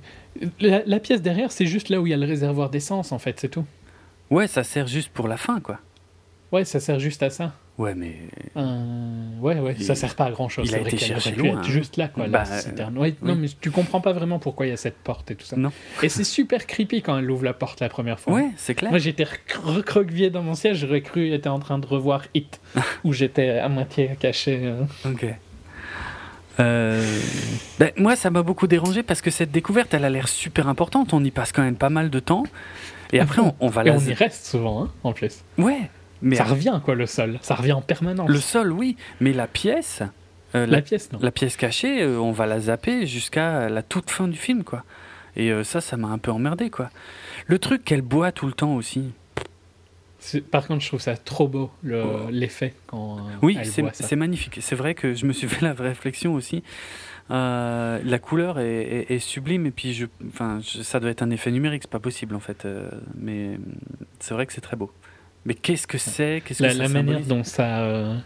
[0.61, 3.19] La, la pièce derrière, c'est juste là où il y a le réservoir d'essence, en
[3.19, 3.65] fait, c'est tout.
[4.29, 5.79] Ouais, ça sert juste pour la fin, quoi.
[6.51, 7.53] Ouais, ça sert juste à ça.
[7.79, 8.13] Ouais, mais.
[8.57, 10.67] Euh, ouais, ouais, Il- ça sert pas à grand chose.
[10.69, 11.63] il a été cherché loin, hein.
[11.63, 12.27] juste là, quoi.
[12.27, 12.43] Bah.
[12.43, 13.15] Ouais, oui.
[13.21, 15.55] Non, mais tu comprends pas vraiment pourquoi il y a cette porte et tout ça.
[15.55, 15.71] Non.
[16.03, 18.33] Et c'est super creepy quand elle ouvre la porte la première fois.
[18.33, 18.91] Ouais, c'est clair.
[18.91, 22.59] Moi, j'étais rec- recroquevillé dans mon siège, j'aurais cru était en train de revoir Hit,
[23.05, 24.59] où j'étais à moitié caché.
[24.61, 24.83] euh.
[25.05, 25.25] Ok.
[26.59, 27.01] Euh,
[27.79, 31.13] ben, moi, ça m'a beaucoup dérangé parce que cette découverte, elle a l'air super importante.
[31.13, 32.43] On y passe quand même pas mal de temps.
[33.13, 33.93] Et après, on, on va Et la.
[33.95, 35.43] on y reste souvent, hein, en plus.
[35.57, 35.89] Ouais.
[36.21, 37.39] Mais ça revient, quoi, le sol.
[37.41, 38.29] Ça revient en permanence.
[38.29, 38.97] le sol, oui.
[39.21, 40.01] Mais la pièce,
[40.55, 41.19] euh, La la, pièce, non.
[41.21, 44.83] la pièce cachée, euh, on va la zapper jusqu'à la toute fin du film, quoi.
[45.35, 46.89] Et euh, ça, ça m'a un peu emmerdé, quoi.
[47.47, 49.11] Le truc qu'elle boit tout le temps aussi.
[50.51, 52.27] Par contre, je trouve ça trop beau, le- Oh.
[52.29, 53.57] l'effet quand euh, Oui,
[53.93, 54.57] c'est magnifique.
[54.61, 56.61] C'est vrai que je me suis fait la réflexion aussi.
[57.31, 61.21] Euh, la couleur est, est- est sublime et puis je, enfin, je- ça doit être
[61.21, 62.65] un effet numérique, c'est pas possible en fait.
[62.65, 63.59] euh, mais
[64.19, 64.91] c'est vrai que c'est très beau.
[65.45, 66.43] Mais qu'est-ce que c'est?
[66.59, 67.79] La, ça la manière dont ça...
[67.81, 68.17] euh,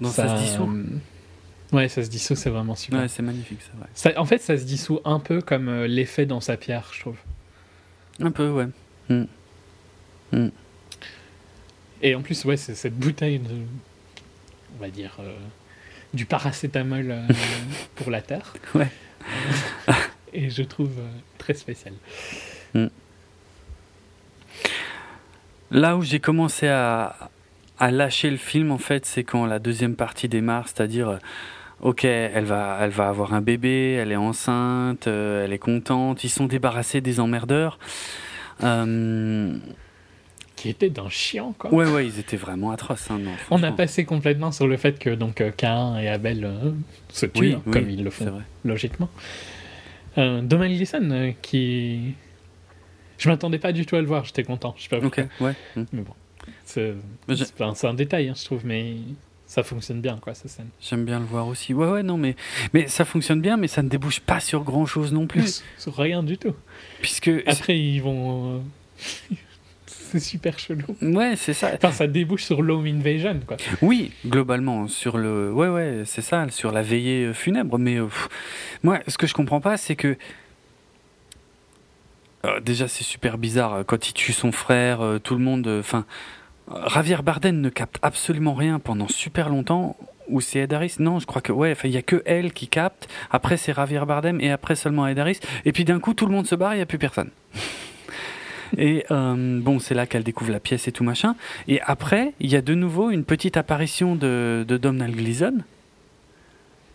[0.00, 0.84] dont ça, se dissout euh,
[1.76, 3.00] Ouais, ça se dissout, c'est vraiment super.
[3.00, 3.88] Ouais, c'est magnifique, c'est vrai.
[3.94, 7.00] Ça- en fait, ça se dissout un peu comme euh, l'effet dans sa pierre, je
[7.00, 7.16] trouve.
[8.20, 8.66] Un peu, ouais.
[9.08, 10.48] Mm.
[12.02, 13.54] Et en plus, ouais, c'est cette bouteille de,
[14.76, 15.32] on va dire, euh,
[16.12, 17.26] du paracétamol euh,
[17.94, 18.54] pour la terre.
[18.74, 18.88] Ouais.
[20.32, 21.94] Et je trouve euh, très spécial.
[25.74, 27.16] Là où j'ai commencé à,
[27.80, 31.16] à lâcher le film, en fait, c'est quand la deuxième partie démarre, c'est-à-dire, euh,
[31.82, 36.22] ok, elle va, elle va avoir un bébé, elle est enceinte, euh, elle est contente,
[36.22, 37.78] ils sont débarrassés des emmerdeurs.
[38.62, 39.56] Euh,
[40.54, 41.74] Qui était d'un chiant, quoi.
[41.74, 43.10] ouais, ouais, ils étaient vraiment atroces.
[43.10, 46.70] hein, non, On a passé complètement sur le fait que donc Cain et Abel euh,
[47.08, 49.08] se tuent, Oui, hein, oui, comme ils le font logiquement.
[50.16, 52.14] Domhnall Gleeson, euh, qui...
[53.18, 54.74] Je m'attendais pas du tout à le voir, j'étais content.
[54.76, 55.54] Je sais pas ouais.
[55.76, 55.84] mm.
[55.92, 56.14] Mais bon,
[56.64, 56.94] c'est
[57.86, 58.96] un, détail, hein, je trouve, mais
[59.46, 60.68] ça fonctionne bien, quoi, cette scène.
[60.80, 61.74] J'aime bien le voir aussi.
[61.74, 62.36] Ouais, ouais, non, mais,
[62.72, 65.62] mais ça fonctionne bien, mais ça ne débouche pas sur grand-chose non plus.
[65.78, 66.54] Sur rien du tout.
[67.00, 67.30] Puisque.
[67.46, 68.56] Après, ils vont...
[68.56, 69.34] euh,
[69.86, 70.96] c'est super chelou.
[71.02, 71.72] Ouais, c'est ça.
[71.74, 73.56] Enfin, ça débouche sur l'home invasion, quoi.
[73.82, 75.52] Oui, globalement, sur le.
[75.52, 77.78] Ouais, ouais, c'est ça, sur la veillée euh, funèbre.
[77.78, 78.28] Mais euh, pff,
[78.82, 80.16] moi, ce que je comprends pas, c'est que.
[82.44, 83.74] Euh, déjà, c'est super bizarre.
[83.74, 85.66] euh, Quand il tue son frère, euh, tout le monde.
[85.80, 86.04] Enfin.
[86.88, 89.96] Javier Bardem ne capte absolument rien pendant super longtemps.
[90.28, 90.96] Ou c'est Ed Harris?
[90.98, 91.52] Non, je crois que.
[91.52, 93.08] Ouais, il y a que elle qui capte.
[93.30, 94.40] Après, c'est Javier Bardem.
[94.40, 95.40] Et après, seulement Ed Harris.
[95.64, 97.30] Et puis d'un coup, tout le monde se barre, il n'y a plus personne.
[98.76, 101.36] Et bon, c'est là qu'elle découvre la pièce et tout machin.
[101.68, 105.58] Et après, il y a de nouveau une petite apparition de, de Gleeson,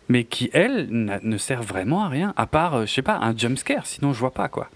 [0.09, 3.37] mais qui, elle, ne sert vraiment à rien, à part, euh, je sais pas, un
[3.37, 4.69] jumpscare, sinon je vois pas, quoi.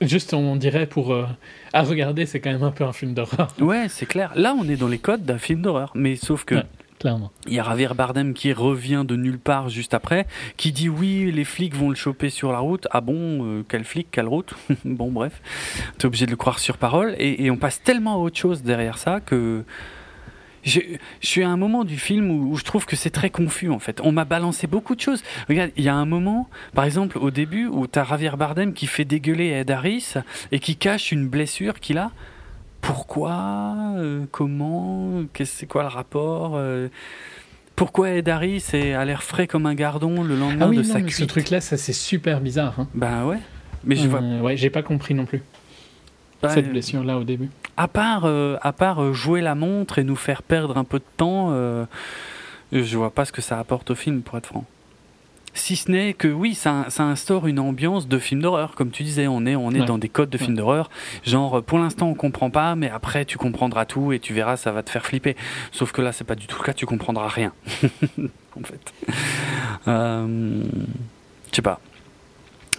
[0.00, 1.12] Juste, on dirait pour...
[1.12, 1.26] euh,
[1.72, 4.32] À regarder, c'est quand même un peu un film d'horreur, Ouais, c'est clair.
[4.34, 6.62] Là, on est dans les codes d'un film d'horreur, mais sauf que Ouais.
[6.98, 7.30] clairement.
[7.46, 10.26] il y a Javier Bardem qui revient de nulle part juste après,
[10.56, 12.88] qui dit oui, les flics vont le choper sur la route.
[12.90, 14.54] Ah bon, euh, quel flic, quelle route?
[14.84, 15.40] Bon, bref,
[15.98, 18.62] t'es obligé de le croire sur parole, et, et on passe tellement à autre chose
[18.64, 19.62] derrière ça que
[20.66, 20.80] je,
[21.22, 23.70] je suis à un moment du film où, où je trouve que c'est très confus
[23.70, 24.00] en fait.
[24.02, 25.22] On m'a balancé beaucoup de choses.
[25.48, 28.86] Regarde, il y a un moment, par exemple au début, où t'as Javier Bardem qui
[28.86, 30.14] fait dégueuler Ed Harris
[30.52, 32.10] et qui cache une blessure qu'il a.
[32.82, 36.88] Pourquoi Euh, Comment Qu'est-ce c'est quoi le rapport Euh,
[37.74, 40.92] Pourquoi Ed Harris a l'air frais comme un gardon le lendemain Ah oui, de non,
[40.92, 42.74] sa mais ce cuite truc-là, ça c'est super bizarre.
[42.78, 42.88] Hein.
[42.94, 43.38] Ben ouais.
[43.84, 45.42] Mais je vois Euh, ouais, j'ai pas compris non plus,
[46.40, 46.50] pas.
[46.50, 47.50] cette blessure-là au début.
[47.76, 50.98] À part, euh, à part euh, jouer la montre et nous faire perdre un peu
[50.98, 51.84] de temps, euh,
[52.72, 54.64] je vois pas ce que ça apporte au film, pour être franc.
[55.52, 59.02] Si ce n'est que oui, ça, ça instaure une ambiance de film d'horreur, comme tu
[59.04, 59.86] disais, on est, on est Ouais.
[59.86, 60.90] dans des codes de film d'horreur.
[61.24, 64.70] Genre, pour l'instant, on comprend pas, mais après, tu comprendras tout et tu verras, ça
[64.72, 65.34] va te faire flipper.
[65.72, 67.52] Sauf que là, c'est pas du tout le cas, tu comprendras rien.
[67.82, 68.92] en fait.
[69.88, 70.62] Euh,
[71.50, 71.80] Je sais pas.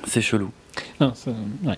[0.03, 0.52] C'est chelou.
[0.99, 1.14] Non,
[1.64, 1.78] ouais.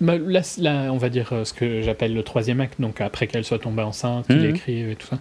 [0.00, 3.44] Bah, là, on va dire euh, ce que j'appelle le troisième acte, donc après qu'elle
[3.44, 4.50] soit tombée enceinte, qu'il Mhm.
[4.50, 5.18] écrive et tout ça.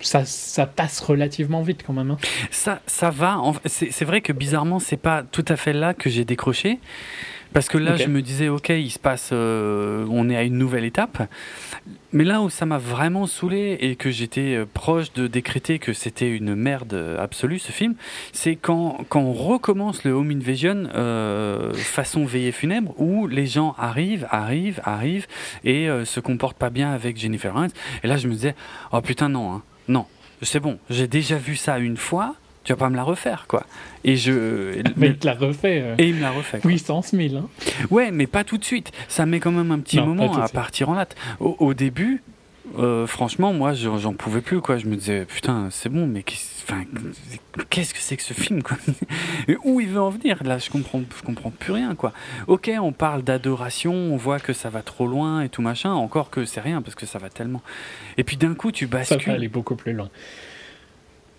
[0.00, 2.10] Ça, ça passe relativement vite quand même.
[2.10, 2.18] hein.
[2.50, 3.40] Ça, ça va.
[3.66, 6.78] C'est vrai que bizarrement, c'est pas tout à fait là que j'ai décroché.
[7.54, 10.58] Parce que là, je me disais, ok, il se passe, euh, on est à une
[10.58, 11.22] nouvelle étape.
[12.12, 15.92] Mais là où ça m'a vraiment saoulé et que j'étais euh, proche de décréter que
[15.92, 17.94] c'était une merde absolue, ce film,
[18.32, 23.76] c'est quand, quand on recommence le Home Invasion euh, façon veillée funèbre, où les gens
[23.78, 25.26] arrivent, arrivent, arrivent
[25.62, 27.72] et euh, se comportent pas bien avec Jennifer Lawrence.
[28.02, 28.56] Et là, je me disais,
[28.92, 30.06] oh putain, non, hein, non,
[30.42, 32.34] c'est bon, j'ai déjà vu ça une fois,
[32.64, 33.64] tu vas pas me la refaire, quoi.
[34.04, 34.82] Et je.
[34.96, 36.58] Mais il te l'a refait euh, et il me l'a refait.
[36.58, 36.68] quoi.
[36.70, 37.36] puissance 1000.
[37.36, 37.48] Hein.
[37.90, 38.90] Ouais, mais pas tout de suite.
[39.08, 41.14] Ça met quand même un petit Non, moment à partir en latte.
[41.40, 42.22] Au, au début,
[42.78, 44.78] euh, franchement, moi, j'en pouvais plus, quoi.
[44.78, 46.82] Je me disais, putain, c'est bon, mais qu'est-ce enfin,
[47.68, 48.78] que c'est que ce film, quoi?
[49.48, 50.42] Et Où il veut en venir?
[50.44, 52.12] Là, je comprends, je comprends plus rien, quoi.
[52.46, 55.92] Ok, on parle d'adoration, on voit que ça va trop loin et tout machin.
[55.92, 57.62] Encore que c'est rien, parce que ça va tellement.
[58.16, 59.32] Et puis d'un coup, tu Ça va bascules.
[59.32, 60.08] aller beaucoup plus loin.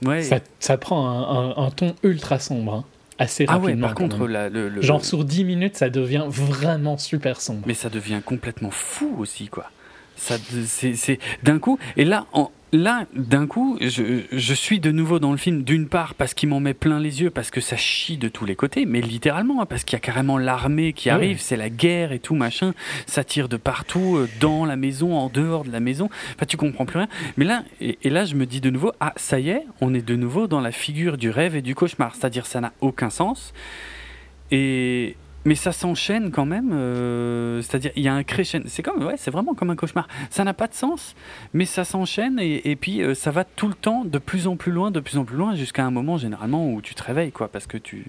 [0.03, 0.23] Ouais.
[0.23, 2.83] Ça, ça prend un, un- un ton ultra sombre, hein,
[3.17, 3.73] assez ah rapidement.
[3.75, 4.27] ouais, par contre, même.
[4.27, 7.61] la- le, le- Genre sur 10 minutes, ça devient vraiment super sombre.
[7.65, 9.69] mais ça devient complètement fou aussi quoi
[10.15, 10.35] ça
[10.65, 15.31] c'est d'un coup et là en là d'un coup je, je suis de nouveau dans
[15.31, 18.17] le film d'une part parce qu'il m'en met plein les yeux parce que ça chie
[18.17, 21.39] de tous les côtés mais littéralement hein, parce qu'il y a carrément l'armée qui arrive
[21.39, 22.73] c'est la guerre et tout machin
[23.05, 26.09] ça tire de partout euh, dans la maison en dehors de la maison.
[26.35, 27.07] Enfin tu comprends plus rien.
[27.37, 29.93] Mais là et, et là je me dis de nouveau ah ça y est on
[29.93, 32.15] est de nouveau dans la figure du rêve et du cauchemar.
[32.15, 33.53] C'est-à-dire ça n'a aucun sens.
[34.51, 35.15] Et
[35.45, 38.67] mais ça s'enchaîne quand même, euh, c'est-à-dire il y a un crescendo.
[38.67, 40.07] C'est comme, ouais, c'est vraiment comme un cauchemar.
[40.29, 41.15] Ça n'a pas de sens,
[41.53, 44.55] mais ça s'enchaîne et, et puis euh, ça va tout le temps de plus en
[44.55, 47.31] plus loin, de plus en plus loin, jusqu'à un moment généralement où tu te réveilles,
[47.31, 48.05] quoi, parce que tu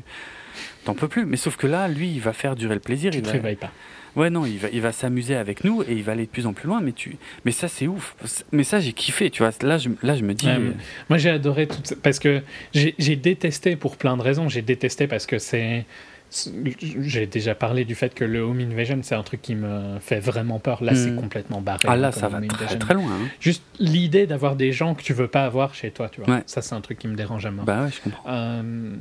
[0.85, 1.27] t'en peux plus.
[1.27, 3.11] Mais sauf que là, lui, il va faire durer le plaisir.
[3.11, 3.33] Tu il te va...
[3.35, 3.71] réveilles pas.
[4.15, 6.47] Ouais, non, il va, il va s'amuser avec nous et il va aller de plus
[6.47, 6.81] en plus loin.
[6.81, 8.17] Mais tu, mais ça c'est ouf.
[8.51, 9.53] Mais ça j'ai kiffé, tu vois.
[9.61, 10.47] Là, je, là, je me dis.
[10.47, 10.73] Ouais, euh,
[11.11, 12.41] Moi, j'ai adoré tout ça, parce que
[12.73, 14.49] j'ai j'ai détesté pour plein de raisons.
[14.49, 15.85] J'ai détesté parce que c'est.
[16.31, 20.19] J'ai déjà parlé du fait que le home invasion, c'est un truc qui me fait
[20.21, 20.83] vraiment peur.
[20.83, 21.17] Là, c'est Hmm.
[21.21, 21.87] complètement barré.
[21.89, 22.41] ah là, ça va
[22.81, 23.05] très loin.
[23.11, 23.29] hein.
[23.41, 26.35] Juste l'idée d'avoir des gens que tu veux pas avoir chez toi, tu vois.
[26.37, 26.43] Ouais.
[26.47, 27.65] Ça, c'est un truc qui me dérange à mort.
[27.65, 28.23] Bah ouais, je comprends.
[28.29, 28.95] Euh,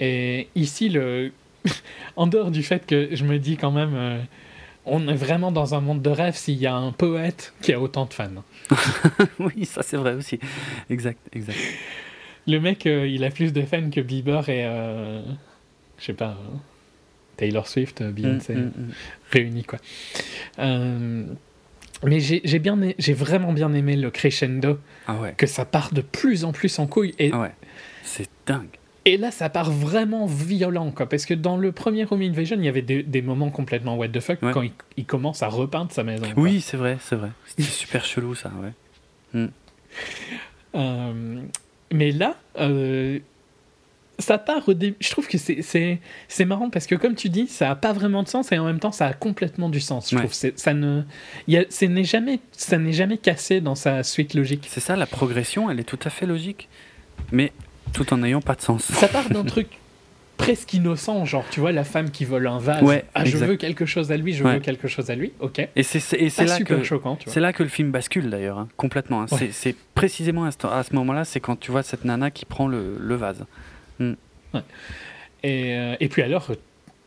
[0.00, 1.32] et ici, le...
[2.16, 4.18] en dehors du fait que je me dis quand même, euh,
[4.86, 7.80] on est vraiment dans un monde de rêve s'il y a un poète qui a
[7.80, 8.28] autant de fans.
[9.40, 10.38] oui, ça c'est vrai aussi.
[10.90, 11.58] Exact, exact.
[12.46, 14.64] Le mec, euh, il a plus de fans que Bieber et,
[15.98, 16.56] je sais pas, euh,
[17.36, 18.90] Taylor Swift, euh, Beyoncé, Mm, mm, mm.
[19.32, 19.78] réunis quoi.
[20.58, 21.24] Euh,
[22.04, 25.34] mais j'ai j'ai bien, ai- j'ai vraiment bien aimé le crescendo, Ah ouais.
[25.36, 27.14] que ça part de plus en plus en couille.
[27.18, 27.52] Et Ah ouais.
[28.02, 28.68] C'est dingue.
[29.08, 31.08] Et là, ça part vraiment violent, quoi.
[31.08, 34.08] Parce que dans le premier Home Invasion, il y avait des, des moments complètement what
[34.08, 34.50] the fuck Ouais.
[34.52, 36.24] quand il, il commence à repeindre sa maison.
[36.34, 36.42] quoi.
[36.42, 37.30] Oui, c'est vrai, c'est vrai.
[37.46, 38.50] C'était super chelou ça,
[39.34, 39.46] ouais.
[40.74, 41.40] Euh,
[41.92, 43.18] mais là, euh,
[44.18, 44.96] ça part au début.
[45.00, 45.98] Je trouve que c'est- c'est
[46.28, 48.64] c'est marrant parce que, comme tu dis, ça a pas vraiment de sens et en
[48.64, 50.10] même temps, ça a complètement du sens.
[50.10, 50.22] Je Ouais.
[50.22, 51.02] trouve ça ne,
[51.48, 54.66] y a- n'est jamais, ça n'est jamais cassé dans sa suite logique.
[54.70, 56.68] C'est ça, la progression, elle est tout à fait logique.
[57.32, 57.52] Mais
[57.92, 58.82] tout en n'ayant pas de sens.
[58.84, 59.68] Ça part d'un truc
[60.36, 62.82] presque innocent, genre tu vois la femme qui vole un vase.
[62.82, 64.54] Ouais, ah, je veux quelque chose à lui, je Ouais.
[64.54, 65.32] veux quelque chose à lui.
[65.40, 65.66] Ok.
[65.74, 67.90] Et c'est c'est- et c'est Pas là super que choquant, c'est là que le film
[67.90, 69.22] bascule d'ailleurs, hein, complètement.
[69.22, 69.26] hein.
[69.32, 69.38] Ouais.
[69.38, 72.44] C'est- C'est précisément à ce, à ce moment-là, c'est quand tu vois cette nana qui
[72.44, 73.44] prend le, le vase.
[75.42, 76.48] Et, euh, et puis alors,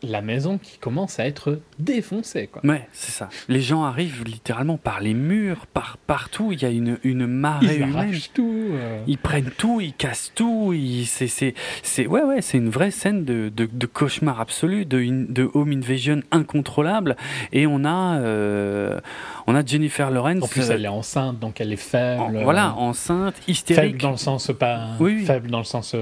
[0.02, 2.61] la maison qui commence à être défoncée, quoi.
[2.64, 3.28] Ouais, c'est ça.
[3.49, 6.53] Les gens arrivent littéralement par les murs, par partout.
[6.53, 7.95] Il y a une, une marée Ils humaine.
[7.98, 8.68] arrachent tout.
[8.72, 9.03] euh.
[9.07, 10.72] Ils prennent tout, ils cassent tout.
[10.74, 11.53] Ils, c'est, c'est,
[11.84, 15.74] c'est, ouais, ouais, c'est une vraie scène de, de, de cauchemar absolu, de, de home
[15.74, 17.18] invasion incontrôlable.
[17.52, 19.02] Et on a, euh,
[19.48, 20.44] on a Jennifer Lawrence.
[20.44, 22.22] En plus, elle est enceinte, donc elle est faible.
[22.38, 23.98] en- voilà, enceinte, faible hystérique.
[23.98, 24.91] dans le sens pas.
[25.02, 25.26] Oui, oui.
[25.26, 25.94] Faible dans le sens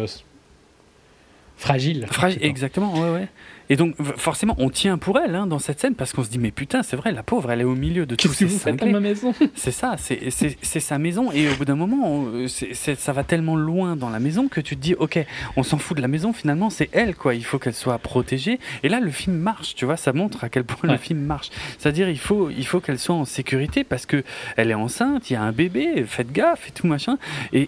[1.58, 2.06] fragile.
[2.12, 3.28] Fragile, exactement, ouais, ouais.
[3.70, 6.40] Et donc, forcément, on tient pour elle hein, dans cette scène parce qu'on se dit,
[6.40, 9.02] mais putain, c'est vrai, la pauvre, elle est au milieu de tous Qu'est-ce que ma
[9.02, 9.34] maison?
[9.56, 11.34] C'est ça, c'est sa maison.
[11.34, 14.62] Et au bout d'un moment, on- c'est- ça va tellement loin dans la maison que
[14.62, 15.20] tu te dis, ok,
[15.58, 17.36] on s'en fout de la maison, finalement, c'est elle, quoi.
[17.36, 18.58] Il faut qu'elle soit protégée.
[18.84, 20.96] Et là, le film marche, tu vois, ça montre à quel point Ouais.
[20.96, 21.50] le film marche.
[21.78, 24.24] C'est-à-dire, il faut, il faut qu'elle soit en sécurité parce que
[24.56, 27.18] elle est enceinte, il y a un bébé, faites gaffe et tout machin.
[27.52, 27.68] Et,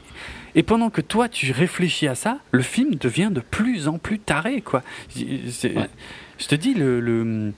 [0.60, 4.20] et pendant que toi, tu réfléchis à ça, le film devient de plus en plus
[4.20, 4.84] taré, quoi.
[5.16, 5.90] Ouais.
[6.38, 7.54] Je te dis, le- le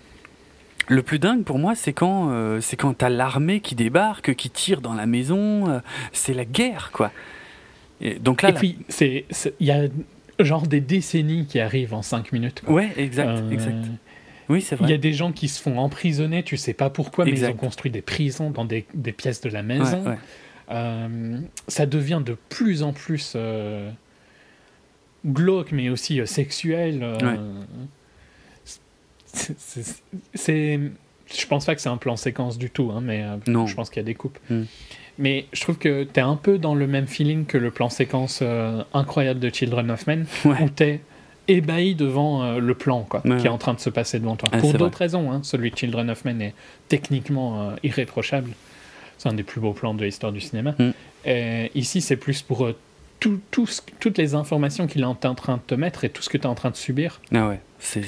[0.87, 4.49] le plus dingue pour moi, c'est quand, euh, c'est quand t'as l'armée qui débarque, qui
[4.49, 5.69] tire dans la maison.
[5.69, 5.79] euh,
[6.11, 7.11] c'est la guerre, quoi.
[8.01, 9.25] Et donc là, Et puis, c'est-
[9.59, 9.83] il y a
[10.39, 12.61] genre des décennies qui arrivent en 5 minutes.
[12.65, 12.73] quoi.
[12.75, 13.77] ouais, exact, Euh, exact.
[14.49, 14.93] Oui, c'est Il y vrai.
[14.93, 17.49] a des gens qui se font emprisonner, tu sais pas pourquoi, mais Exact.
[17.49, 20.03] ils ont construit des prisons dans des, des pièces de la maison.
[20.05, 20.17] ouais.
[21.67, 23.89] Ça devient de plus en plus euh,
[25.25, 26.99] glauque, mais aussi euh, sexuel.
[27.03, 27.37] euh, Ouais.
[30.33, 30.79] c'est-
[31.33, 33.65] je pense pas que c'est un plan séquence du tout, hein, mais euh, Non.
[33.67, 34.37] je pense qu'il y a des coupes.
[34.49, 34.63] Mm.
[35.17, 38.39] Mais je trouve que t'es un peu dans le même feeling que le plan séquence
[38.41, 40.61] euh, incroyable de Children of Men, Ouais.
[40.63, 41.01] où t'es
[41.47, 44.35] ébahi devant euh, le plan quoi, Ouais, qui est en train de se passer devant
[44.35, 44.49] toi.
[44.51, 45.41] Ah, Pour d'autres raisons, hein.
[45.43, 46.53] celui de Children of Men est
[46.87, 48.51] techniquement euh, irréprochable.
[49.21, 50.73] C'est un des plus beaux plans de l'histoire du cinéma.
[50.79, 50.89] Mm.
[51.25, 52.75] Et ici, c'est plus pour euh,
[53.19, 56.23] tout, tout ce- toutes les informations qu'il est en train de te mettre et tout
[56.23, 57.21] ce que tu es en train de subir.
[57.31, 58.01] Ah ouais, c'est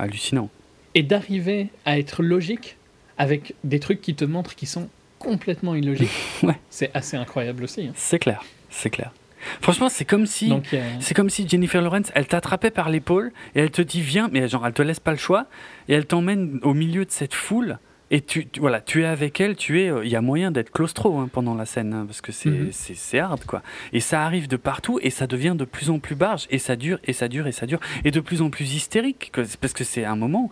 [0.00, 0.50] hallucinant.
[0.96, 2.76] Et d'arriver à être logique
[3.18, 4.88] avec des trucs qui te montrent qui sont
[5.20, 6.10] complètement illogique,
[6.42, 6.58] Ouais.
[6.70, 7.82] c'est assez incroyable aussi.
[7.86, 7.92] hein.
[7.94, 9.12] C'est clair, c'est clair.
[9.60, 10.52] Franchement, c'est comme si.
[11.00, 14.48] C'est comme si Jennifer Lawrence, elle t'attrapait par l'épaule et elle te dit viens, mais
[14.48, 15.46] genre elle te laisse pas le choix
[15.88, 17.78] et elle t'emmène au milieu de cette foule
[18.12, 20.50] et tu, tu- voilà, tu es avec elle, tu es, euh, il y a moyen
[20.52, 23.62] d'être claustro hein, pendant la scène hein, parce que c'est c'est c'est hard quoi.
[23.92, 26.76] Et ça arrive de partout et ça devient de plus en plus barge et ça
[26.76, 29.82] dure et ça dure et ça dure et de plus en plus hystérique parce que
[29.84, 30.50] c'est un moment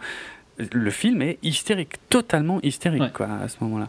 [0.72, 3.10] le film est hystérique, totalement hystérique Ouais.
[3.14, 3.88] quoi à ce moment-là.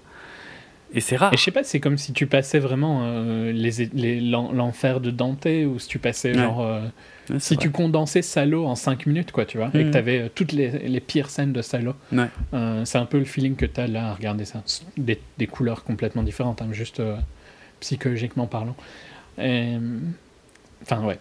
[0.93, 1.34] Et c'est rare.
[1.34, 4.99] Et je sais pas, c'est comme si tu passais vraiment euh, les, les- l'en- l'enfer
[4.99, 6.38] de Dante ou si tu passais Ouais.
[6.38, 6.61] genre.
[6.61, 6.81] euh,
[7.30, 9.91] Ouais, si tu condensais Salo en 5 minutes, quoi, tu vois, et que Mhm.
[9.91, 11.93] tu avais toutes les, les pires scènes de Salo.
[12.11, 12.26] Ouais.
[12.53, 14.63] Euh, c'est un peu le feeling que tu as là à regarder ça.
[14.97, 17.15] Des, des couleurs complètement différentes, hein, juste euh,
[17.80, 18.76] psychologiquement parlant.
[19.41, 19.76] Et,
[20.83, 21.19] Enfin, ouais.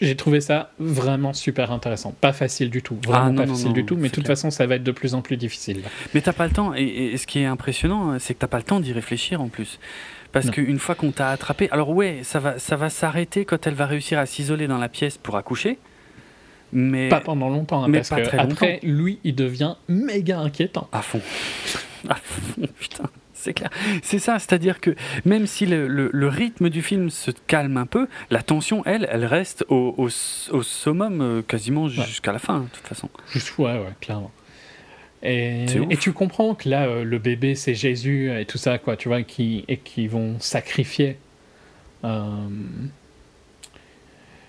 [0.00, 2.12] J'ai trouvé ça vraiment super intéressant.
[2.20, 2.96] Pas facile du tout.
[3.04, 4.36] Vraiment Ah, non, pas non, facile non, du tout, mais de toute clair.
[4.36, 5.82] façon, ça va être de plus en plus difficile.
[6.14, 8.56] Mais t'as pas le temps, et, et ce qui est impressionnant, c'est que t'as pas
[8.58, 9.78] le temps d'y réfléchir en plus.
[10.32, 13.74] Parce qu'une fois qu'on t'a attrapé, alors ouais, ça va, ça va s'arrêter quand elle
[13.74, 15.78] va réussir à s'isoler dans la pièce pour accoucher.
[16.72, 20.38] Mais Pas pendant longtemps, hein, mais parce pas que très après, lui, il devient méga
[20.40, 20.86] inquiétant.
[20.92, 21.22] à fond.
[22.10, 23.04] à fond, putain.
[23.40, 23.70] C'est clair.
[24.02, 27.86] C'est ça, c'est-à-dire que même si le, le- le rythme du film se calme un
[27.86, 30.06] peu, la tension, elle, elle reste au, au,
[30.56, 33.08] au summum euh, quasiment jusqu'à la fin, de toute façon.
[33.32, 34.32] Juste, ouais, ouais, clairement.
[35.22, 35.66] Et
[36.00, 39.22] tu comprends que là, euh, le bébé, c'est Jésus et tout ça, quoi, tu vois,
[39.22, 41.16] qui, et qui vont sacrifier.
[42.04, 42.36] euh,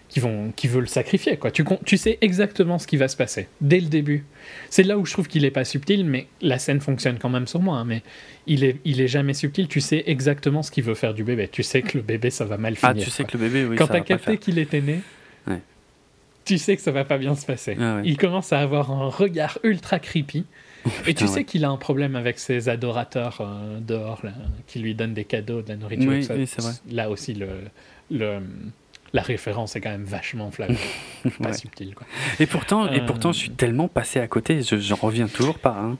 [0.09, 1.51] qui, vont, qui veut le sacrifier, quoi.
[1.51, 4.25] Tu, tu sais exactement ce qui va se passer, dès le début.
[4.69, 7.45] C'est là où je trouve qu'il est pas subtil, mais la scène fonctionne quand même
[7.47, 7.77] sur moi.
[7.77, 8.01] hein, mais
[8.47, 11.47] il est, il est jamais subtil, tu sais exactement ce qu'il veut faire du bébé.
[11.47, 12.95] Tu sais que le bébé, ça va mal finir.
[12.97, 13.31] Ah, tu sais quoi.
[13.33, 15.01] que le bébé, oui, Quand t'as capté qu'il était né,
[15.47, 15.61] Ouais.
[16.43, 17.77] tu sais que ça va pas bien se passer.
[17.79, 18.01] Ah ouais.
[18.05, 20.39] Il commence à avoir un regard ultra creepy.
[20.85, 21.43] et putain, tu sais ouais.
[21.43, 24.31] qu'il a un problème avec ses adorateurs euh, dehors, là,
[24.65, 26.09] qui lui donnent des cadeaux, de la nourriture.
[26.09, 26.71] Oui, oui, c'est vrai.
[26.89, 27.47] Là aussi, le,
[28.09, 28.39] le,
[29.13, 30.77] la référence est quand même vachement flagrante.
[31.41, 31.53] pas Ouais.
[31.53, 32.05] subtile, quoi.
[32.39, 33.05] Et pourtant, et Euh.
[33.05, 35.77] pourtant, je suis tellement passé à côté, je- j'en reviens toujours pas.
[35.79, 35.97] hein.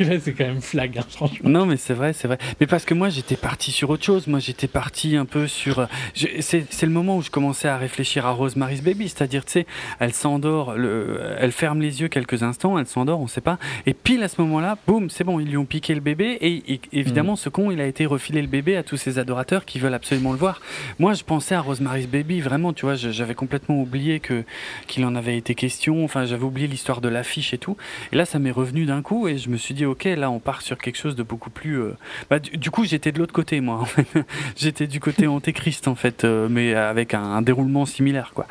[0.00, 1.50] Que là, c'est quand même flagrant, franchement.
[1.50, 2.38] Non, mais c'est vrai, c'est vrai.
[2.58, 4.26] Mais parce que moi, j'étais parti sur autre chose.
[4.28, 5.86] Moi, j'étais parti un peu sur.
[6.14, 9.66] C'est le moment où je commençais à réfléchir à Rosemary's Baby, c'est-à-dire, tu sais,
[9.98, 13.58] elle s'endort, le- elle ferme les yeux quelques instants, elle s'endort, on sait pas.
[13.84, 16.38] Et pile à ce moment-là, boum, c'est bon, ils lui ont piqué le bébé.
[16.40, 19.64] Et, et évidemment, ce con, il a été refilé le bébé à tous ses adorateurs
[19.66, 20.62] qui veulent absolument le voir.
[20.98, 24.44] Moi, je pensais à Rosemary's Baby, vraiment, tu vois, j'avais complètement oublié que
[24.86, 26.04] qu'il en avait été question.
[26.04, 27.76] Enfin, j'avais oublié l'histoire de l'affiche et tout.
[28.12, 30.38] Et là, ça m'est revenu d'un coup et je me suis dit, ok, là, on
[30.38, 31.78] part sur quelque chose de beaucoup plus.
[31.80, 31.96] euh,
[32.30, 33.76] Bah, du, du coup, j'étais de l'autre côté, moi.
[33.76, 34.06] en fait.
[34.56, 38.46] j'étais du côté antéchrist, en fait, euh, mais avec un, un déroulement similaire, quoi.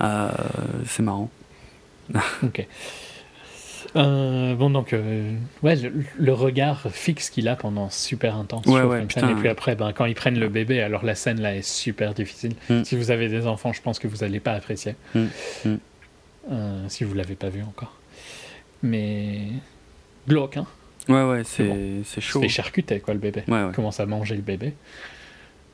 [0.00, 0.30] Euh,
[0.86, 1.30] c'est marrant.
[2.42, 2.66] Ok.
[3.96, 8.64] Euh, bon, donc, euh, ouais, le, le regard fixe qu'il a pendant super intense.
[8.66, 9.30] Ouais, ouais, scène.
[9.30, 12.14] Et puis après, ben, quand ils prennent le bébé, alors la scène là est super
[12.14, 12.52] difficile.
[12.68, 12.84] Mm.
[12.84, 14.94] Si vous avez des enfants, je pense que vous n'allez pas apprécier.
[15.14, 15.24] Mm,
[15.64, 15.76] mm.
[16.52, 17.94] Euh, si vous l'avez pas vu encore.
[18.82, 19.40] Mais
[20.28, 20.66] glauque, hein.
[21.08, 22.40] Ouais, ouais, C'est c'est c'est se chaud.
[22.42, 23.42] fait charcuter, quoi, le bébé.
[23.48, 23.72] Ouais, ouais.
[23.72, 24.74] Commence à manger le bébé.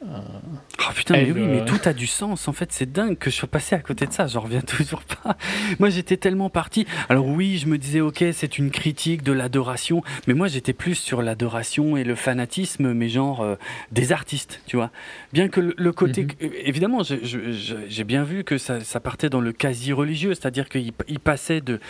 [0.05, 2.49] Oh putain, mais oui, mais euh, tout a du sens.
[2.49, 4.27] En fait, c'est dingue que je sois passé à côté de ça.
[4.27, 5.37] J'en reviens toujours pas.
[5.81, 6.87] Moi, j'étais tellement parti.
[7.09, 10.95] Alors oui, je me disais, ok, c'est une critique de l'adoration, mais moi, j'étais plus
[10.95, 13.57] sur l'adoration et le fanatisme, mais genre euh,
[13.91, 14.91] des artistes, tu vois.
[15.33, 16.31] Bien que le, le côté, Mhm.
[16.43, 20.93] euh, évidemment, j'ai bien vu que ça, ça partait dans le quasi religieux, c'est-à-dire qu'il
[21.09, 21.81] il passait de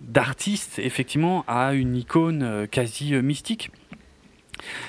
[0.00, 3.70] d'artiste effectivement à une icône euh, quasi euh, mystique.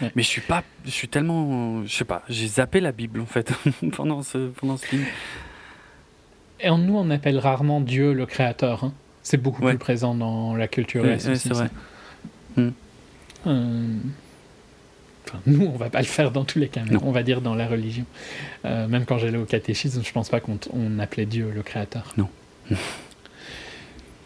[0.02, 0.12] Ouais.
[0.16, 3.26] Mais je suis pas, je suis tellement, je sais pas, j'ai zappé la Bible en
[3.26, 3.52] fait
[3.96, 5.04] pendant ce pendant ce film.
[6.62, 8.84] Et en nous, on appelle rarement Dieu le créateur.
[8.86, 8.94] hein.
[9.24, 9.72] C'est beaucoup Ouais.
[9.72, 11.04] plus présent dans la culture.
[11.04, 11.70] Ouais, c'est vrai.
[12.56, 12.70] Hmm.
[13.48, 13.98] Euh,
[15.28, 17.42] enfin, nous, on va pas le faire dans tous les cas, mais on va dire
[17.42, 18.06] dans la religion.
[18.66, 22.14] Euh, même quand j'allais au catéchisme, je pense pas qu'on on appelait Dieu le créateur.
[22.18, 22.30] Non.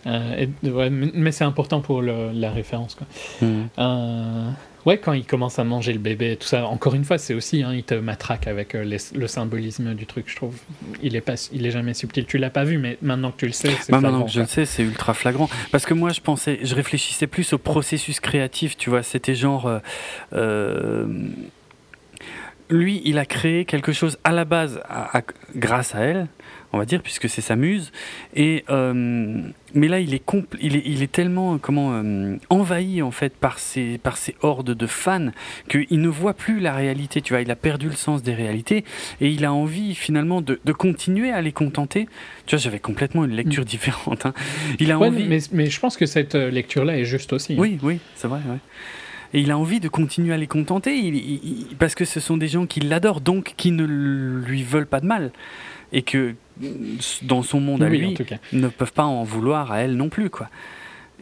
[0.07, 2.95] Euh, et- ouais, mais c'est important pour le- la référence.
[2.95, 3.05] Quoi.
[3.41, 3.63] Hmm.
[3.77, 4.49] Euh,
[4.85, 7.63] ouais, quand il commence à manger le bébé, tout ça, encore une fois, c'est aussi,
[7.63, 10.55] hein, il te matraque avec euh, les- le symbolisme du truc, je trouve.
[11.03, 12.25] Il est, pas, il est jamais subtil.
[12.25, 14.39] Tu l'as pas vu, mais maintenant que tu le sais, c'est Bah, maintenant que je
[14.39, 15.49] le sais, c'est ultra flagrant.
[15.71, 19.03] Parce que moi, je pensais, je réfléchissais plus au processus créatif, tu vois.
[19.03, 19.69] C'était genre.
[20.33, 21.07] euh,
[22.69, 25.21] lui, il a créé quelque chose à la base à- à-
[25.55, 26.27] grâce à elle,
[26.73, 27.91] on va dire, puisque c'est sa muse.
[28.35, 29.41] Et, euh,
[29.73, 33.33] mais là, il est, compl- il est, il est tellement comment, euh, envahi en fait
[33.35, 35.29] par ces, par hordes de fans
[35.67, 37.21] qu'il ne voit plus la réalité.
[37.21, 38.83] Tu vois, il a perdu le sens des réalités
[39.21, 42.07] et il a envie finalement de, de continuer à les contenter.
[42.45, 44.25] Tu vois, j'avais complètement une lecture différente.
[44.25, 44.33] hein.
[44.79, 45.25] Il a Ouais, envie.
[45.27, 47.53] mais, mais je pense que cette euh, lecture-là est juste aussi.
[47.53, 47.57] hein.
[47.59, 48.39] Oui, oui, c'est vrai.
[48.47, 48.57] ouais.
[49.33, 52.19] Et il a envie de continuer à les contenter il- il- il- parce que ce
[52.19, 55.31] sont des gens qui l'adorent, donc qui ne lui veulent pas de mal.
[55.93, 56.33] Et que
[57.23, 58.37] dans son monde à Oui, lui, en tout cas.
[58.53, 60.49] ne peuvent pas en vouloir à elle non plus, quoi.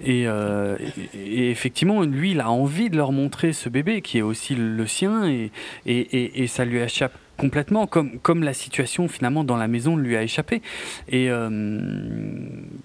[0.03, 0.77] Et, euh,
[1.15, 4.53] et- et effectivement, lui, il a envie de leur montrer ce bébé qui est aussi
[4.55, 5.51] le sien, et,
[5.85, 9.95] et, et- et ça lui échappe complètement, comme, comme la situation finalement dans la maison
[9.95, 10.61] lui a échappé.
[11.07, 11.79] Et euh,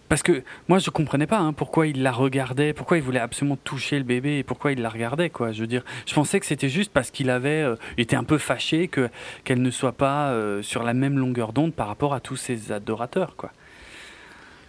[0.09, 3.57] parce que moi, je comprenais pas hein, pourquoi il la regardait, pourquoi il voulait absolument
[3.57, 5.53] toucher le bébé, et pourquoi il la regardait, quoi.
[5.53, 8.39] Je veux dire, je pensais que c'était juste parce qu'il avait euh, été un peu
[8.39, 9.09] fâché que
[9.45, 12.73] qu'elle ne soit pas euh, sur la même longueur d'onde par rapport à tous ses
[12.73, 13.53] adorateurs, quoi.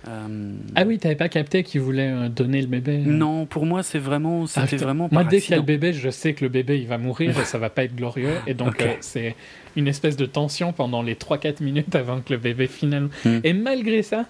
[0.07, 3.65] Euh, Ah oui, t'avais pas capté qu'il voulait euh, donner le bébé euh non, pour
[3.65, 5.07] moi, c'est vraiment, Ah, c'était vraiment.
[5.11, 7.39] Moi, dès qu'il y a le bébé, je sais que le bébé il va mourir
[7.39, 8.33] et ça va pas être glorieux.
[8.47, 9.35] Et donc, euh, c'est
[9.75, 13.09] une espèce de tension pendant les 3-4 minutes avant que le bébé finalement.
[13.25, 13.39] Hmm.
[13.43, 14.25] Et malgré ça,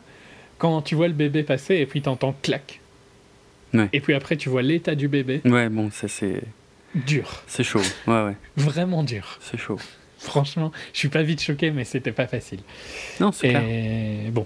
[0.57, 2.79] quand tu vois le bébé passer et puis t'entends clac.
[3.73, 3.89] Ouais.
[3.91, 5.41] Et puis après, tu vois l'état du bébé.
[5.45, 6.41] Ouais, bon, ça c'est,
[6.93, 7.41] Dur.
[7.47, 7.81] c'est chaud.
[8.05, 9.39] Ouais, ouais, Vraiment dur.
[9.41, 9.79] c'est chaud.
[10.19, 12.59] Franchement, je suis pas vite choqué, mais c'était pas facile.
[13.19, 13.63] Non, c'est clair.
[13.67, 14.45] Et bon,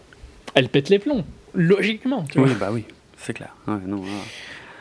[0.56, 1.26] elle pète les plombs.
[1.54, 2.84] Logiquement, tu Oui, bah oui,
[3.18, 3.56] c'est clair.
[3.68, 4.06] Ouais, non, ouais.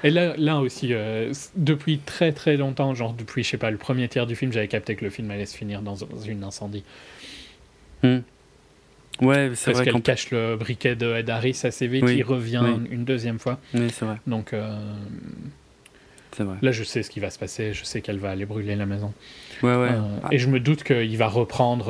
[0.04, 3.78] Et là, là aussi, euh, depuis très très longtemps, genre depuis, je sais pas, le
[3.78, 6.84] premier tiers du film, j'avais capté que le film allait se finir dans un incendie.
[9.22, 12.22] Ouais, c'est Parce vrai qu'elle cache le briquet de Ed Harris assez vite, Oui, il
[12.22, 12.70] revient oui.
[12.74, 13.58] une- une deuxième fois.
[13.72, 14.78] Oui, c'est vrai, Donc euh,
[16.38, 16.56] vrai.
[16.60, 18.84] là, je sais ce qui va se passer, je sais qu'elle va aller brûler la
[18.84, 19.14] maison.
[19.62, 19.88] Ouais, ouais.
[19.90, 21.86] Euh, Ah, Et je me doute qu'il va reprendre.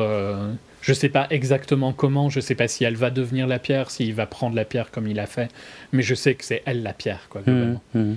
[0.86, 4.14] Je sais pas exactement comment, je sais pas si elle va devenir la pierre, s'il
[4.14, 5.48] va prendre la pierre comme il a fait,
[5.92, 7.82] mais je sais que c'est elle la pierre, quoi, globalement.
[7.94, 8.16] mhm.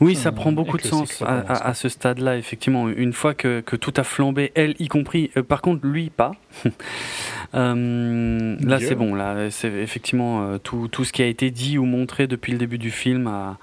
[0.00, 2.88] Oui, ça Euh, prend beaucoup de sens à, recommence, à- à ce stade-là, effectivement.
[2.90, 5.30] Une fois que, que tout a flambé, elle y compris.
[5.36, 6.32] Euh, par contre, lui, pas.
[7.54, 9.14] Euh, là, c'est bon.
[9.14, 12.58] Là, c'est effectivement euh, tout, tout ce qui a été dit ou montré depuis le
[12.58, 13.58] début du film a-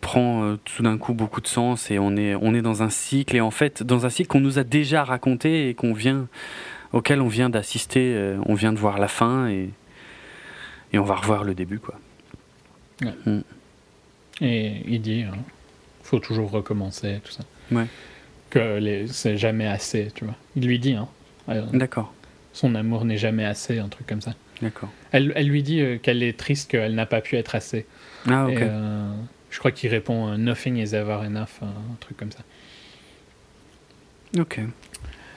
[0.00, 3.36] prend tout d'un coup beaucoup de sens et on est, on est dans un cycle
[3.36, 6.26] et en fait dans un cycle qu'on nous a déjà raconté et qu'on vient,
[6.92, 8.14] auquel on vient d'assister.
[8.14, 9.70] euh, on vient de voir la fin et,
[10.92, 11.98] et on va revoir le début, quoi.
[14.40, 15.34] Et il dit, euh,
[16.02, 17.44] faut toujours recommencer, tout ça.
[17.70, 17.86] Ouais.
[18.50, 20.34] Que c'est jamais assez, tu vois.
[20.56, 21.08] Il lui dit, hein,
[21.48, 22.12] euh, D'accord,
[22.52, 24.34] son amour n'est jamais assez, un truc comme ça.
[24.60, 24.90] d'accord.
[25.10, 27.86] Elle, elle lui dit euh, qu'elle est triste qu'elle n'a pas pu être assez.
[28.28, 28.52] Ah, ok.
[28.52, 28.68] Et,
[29.50, 32.38] je crois qu'il répond Nothing is ever enough, un truc comme ça.
[34.38, 34.60] Ok.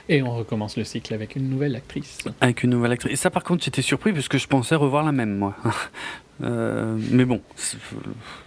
[0.07, 2.25] Et on recommence le cycle avec une nouvelle actrice.
[2.41, 3.13] Avec une nouvelle actrice.
[3.13, 5.55] Et ça, par contre, j'étais surpris parce que je pensais revoir la même, moi.
[6.43, 7.39] Euh, mais bon,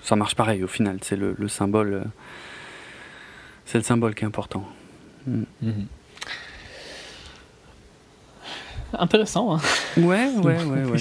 [0.02, 0.98] ça marche pareil au final.
[1.00, 1.94] C'est le, le symbole.
[1.94, 2.04] euh,
[3.64, 4.62] C'est le symbole qui est important.
[5.26, 5.46] Mhm.
[8.92, 9.60] Intéressant, hein
[9.96, 10.98] Ouais, ouais, ouais, ouais.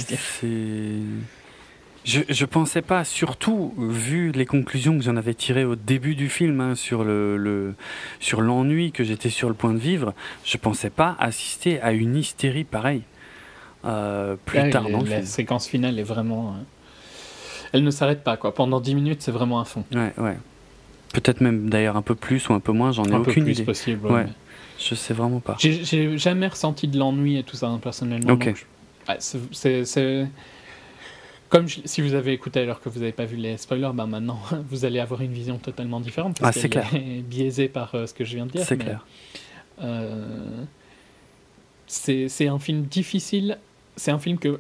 [2.08, 6.30] Je, je pensais pas, surtout vu les conclusions que j'en avais tirées au début du
[6.30, 7.74] film hein, sur le, le-
[8.22, 10.14] sur l'ennui que j'étais sur le point de vivre,
[10.46, 13.02] je pensais pas assister à une hystérie pareille
[13.84, 15.26] euh, plus Là, tard la- dans le la film.
[15.28, 16.52] séquence finale est vraiment.
[16.52, 16.64] euh,
[17.74, 18.54] Elle ne s'arrête pas, quoi.
[18.54, 19.84] Pendant 10 minutes, c'est vraiment un fond.
[19.94, 20.38] Ouais, ouais.
[21.14, 23.52] Peut-être même d'ailleurs un peu plus ou un peu moins, j'en ai un peu plus
[23.52, 23.64] idée.
[23.64, 24.08] possible.
[24.08, 24.28] Ouais.
[24.80, 25.58] Je sais vraiment pas.
[25.60, 28.32] J'ai- jamais ressenti de l'ennui et tout ça, hein, personnellement.
[28.34, 28.54] Ok.
[29.20, 30.28] c'est-
[31.50, 34.06] Comme je- si vous avez écouté alors que vous n'avez pas vu les spoilers, bah
[34.06, 36.40] maintenant vous allez avoir une vision totalement différente.
[36.40, 36.94] Parce Ah, qu'elle clair.
[36.96, 38.64] est biaisée par euh, ce que je viens de dire.
[38.66, 39.06] C'est mais, clair.
[39.84, 40.64] euh,
[41.88, 43.58] c'est c'est un film difficile.
[43.96, 44.60] C'est un film que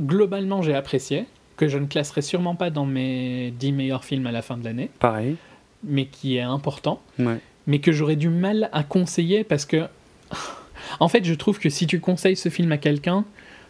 [0.00, 1.24] globalement j'ai apprécié,
[1.56, 4.64] que je ne classerai sûrement pas dans mes 10 meilleurs films à la fin de
[4.64, 5.36] l'année, Pareil.
[5.82, 7.38] mais qui est important Ouais.
[7.66, 9.86] mais que j'aurais du mal à conseiller parce que,
[11.00, 13.24] en fait, je trouve que si tu conseilles ce film à quelqu'un,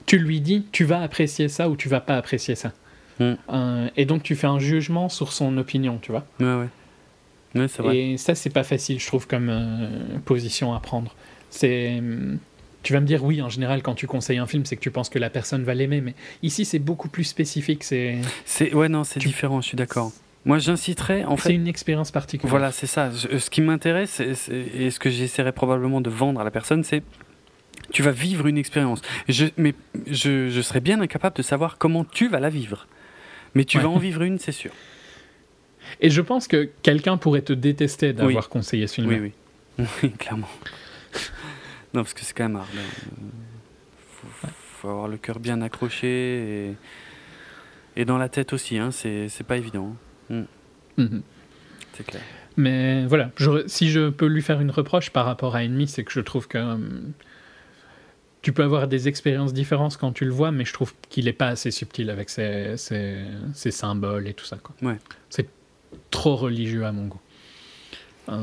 [0.08, 2.72] tu lui dis tu vas apprécier ça ou tu vas pas apprécier ça.
[3.20, 3.32] Mm.
[3.50, 6.24] Euh, et donc tu fais un jugement sur son opinion, tu vois.
[6.40, 6.68] Ouais, ouais.
[7.54, 7.96] Ouais, c'est vrai.
[7.96, 9.88] Et ça, c'est pas facile, je trouve, comme euh,
[10.24, 11.14] position à prendre.
[11.50, 11.98] C'est.
[11.98, 12.38] hum,
[12.84, 14.90] Tu vas me dire, oui, en général, quand tu conseilles un film, c'est que tu
[14.90, 17.84] penses que la personne va l'aimer, mais ici, c'est beaucoup plus spécifique.
[17.84, 19.60] C'est C'est ouais, non, c'est Tu- différent.
[19.60, 20.12] Je suis d'accord.
[20.44, 21.54] Moi, j'inciterais en c'est fait.
[21.54, 22.50] une expérience particulière.
[22.50, 23.10] Voilà, c'est ça.
[23.10, 26.50] Je- ce qui m'intéresse c'est- c'est- et ce que j'essaierai probablement de vendre à la
[26.52, 27.02] personne, c'est
[27.92, 29.00] tu vas vivre une expérience.
[29.28, 29.74] Je, mais
[30.06, 32.86] je, je serais bien incapable de savoir comment tu vas la vivre.
[33.54, 33.82] Mais tu Ouais.
[33.84, 34.70] vas en vivre une, c'est sûr.
[36.00, 39.08] Et je pense que quelqu'un pourrait te détester d'avoir conseillé ce film.
[39.08, 39.18] Oui,
[39.78, 39.86] oui.
[40.02, 40.48] Oui, clairement.
[41.94, 42.68] non, parce que c'est quand même hard.
[42.76, 44.48] Euh,
[44.80, 46.76] Faut, avoir le cœur bien accroché et,
[47.96, 48.78] et dans la tête aussi.
[48.78, 48.90] Hein.
[48.90, 49.96] C'est pas évident.
[50.30, 50.44] hein.
[50.98, 51.22] Mhm.
[51.94, 52.22] C'est clair.
[52.56, 53.30] Mais voilà,
[53.66, 56.48] si je peux lui faire une reproche par rapport à Ennemi, c'est que je trouve
[56.48, 57.12] que hum,
[58.42, 61.32] tu peux avoir des expériences différentes quand tu le vois, mais je trouve qu'il n'est
[61.32, 63.24] pas assez subtil avec ses, ses-
[63.54, 64.56] ses symboles et tout ça.
[64.62, 64.74] Quoi.
[64.82, 64.96] Ouais.
[65.30, 65.48] C'est
[66.10, 67.20] trop religieux à mon goût.
[68.28, 68.42] Euh,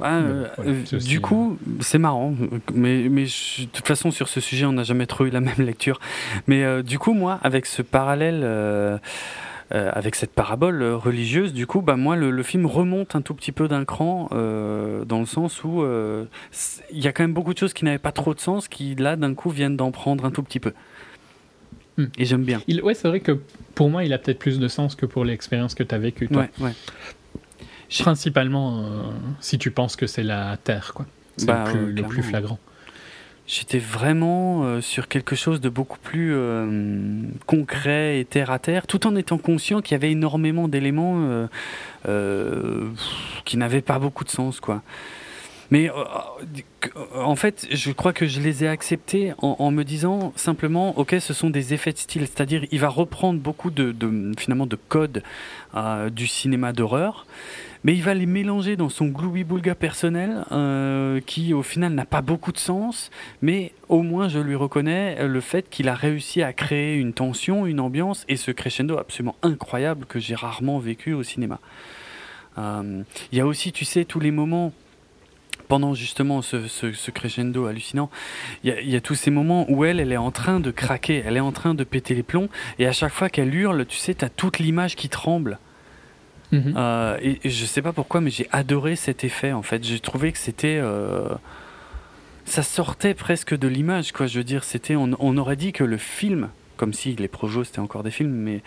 [0.00, 2.34] Ah, euh, voilà, euh, du coup, c'est marrant,
[2.74, 5.40] mais, mais je- de toute façon, sur ce sujet, on n'a jamais trop eu la
[5.40, 6.00] même lecture.
[6.48, 8.40] Mais euh, du coup, moi, avec ce parallèle,
[9.72, 13.22] euh, avec cette parabole euh, religieuse, du coup, bah, moi, le, le film remonte un
[13.22, 15.84] tout petit peu d'un cran, euh, dans le sens où
[16.90, 18.96] il y a quand même beaucoup de choses qui n'avaient pas trop de sens, qui,
[18.96, 20.72] là, d'un coup, viennent d'en prendre un tout petit peu.
[21.98, 22.06] Hmm.
[22.18, 22.60] Et j'aime bien.
[22.66, 23.38] il, ouais, c'est vrai que
[23.76, 26.26] pour moi, il a peut-être plus de sens que pour l'expérience que tu as vécue.
[26.26, 26.48] toi.
[26.58, 26.72] Ouais, ouais.
[28.00, 31.06] Principalement si tu penses que c'est la Terre, quoi.
[31.36, 32.58] C'est Bah, le, plus flagrant.
[33.52, 38.86] J'étais vraiment euh, sur quelque chose de beaucoup plus euh, concret et terre à terre,
[38.86, 41.48] tout en étant conscient qu'il y avait énormément d'éléments
[42.06, 42.88] euh,
[43.44, 44.82] qui n'avaient pas beaucoup de sens, quoi.
[45.72, 45.90] Mais
[47.14, 51.32] en fait, je crois que je les ai acceptés en, me disant simplement, ok, ce
[51.32, 55.22] sont des effets de style, c'est-à-dire il va reprendre beaucoup de, de- finalement de codes
[56.10, 57.24] du cinéma d'horreur,
[57.84, 62.20] mais il va les mélanger dans son gloubi-boulga personnel, euh, qui au final n'a pas
[62.22, 63.10] beaucoup de sens,
[63.42, 67.66] mais au moins je lui reconnais le fait qu'il a réussi à créer une tension,
[67.66, 71.58] une ambiance et ce crescendo absolument incroyable que j'ai rarement vécu au cinéma.
[72.58, 73.02] Euh,
[73.32, 74.72] Il y a aussi, tu sais, tous les moments
[75.68, 78.10] pendant justement ce, ce- ce crescendo hallucinant,
[78.64, 81.22] il y, y a tous ces moments où elle, elle est en train de craquer,
[81.24, 82.48] elle est en train de péter les plombs,
[82.80, 85.58] et à chaque fois qu'elle hurle, tu sais, tu as toute l'image qui tremble.
[86.52, 86.74] Mhm.
[86.76, 89.84] Euh, et, et je sais pas pourquoi, mais j'ai adoré cet effet en fait.
[89.84, 90.78] J'ai trouvé que c'était.
[90.82, 91.28] euh,
[92.44, 94.26] ça sortait presque de l'image, quoi.
[94.26, 94.96] Je veux dire, c'était.
[94.96, 98.32] On, on aurait dit que le film, comme si les projos c'était encore des films,
[98.32, 98.62] mais.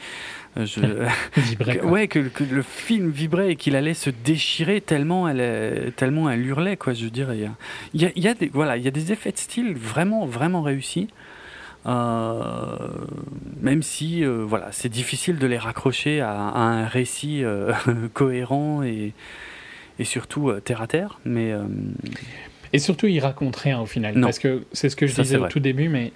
[0.58, 0.80] euh, je,
[1.42, 5.92] Vibrait, que- ouais, que, que le film vibrait et qu'il allait se déchirer tellement elle,
[5.98, 6.94] tellement elle hurlait, quoi.
[6.94, 7.52] Je veux dire, il y a,
[7.94, 9.74] il y a, il y a des, voilà, il y a des effets de style
[9.76, 11.10] vraiment, vraiment réussis.
[11.86, 12.88] Euh,
[13.62, 17.74] même si euh, voilà, c'est difficile de les raccrocher à, à un récit euh,
[18.14, 19.14] cohérent et,
[20.00, 21.54] et surtout terre à terre, mais
[22.72, 24.16] Et surtout, il raconte rien au final.
[24.18, 24.28] Non.
[24.28, 25.50] Parce que c'est ce que je Ça, disais au vrai.
[25.50, 26.12] tout début, mais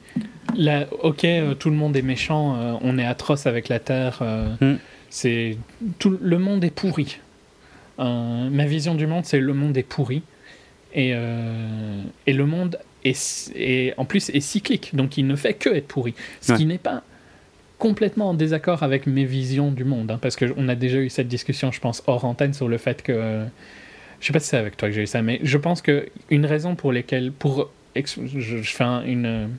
[0.55, 4.19] là, ok, euh, tout le monde est méchant, euh, on est atroce avec la Terre,
[4.21, 4.77] euh, Mm.
[5.09, 5.57] c'est
[5.99, 7.19] tout le monde est pourri.
[7.99, 10.21] Ma vision du monde, c'est le monde est pourri.
[10.93, 11.09] Et,
[12.27, 15.87] et le monde est, est- en plus est cyclique, donc il ne fait que être
[15.87, 16.13] pourri.
[16.41, 16.57] Ce Ouais.
[16.57, 17.03] qui n'est pas
[17.79, 21.27] complètement en désaccord avec mes visions du monde, hein, parce qu'on a déjà eu cette
[21.27, 23.43] discussion, je pense, hors antenne sur le fait que
[24.19, 26.07] je sais pas si c'est avec toi que j'ai eu ça, mais je pense que
[26.31, 29.49] une raison pour lesquelles, pour je, je fais un- une,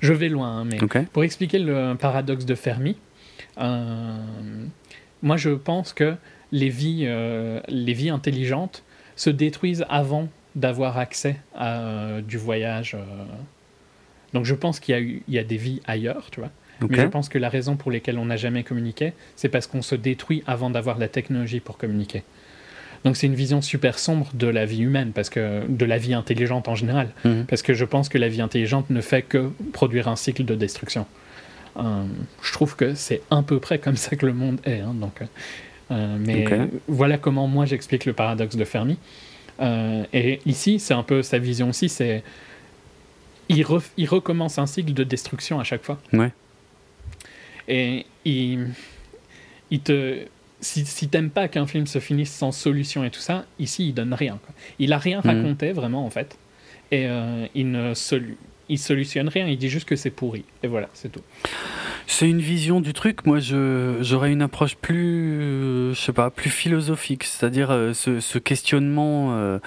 [0.00, 0.78] je vais loin, hein, mais
[1.12, 2.96] pour expliquer le paradoxe de Fermi,
[3.58, 4.16] euh,
[5.22, 6.14] moi je pense que
[6.52, 8.82] les vies, euh, les vies intelligentes
[9.16, 12.94] se détruisent avant d'avoir accès à euh, du voyage.
[12.94, 13.04] euh.
[14.32, 16.50] Donc je pense qu'il y a eu, il y a des vies ailleurs, tu vois.
[16.82, 16.90] ok.
[16.90, 19.82] Mais je pense que la raison pour laquelle on n'a jamais communiqué, c'est parce qu'on
[19.82, 22.22] se détruit avant d'avoir la technologie pour communiquer.
[23.04, 26.14] Donc c'est une vision super sombre de la vie humaine, parce que de la vie
[26.14, 27.44] intelligente en général, Mhm.
[27.46, 30.54] parce que je pense que la vie intelligente ne fait que produire un cycle de
[30.56, 31.06] destruction.
[31.78, 32.04] Euh,
[32.42, 34.80] je trouve que c'est à peu près comme ça que le monde est.
[34.80, 35.20] hein, donc,
[35.90, 36.68] euh, mais Ok.
[36.88, 38.96] voilà comment moi j'explique le paradoxe de Fermi.
[39.60, 42.22] Euh, et ici, c'est un peu sa vision aussi, c'est
[43.48, 45.98] il, recommence un cycle de destruction à chaque fois.
[46.12, 46.32] Ouais.
[47.68, 48.68] Et il,
[49.70, 50.18] il te,
[50.60, 53.92] si, si t'aimes pas qu'un film se finisse sans solution et tout ça, ici il
[53.94, 54.38] donne rien.
[54.44, 54.54] quoi.
[54.78, 55.30] Il a rien Mhm.
[55.30, 56.36] raconté vraiment en fait,
[56.90, 58.36] et euh, il ne solu-
[58.68, 59.46] il solutionne rien.
[59.46, 60.44] Il dit juste que c'est pourri.
[60.62, 61.22] Et voilà, c'est tout.
[62.06, 63.26] C'est une vision du truc.
[63.26, 69.34] Moi, j'aurais une approche plus, je sais pas, plus philosophique, c'est-à-dire euh, ce, ce questionnement
[69.34, 69.58] euh,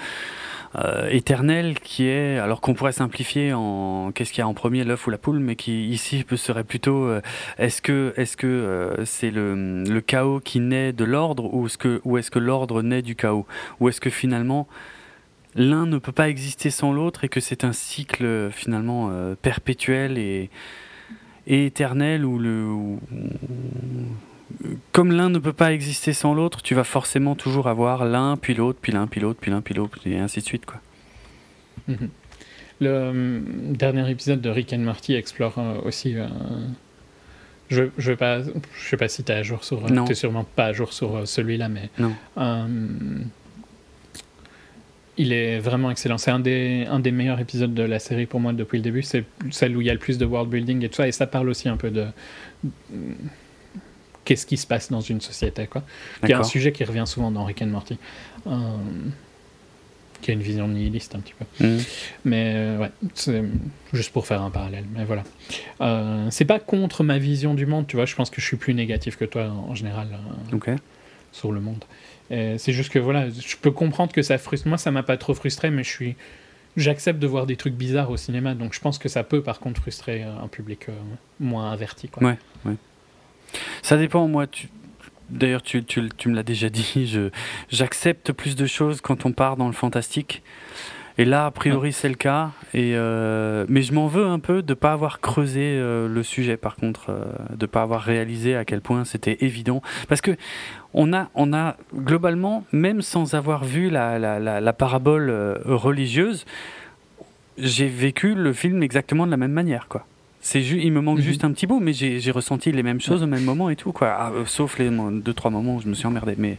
[0.76, 4.84] euh, éternel qui est, alors qu'on pourrait simplifier en qu'est-ce qu'il y a en premier,
[4.84, 7.10] l'œuf ou la poule, mais qui ici serait plutôt
[7.58, 12.00] est-ce que est-ce que c'est le, le chaos qui naît de l'ordre ou est-ce que
[12.04, 13.46] ou est-ce que l'ordre naît du chaos?
[13.80, 14.68] Ou est-ce que finalement
[15.54, 19.34] l'un ne peut pas exister sans l'autre et que c'est un cycle euh, finalement euh,
[19.40, 20.50] perpétuel et
[21.46, 23.00] et éternel où le où-
[24.92, 28.54] comme l'un ne peut pas exister sans l'autre, tu vas forcément toujours avoir l'un puis
[28.54, 30.80] l'autre puis l'un puis l'autre puis l'un puis l'autre et ainsi de suite quoi.
[31.88, 32.08] Mhm.
[32.80, 33.40] Le euh,
[33.70, 36.14] dernier épisode de Rick and Morty explore euh, aussi.
[37.68, 39.90] je je vais pas, je sais pas si t'es à jour sur.
[39.90, 40.04] Non.
[40.04, 41.90] T'es sûrement pas à jour sur celui-là, mais.
[41.98, 42.14] Non.
[45.20, 46.18] Il est vraiment excellent.
[46.18, 49.02] C'est un des, un des meilleurs épisodes de la série pour moi depuis le début.
[49.02, 51.08] C'est celle où il y a le plus de world building et tout ça.
[51.08, 52.06] Et ça parle aussi un peu de.
[54.24, 55.82] Qu'est-ce qui se passe dans une société, quoi.
[56.24, 57.98] Qui est un sujet qui revient souvent dans Rick and Morty.
[58.46, 58.50] Euh,
[60.20, 61.66] qui a une vision nihiliste un petit peu.
[61.66, 61.80] Mhm.
[62.26, 63.42] Mais euh, ouais, c'est
[63.92, 64.84] juste pour faire un parallèle.
[64.94, 65.24] Mais voilà.
[65.80, 68.04] Euh, c'est pas contre ma vision du monde, tu vois.
[68.04, 70.08] Je pense que je suis plus négatif que toi en, en général.
[70.12, 70.76] euh.
[71.32, 71.84] Sur le monde.
[72.30, 74.68] Et C'est juste que voilà, je peux comprendre que ça frustre.
[74.68, 76.16] Moi, ça m'a pas trop frustré, mais je suis,
[76.76, 79.60] j'accepte de voir des trucs bizarres au cinéma, donc je pense que ça peut par
[79.60, 80.92] contre frustrer euh, un public euh,
[81.40, 82.08] moins averti.
[82.08, 82.36] Quoi.
[82.64, 82.74] Ouais.
[83.82, 84.46] Ça dépend, moi.
[85.28, 87.16] D'ailleurs, tu, tu, tu me l'as déjà dit,
[87.70, 90.42] j'accepte plus de choses quand on part dans le fantastique.
[91.20, 92.52] Et là, a priori, c'est le cas.
[92.72, 96.22] Et euh, mais je m'en veux un peu de ne pas avoir creusé euh, le
[96.22, 97.24] sujet, par contre, euh,
[97.54, 99.82] de ne pas avoir réalisé à quel point c'était évident.
[100.08, 100.30] Parce que
[100.94, 105.30] on a, on a globalement, même sans avoir vu la, la, la, la parabole
[105.66, 106.46] religieuse,
[107.58, 110.06] j'ai vécu le film exactement de la même manière, quoi.
[110.40, 111.24] C'est il me manque Mhm.
[111.24, 113.92] juste un petit bout, mais j'ai ressenti les mêmes choses au même moment et tout,
[113.92, 114.08] quoi.
[114.18, 116.56] Ah, euh, sauf les deux trois moments où je me suis emmerdé, mais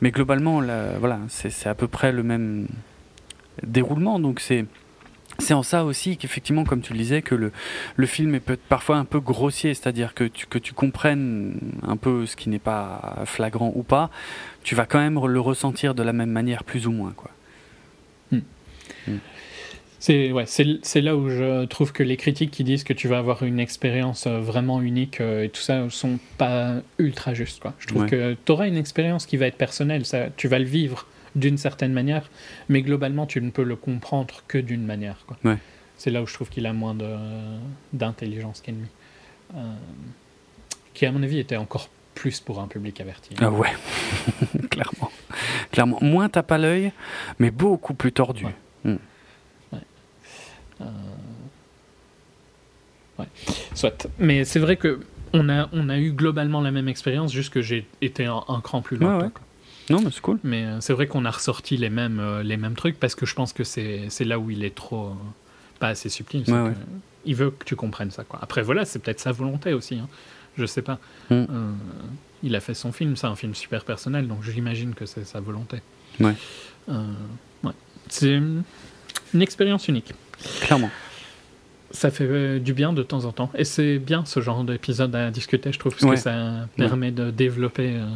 [0.00, 2.68] mais globalement, là, voilà, c'est à peu près le même
[3.66, 4.64] déroulement, donc c'est
[5.40, 7.52] c'est en ça aussi qu'effectivement, comme tu le disais, que le,
[7.94, 11.96] le film est peut parfois un peu grossier, c'est-à-dire que tu, que tu comprennes un
[11.96, 14.10] peu ce qui n'est pas flagrant ou pas,
[14.64, 17.12] tu vas quand même le ressentir de la même manière, plus ou moins.
[17.16, 17.30] Quoi.
[20.00, 23.18] C'est ouais, c'est là où je trouve que les critiques qui disent que tu vas
[23.18, 27.60] avoir une expérience euh, vraiment unique euh, et tout ça sont pas ultra justes.
[27.60, 27.74] Quoi.
[27.80, 28.08] Je trouve Ouais.
[28.08, 31.06] que tu auras une expérience qui va être personnelle, ça, tu vas le vivre
[31.38, 32.28] d'une certaine manière,
[32.68, 35.24] mais globalement tu ne peux le comprendre que d'une manière.
[35.26, 35.36] Quoi.
[35.44, 35.58] Ouais.
[35.96, 37.16] C'est là où je trouve qu'il a moins de-
[37.92, 38.88] d'intelligence qu'ennemi.
[39.54, 39.58] Euh,
[40.94, 43.34] qui à mon avis était encore plus pour un public averti.
[43.40, 43.72] Ah ouais,
[44.70, 45.10] clairement.
[45.72, 45.98] clairement.
[46.00, 46.92] Moins t'as pas l'œil,
[47.38, 48.44] mais beaucoup plus tordu.
[48.44, 48.54] Ouais.
[53.74, 54.06] Soit.
[54.18, 55.00] Mais c'est vrai que
[55.32, 58.60] on a, on a eu globalement la même expérience, juste que j'ai été un, un
[58.60, 59.18] cran plus loin.
[59.22, 59.28] Ouais.
[59.90, 60.38] Non, mais c'est cool.
[60.44, 63.26] Mais euh, c'est vrai qu'on a ressorti les mêmes, euh, les mêmes trucs parce que
[63.26, 65.06] je pense que c'est là où il est trop.
[65.08, 65.12] euh,
[65.78, 66.42] pas assez subtil.
[66.48, 66.74] Ouais, ouais.
[67.24, 68.24] Il veut que tu comprennes ça.
[68.24, 68.38] Quoi.
[68.42, 69.94] Après, voilà, c'est peut-être sa volonté aussi.
[69.96, 70.08] Hein.
[70.56, 70.98] Je sais pas.
[71.30, 71.34] Mm.
[71.34, 71.46] Euh,
[72.42, 75.40] il a fait son film, c'est un film super personnel, donc j'imagine que c'est sa
[75.40, 75.80] volonté.
[76.20, 76.34] Ouais.
[76.88, 77.04] Euh,
[77.64, 77.72] ouais.
[78.08, 78.62] C'est une
[79.40, 80.12] expérience unique.
[80.62, 80.90] Clairement.
[81.90, 83.50] Ça fait du bien de temps en temps.
[83.54, 86.14] Et c'est bien ce genre d'épisode à discuter, je trouve, parce Ouais.
[86.16, 88.06] que ça permet de développer euh,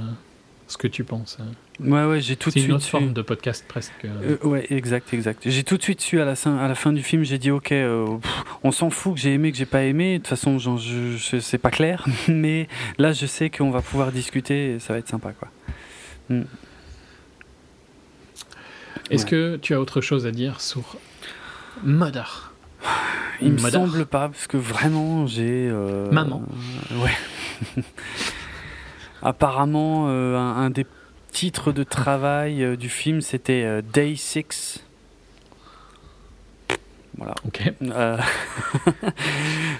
[0.72, 1.38] ce que tu penses.
[1.80, 2.90] Ouais, ouais, j'ai tout de C'est une suite autre su.
[2.90, 3.92] forme de podcast presque.
[4.04, 5.42] euh, Euh, ouais, exact, exact.
[5.48, 7.50] J'ai tout de suite su à la, fin- à la fin du film, j'ai dit
[7.50, 10.14] ok, euh, pff, on s'en fout que j'ai aimé, que j'ai pas aimé.
[10.14, 12.68] De toute façon, genre, je, je- c'est pas clair, mais
[12.98, 15.48] là, je sais qu'on va pouvoir discuter et ça va être sympa, quoi.
[19.10, 19.30] Est-ce ouais.
[19.30, 20.96] que tu as autre chose à dire sur
[21.82, 22.52] Mother?
[23.40, 25.68] Il me semble pas, parce que vraiment, j'ai.
[25.70, 26.42] euh, Maman.
[26.96, 27.82] ouais.
[29.22, 30.86] Apparemment, euh, un, un des
[31.30, 34.84] titres de travail euh, du film, c'était euh, Day 6.
[37.18, 37.34] Voilà.
[37.46, 37.60] Ok.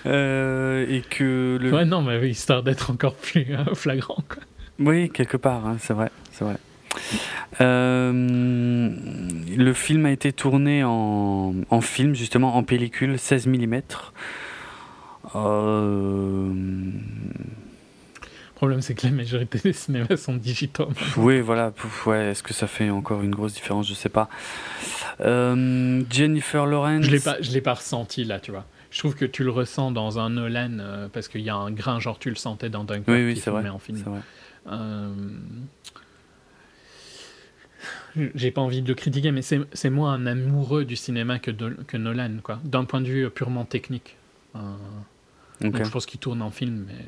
[0.05, 1.73] Et que le.
[1.73, 4.23] Ouais, non, mais histoire d'être encore plus flagrant.
[4.29, 4.43] Quoi.
[4.79, 6.57] Oui, quelque part, hein, c'est vrai, c'est vrai.
[7.61, 8.93] Le
[9.73, 13.81] film a été tourné en, en film, justement, en pellicule 16 mm.
[15.35, 16.53] Euh,
[18.63, 20.89] problème, c'est que la majorité des cinémas sont digitaux.
[21.17, 21.73] oui, voilà.
[22.07, 24.29] Ouais, Est-ce que ça fait encore une grosse différence Je sais pas.
[25.21, 27.05] Euh, Jennifer Lawrence.
[27.05, 28.65] Je l'ai pas, je l'ai pas ressenti là, tu vois.
[28.91, 31.71] Je trouve que tu le ressens dans un Nolan euh, parce qu'il y a un
[31.71, 33.63] grain, genre tu le sentais dans Dunkirk Oui, oui, qui c'est vrai.
[33.63, 33.99] filmait en film.
[33.99, 34.21] Vrai.
[34.71, 35.13] Euh,
[38.35, 41.51] J'ai pas envie de le critiquer, mais c'est c'est moi un amoureux du cinéma que,
[41.51, 42.61] de- que Nolan, quoi.
[42.65, 44.17] D'un point de vue purement technique.
[44.57, 44.59] Euh,
[45.65, 45.71] Ok.
[45.73, 47.05] Donc je pense qu'il tourne en film, mais.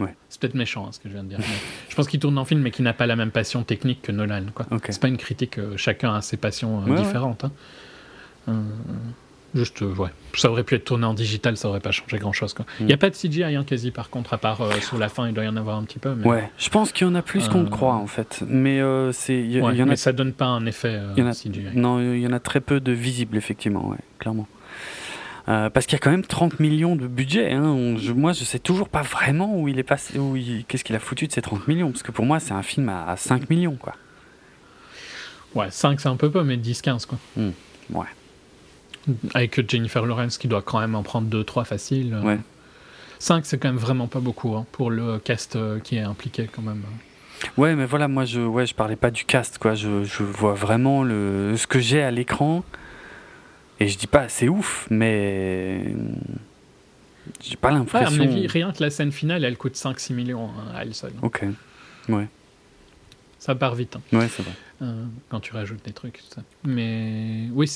[0.00, 0.14] Ouais.
[0.28, 1.38] C'est peut-être méchant hein, ce que je viens de dire.
[1.88, 4.12] je pense qu'il tourne en film, mais qu'il n'a pas la même passion technique que
[4.12, 4.44] Nolan.
[4.54, 4.66] Quoi.
[4.70, 4.86] Ok.
[4.90, 7.44] C'est pas une critique, euh, chacun a ses passions euh, Ouais, différentes.
[7.44, 7.52] hein.
[8.48, 8.52] Euh,
[9.54, 10.08] juste, ouais.
[10.34, 12.54] Ça aurait pu être tourné en digital, ça aurait pas changé grand chose.
[12.78, 12.86] Il Mm.
[12.86, 15.34] n'y a pas de CGI hein, quasi, par contre, à part sur la fin, il
[15.34, 16.14] doit y en avoir un petit peu.
[16.14, 18.42] Mais, Ouais, je pense qu'il y en a plus qu'on ne croit en fait.
[18.46, 18.80] Mais
[19.12, 21.26] c'est, y, Ouais, il y en mais a ça donne pas un effet y en
[21.26, 21.66] a- CGI.
[21.74, 24.46] Non, il y en a très peu de visibles, effectivement, ouais, clairement.
[25.48, 27.52] Euh, parce qu'il y a quand même 30 millions de budget.
[27.52, 27.62] Hein.
[27.64, 30.36] On- je- moi, je sais toujours pas vraiment où il est passé, où
[30.68, 31.90] qu'est-ce qu'il a foutu de ces 30 millions.
[31.90, 33.94] Parce que pour moi, c'est un film à, à 5 millions, quoi.
[35.54, 37.18] Ouais, 5 c'est un peu peu, mais 10-15 quoi.
[37.36, 37.50] Hmm,
[37.94, 38.06] ouais.
[39.32, 42.12] Avec Jennifer Lawrence qui doit quand même en prendre 2-3 faciles.
[42.12, 42.22] euh.
[42.22, 42.38] Ouais.
[43.18, 46.48] 5 c'est quand même vraiment pas beaucoup hein, pour le cast euh, qui est impliqué
[46.54, 46.82] quand même.
[47.56, 49.74] Ouais, mais voilà, moi, je, ouais, je parlais pas du cast, quoi.
[49.74, 52.62] Je, je vois vraiment le, ce que j'ai à l'écran.
[53.80, 55.94] Et je dis pas, c'est ouf, mais
[57.40, 58.16] j'ai pas Ouais, à l'impression.
[58.16, 61.12] mon avis, rien que la scène finale, elle coûte 5-6 millions hein, à elle seule.
[61.22, 61.44] Ok.
[62.08, 62.26] Ouais,
[63.38, 64.52] Ça part vite hein, ouais, c'est vrai.
[64.82, 66.18] euh, quand tu rajoutes des trucs.
[66.18, 66.42] Tout ça.
[66.64, 67.70] Mais oui,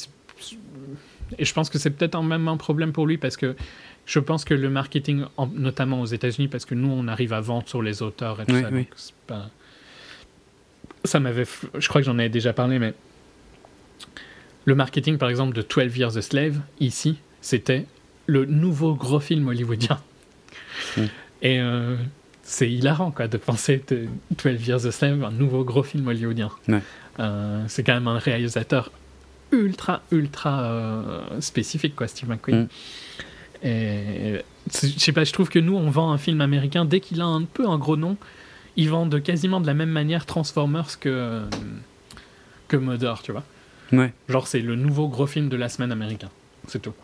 [1.39, 3.55] et je pense que c'est peut-être même un problème pour lui parce que
[4.07, 7.41] je pense que le marketing, en- notamment aux États-Unis, parce que nous, on arrive à
[7.41, 8.69] vendre sur les auteurs et tout Oui, ça.
[8.73, 8.79] oui.
[8.81, 8.89] donc
[9.29, 9.51] pas-
[11.05, 11.45] ça m'avait.
[11.79, 12.95] Je crois que j'en avais déjà parlé, mais.
[14.65, 17.87] Le marketing, par exemple, de 12 Years a Slave, ici, c'était
[18.27, 19.99] le nouveau gros film hollywoodien.
[20.97, 21.03] Mm.
[21.43, 21.97] Et euh,
[22.43, 24.07] c'est hilarant, quoi, de penser de
[24.43, 26.51] 12 Years a Slave, un nouveau gros film hollywoodien.
[26.69, 26.81] Ouais.
[27.19, 28.91] Euh, c'est quand même un réalisateur
[29.51, 32.63] ultra, ultra euh, spécifique, quoi, Steve McQueen.
[32.63, 32.69] Mm.
[33.67, 37.01] Et c'est- je sais pas, je trouve que nous, on vend un film américain dès
[37.01, 38.17] qu'il a un peu un gros nom.
[38.77, 41.43] Ils vendent quasiment de la même manière Transformers que,
[42.69, 43.45] que Mother, tu vois.
[43.93, 44.13] Ouais.
[44.29, 46.29] Genre, c'est le nouveau gros film de la semaine américain.
[46.69, 46.95] C'est tout.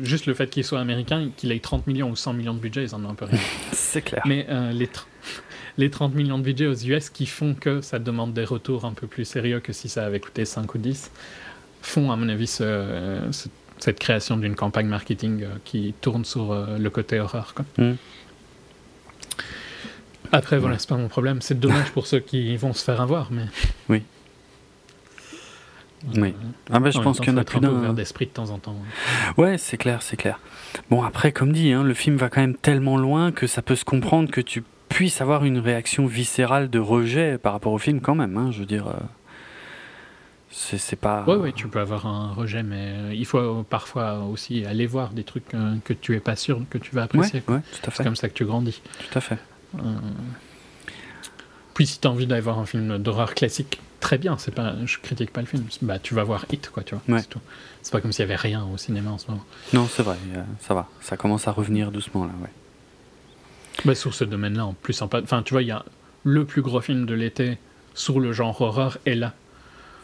[0.00, 2.84] Juste le fait qu'il soit américain, qu'il ait 30 millions ou 100 millions de budget,
[2.84, 3.38] ils en ont un peu rien.
[3.72, 4.22] C'est clair.
[4.26, 4.88] Mais euh, les,
[5.78, 8.92] les 30 millions de budget aux US qui font que ça demande des retours un
[8.92, 11.10] peu plus sérieux que si ça avait coûté 5 ou 10,
[11.82, 16.52] font, à mon avis, ce- ce- cette création d'une campagne marketing euh, qui tourne sur
[16.52, 17.54] euh, le côté horreur.
[17.54, 17.64] Quoi.
[17.78, 17.94] Mm.
[20.32, 21.40] Après, voilà, c'est pas mon problème.
[21.42, 23.44] C'est dommage pour ceux qui vont se faire avoir, mais.
[23.88, 24.02] Oui.
[26.16, 26.34] Oui.
[26.72, 27.70] Ah bah, je pense qu'il y en a plus d'un.
[27.70, 28.76] ouvert d'esprit de temps en temps.
[29.36, 30.38] Ouais, c'est clair, c'est clair.
[30.90, 33.76] Bon, après, comme dit, hein, le film va quand même tellement loin que ça peut
[33.76, 38.00] se comprendre que tu puisses avoir une réaction viscérale de rejet par rapport au film
[38.00, 38.36] quand même.
[38.36, 38.92] Hein, je veux dire, euh,
[40.50, 41.24] c'est pas.
[41.26, 45.10] Ouais, ouais, tu peux avoir un rejet, mais euh, il faut parfois aussi aller voir
[45.10, 47.42] des trucs euh, que tu es pas sûr que tu vas Ouais, apprécier.
[47.48, 48.80] ouais, à C'est comme ça que tu grandis.
[49.10, 49.38] tout à fait.
[49.78, 49.80] Euh,
[51.74, 54.74] Puis si tu as envie d'aller voir un film d'horreur classique, très bien, c'est pas,
[54.84, 57.02] je critique pas le film, bah tu vas voir Hit, quoi, tu vois.
[57.14, 57.22] Ouais.
[57.22, 57.40] C'est tout.
[57.80, 59.42] C'est pas comme s'il y avait rien au cinéma en ce moment.
[59.72, 62.50] Non, c'est vrai, euh, ça va, ça commence à revenir doucement là, ouais.
[63.86, 65.20] Bah, sur ce domaine-là, en plus, sympa.
[65.22, 65.84] Enfin, tu vois, il y a
[66.22, 67.58] le plus gros film de l'été
[67.94, 69.32] sur le genre horreur est là.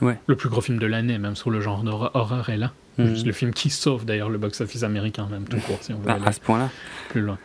[0.00, 0.18] Ouais.
[0.26, 2.72] Le plus gros film de l'année, même sur le genre horreur est là.
[2.98, 3.22] Mhm.
[3.24, 6.14] Le film qui sauve d'ailleurs le box-office américain, même tout court, si on veut Ah,
[6.14, 6.70] aller à ce point-là.
[7.10, 7.38] plus loin.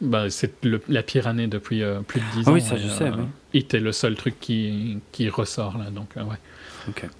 [0.00, 2.52] Bah, c'est le- la pire année depuis euh, plus de 10 Ah ans.
[2.52, 3.24] oui, ça, je sais, oui.
[3.54, 6.36] Hit est le seul truc qui, qui ressort là, donc euh, ouais.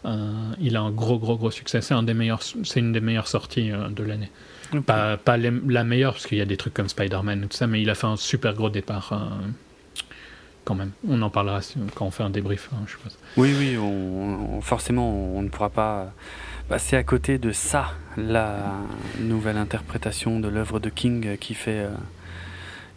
[0.05, 1.81] Euh, il a un gros, gros, gros succès.
[1.81, 4.31] C'est un des meilleurs, c'est une des meilleures sorties euh, de l'année.
[4.85, 7.57] Pas, pas les- la meilleure parce qu'il y a des trucs comme Spider-Man et tout
[7.57, 9.47] ça, mais il a fait un super gros départ euh,
[10.65, 10.91] quand même.
[11.09, 11.61] On en parlera
[11.95, 13.17] quand on fait un débrief, hein, je suppose.
[13.37, 16.13] Oui, oui, on, on- forcément, on ne pourra pas
[16.69, 18.59] passer à côté de ça, la
[19.21, 21.91] nouvelle interprétation de l'œuvre de King qui fait, euh,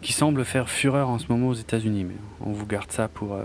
[0.02, 2.04] qui semble faire fureur en ce moment aux États-Unis.
[2.04, 3.44] Mais on vous garde ça pour euh,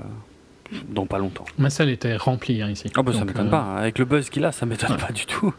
[0.90, 1.46] dans pas longtemps.
[1.58, 2.92] Ma salle était remplie hein, ici.
[2.96, 3.76] Ah bah ça Donc, m'étonne euh, pas.
[3.76, 4.98] Avec le buzz qu'il a, ça m'étonne Ouais.
[4.98, 5.54] pas du tout.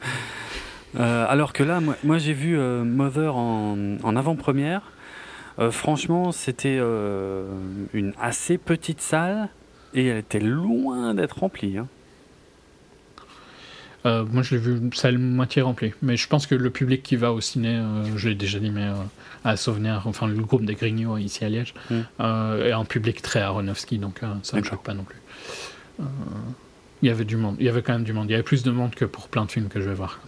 [0.99, 4.83] Euh, alors que là, moi, moi, j'ai vu Mother en, en avant-première.
[5.71, 9.49] Franchement, c'était une assez petite salle
[9.95, 11.79] et elle était loin d'être remplie.
[11.79, 11.87] hein.
[14.05, 15.93] euh, moi, je l'ai vu salle moitié remplie.
[16.03, 18.71] Mais je pense que le public qui va au ciné, euh, je l'ai déjà dit,
[18.71, 18.95] mais euh,
[19.45, 21.95] à Sauvenaire, enfin le groupe des Grignots ici à Liège, Mm.
[22.21, 25.21] euh, est un public très Aronofsky, donc euh, ça ne choque pas non plus.
[26.01, 26.05] Euh,
[27.03, 28.27] Il y avait du monde, il y avait quand même du monde.
[28.29, 30.19] Il y avait plus de monde que pour plein de films que je vais voir.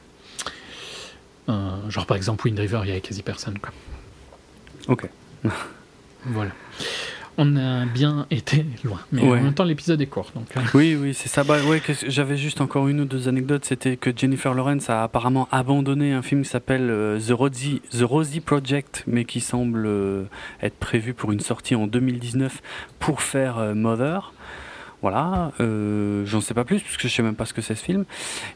[1.48, 3.58] Euh, genre par exemple Wind River, il y avait quasi personne.
[3.58, 3.72] Quoi.
[4.88, 5.08] Ok.
[6.26, 6.50] Voilà.
[7.40, 9.38] On a bien été loin, mais Ouais.
[9.38, 10.46] en même temps l'épisode est court, donc.
[10.56, 11.44] euh, Oui, oui, c'est ça.
[11.44, 13.64] Bah, ouais, j'avais juste encore une ou deux anecdotes.
[13.64, 18.02] C'était que Jennifer Lawrence a apparemment abandonné un film qui s'appelle euh, The, Rosie, The
[18.02, 20.24] Rosie Project, mais qui semble euh,
[20.62, 22.60] être prévu pour une sortie en 2019
[22.98, 24.32] pour faire euh, Mother.
[25.00, 27.84] Voilà, euh, j'en sais pas plus puisque je sais même pas ce que c'est ce
[27.84, 28.04] film.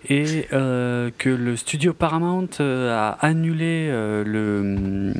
[0.09, 5.12] Et euh, que le studio Paramount euh, a annulé euh, le,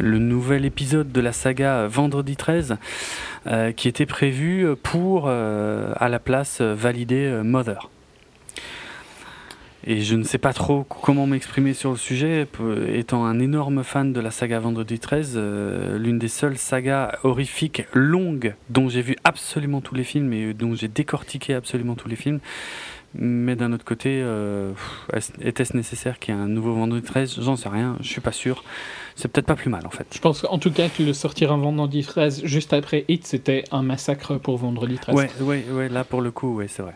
[0.00, 2.76] le nouvel épisode de la saga Vendredi 13
[3.46, 7.90] euh, qui était prévu pour euh, à la place euh, valider euh, Mother.
[9.86, 12.46] Et je ne sais pas trop comment m'exprimer sur le sujet,
[12.92, 17.84] étant un énorme fan de la saga Vendredi 13, euh, l'une des seules sagas horrifiques
[17.94, 22.16] longues dont j'ai vu absolument tous les films et dont j'ai décortiqué absolument tous les
[22.16, 22.40] films.
[23.14, 24.72] Mais d'un autre côté, euh,
[25.40, 28.32] était-ce nécessaire qu'il y ait un nouveau Vendredi 13 J'en sais rien, je suis pas
[28.32, 28.62] sûr.
[29.16, 30.06] C'est peut-être pas plus mal en fait.
[30.14, 33.64] Je pense qu'en tout cas que le sortir un vendredi 13 juste après Hit, c'était
[33.72, 35.16] un massacre pour vendredi 13.
[35.16, 36.94] Ouais, ouais, ouais, là pour le coup, ouais, c'est vrai.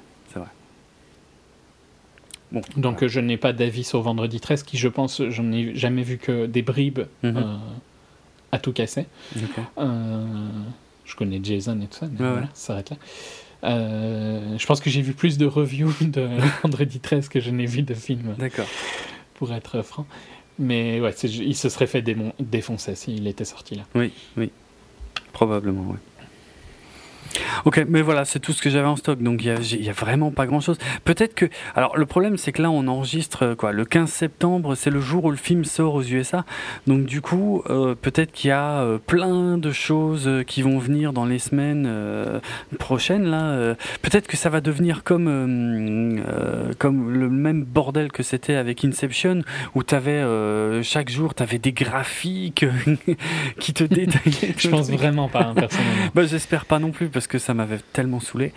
[2.54, 6.02] Bon, Donc je n'ai pas d'avis sur vendredi 13, qui je pense, j'en ai jamais
[6.02, 7.36] vu que des bribes Mhm.
[7.36, 7.56] euh,
[8.52, 9.06] à tout casser.
[9.36, 9.64] ok.
[9.78, 10.24] Euh,
[11.04, 12.46] je connais Jason et tout ça, mais Ouais, voilà, ouais.
[12.54, 12.96] ça s'arrête là.
[13.64, 16.28] Euh, je pense que j'ai vu plus de reviews de
[16.62, 18.66] vendredi 13 que je n'ai vu de films, D'accord.
[19.34, 20.06] pour être franc.
[20.58, 23.82] Mais ouais, il se serait fait démon- défoncer s'il était sorti là.
[23.96, 24.50] Oui, oui.
[25.32, 25.96] Probablement, oui.
[27.64, 30.30] Ok, mais voilà, c'est tout ce que j'avais en stock, donc il y a, vraiment
[30.30, 30.78] pas grand-chose.
[31.04, 34.74] Peut-être que, alors le problème c'est que là on enregistre euh, quoi, le 15 septembre,
[34.74, 36.44] c'est le jour où le film sort aux USA,
[36.86, 41.12] donc du coup euh, peut-être qu'il y a euh, plein de choses qui vont venir
[41.12, 42.40] dans les semaines euh,
[42.78, 43.74] prochaines là.
[44.02, 46.22] peut-être que ça va devenir comme
[46.78, 49.42] comme le même bordel que c'était avec Inception,
[49.74, 50.22] où t'avais
[50.82, 52.66] chaque jour t'avais des graphiques
[53.58, 54.54] qui te détaillaient.
[54.56, 56.10] Je pense vraiment pas, hein, personnellement.
[56.14, 58.52] Bah, j'espère pas non plus parce que ça m'avait tellement saoulé.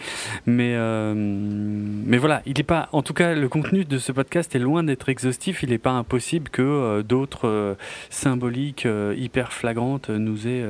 [0.45, 2.89] Mais, euh, mais voilà, il est pas.
[2.91, 5.63] En tout cas, le contenu de ce podcast est loin d'être exhaustif.
[5.63, 7.75] Il n'est pas impossible que euh, d'autres euh,
[8.09, 8.87] symboliques
[9.17, 10.65] hyper flagrantes nous aient,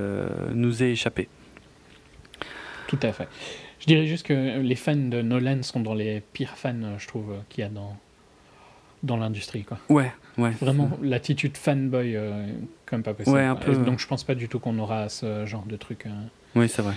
[0.54, 1.28] nous aient échappé.
[2.88, 3.28] Tout à fait.
[3.80, 7.36] Je dirais juste que les fans de Nolan sont dans les pires fans, je trouve,
[7.50, 7.96] qu'il y a dans,
[9.04, 9.64] dans l'industrie.
[9.64, 9.78] quoi.
[9.90, 10.52] Ouais, ouais.
[10.60, 12.48] Vraiment, l'attitude fanboy, euh,
[12.86, 13.36] comme pas possible.
[13.36, 13.76] Ouais, un peu.
[13.76, 16.06] Donc je pense pas du tout qu'on aura ce genre de truc.
[16.06, 16.10] euh.
[16.56, 16.96] Oui, c'est vrai.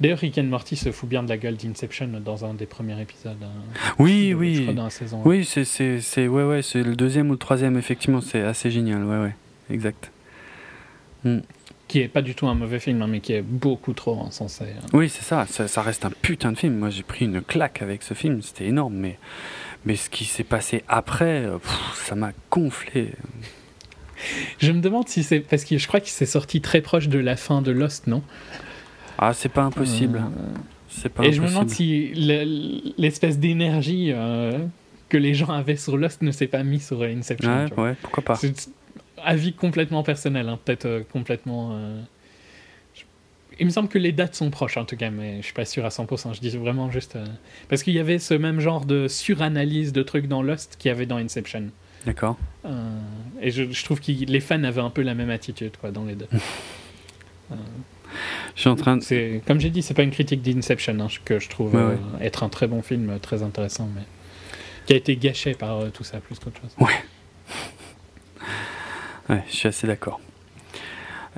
[0.00, 2.98] D'ailleurs, Rick and Morty se fout bien de la gueule d'Inception dans un des premiers
[3.00, 3.36] épisodes.
[3.42, 4.54] hein, Oui, de- oui.
[4.56, 5.20] Je crois dans la saison.
[5.26, 8.70] Oui, c'est, c'est, c'est, ouais, ouais, c'est le deuxième ou le troisième, effectivement, c'est assez
[8.70, 9.34] génial, ouais, ouais,
[9.70, 10.10] exact.
[11.88, 14.64] Qui est pas du tout un mauvais film, hein, mais qui est beaucoup trop encensé.
[14.64, 14.86] hein.
[14.94, 16.76] Oui, c'est ça, ça, ça reste un putain de film.
[16.78, 19.18] Moi, j'ai pris une claque avec ce film, c'était énorme, mais,
[19.84, 23.10] mais ce qui s'est passé après, euh, pff, ça m'a gonflé.
[24.60, 25.40] Je me demande si c'est.
[25.40, 28.22] Parce que je crois qu'il s'est sorti très proche de la fin de Lost, non?
[29.22, 30.22] Ah, c'est pas impossible.
[30.88, 31.44] C'est pas Et je impossible.
[31.44, 34.58] me demande si le- l'espèce d'énergie euh,
[35.10, 37.50] que les gens avaient sur Lost ne s'est pas mis sur Inception.
[37.52, 37.84] Ouais, tu vois.
[37.84, 38.34] ouais, pourquoi pas.
[38.36, 38.70] C'est
[39.22, 41.72] avis complètement personnel, hein, peut-être euh, complètement.
[41.74, 42.00] euh,
[42.94, 43.02] je-
[43.58, 45.66] Il me semble que les dates sont proches en tout cas, mais je suis pas
[45.66, 46.32] sûr à 100%.
[46.32, 47.16] Je dis vraiment juste.
[47.16, 47.26] euh,
[47.68, 50.92] Parce qu'il y avait ce même genre de suranalyse de trucs dans Lost qu'il y
[50.92, 51.64] avait dans Inception.
[52.06, 52.38] D'accord.
[53.42, 56.04] Et je, je trouve que les fans avaient un peu la même attitude quoi, dans
[56.04, 56.28] les deux.
[58.54, 59.40] Je suis en train de.
[59.46, 62.26] comme j'ai dit, c'est pas une critique d'Inception hein, que je trouve Ouais, euh, ouais.
[62.26, 64.02] être un très bon film, euh, très intéressant, mais
[64.86, 66.74] qui a été gâché par euh, tout ça plus qu'autre chose.
[69.28, 70.20] Ouais, je suis assez d'accord.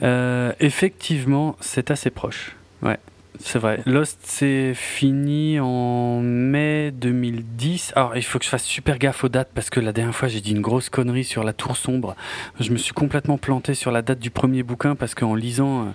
[0.03, 2.53] Euh, effectivement, c'est assez proche.
[2.83, 2.99] Ouais,
[3.39, 3.83] c'est vrai.
[3.87, 7.93] Lost, c'est fini en mai 2010.
[7.97, 10.29] Alors, il faut que je fasse super gaffe aux dates parce que la dernière fois,
[10.29, 12.15] j'ai dit une grosse connerie sur la tour sombre.
[12.61, 15.91] Je me suis complètement planté sur la date du premier bouquin parce qu'en lisant euh,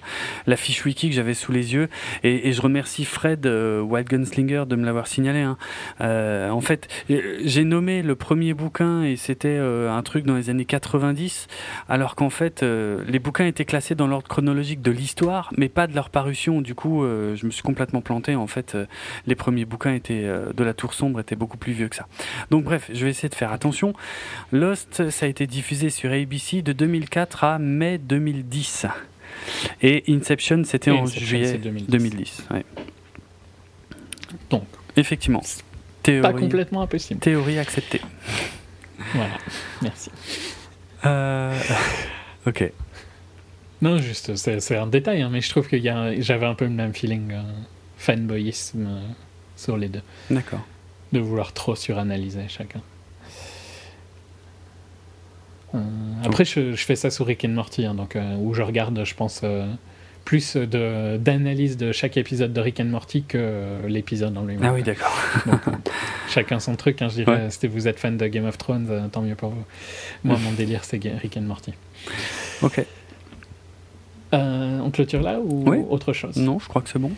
[0.45, 1.89] la fiche wiki que j'avais sous les yeux,
[2.23, 5.41] et, je remercie Fred euh, Wild Gunslinger de me l'avoir signalé.
[5.41, 5.57] hein.
[6.01, 10.35] Euh, en fait, euh, j'ai nommé le premier bouquin et c'était euh, un truc dans
[10.35, 11.47] les années 90,
[11.89, 15.95] alors qu'en fait, les bouquins étaient classés dans l'ordre chronologique de l'histoire, mais pas de
[15.95, 16.61] leur parution.
[16.61, 17.05] Du coup,
[17.35, 18.35] je me suis complètement planté.
[18.35, 18.85] En fait, euh,
[19.25, 22.07] les premiers bouquins étaient euh, de la Tour Sombre étaient beaucoup plus vieux que ça.
[22.51, 23.93] Donc, bref, je vais essayer de faire attention.
[24.51, 28.85] Lost, ça a été diffusé sur ABC de 2004 à mai 2010.
[29.81, 31.87] Et Inception, c'était en juillet c'est 2010.
[31.89, 32.43] 2010.
[32.51, 32.65] ouais.
[34.49, 34.63] Donc,
[34.95, 35.41] Effectivement.
[35.41, 35.47] pas
[36.03, 37.19] Théorie, complètement impossible.
[37.19, 38.01] théorie acceptée.
[39.13, 39.37] Voilà,
[39.81, 40.09] merci.
[41.05, 41.57] Euh,
[42.47, 42.71] ok.
[43.81, 46.93] Non, juste, c'est un détail, hein, mais je trouve que j'avais un peu le même
[46.93, 47.41] feeling euh,
[47.97, 49.01] fanboyisme euh,
[49.55, 50.01] sur les deux,
[50.31, 50.65] D'accord.
[51.11, 52.81] de vouloir trop suranalyser chacun.
[55.75, 55.79] Euh,
[56.23, 59.13] après, je, je fais ça sur Rick and Morty, hein, donc, où je regarde, je
[59.13, 59.43] pense,
[60.25, 64.63] plus d'analyse de, chaque épisode de Rick and Morty que l'épisode en lui-même.
[64.63, 65.15] Ah oui, d'accord.
[66.29, 67.43] Chacun son truc, hein, je dirais.
[67.43, 67.49] Ouais.
[67.51, 69.63] Si vous êtes fan de Game of Thrones, tant mieux pour vous.
[70.23, 71.73] Moi, mon délire, c'est Rick and Morty.
[72.63, 72.83] Ok.
[74.33, 75.77] Euh, on clôture là ou Oui.
[75.89, 76.35] autre chose?
[76.37, 77.11] Non, je crois que c'est bon.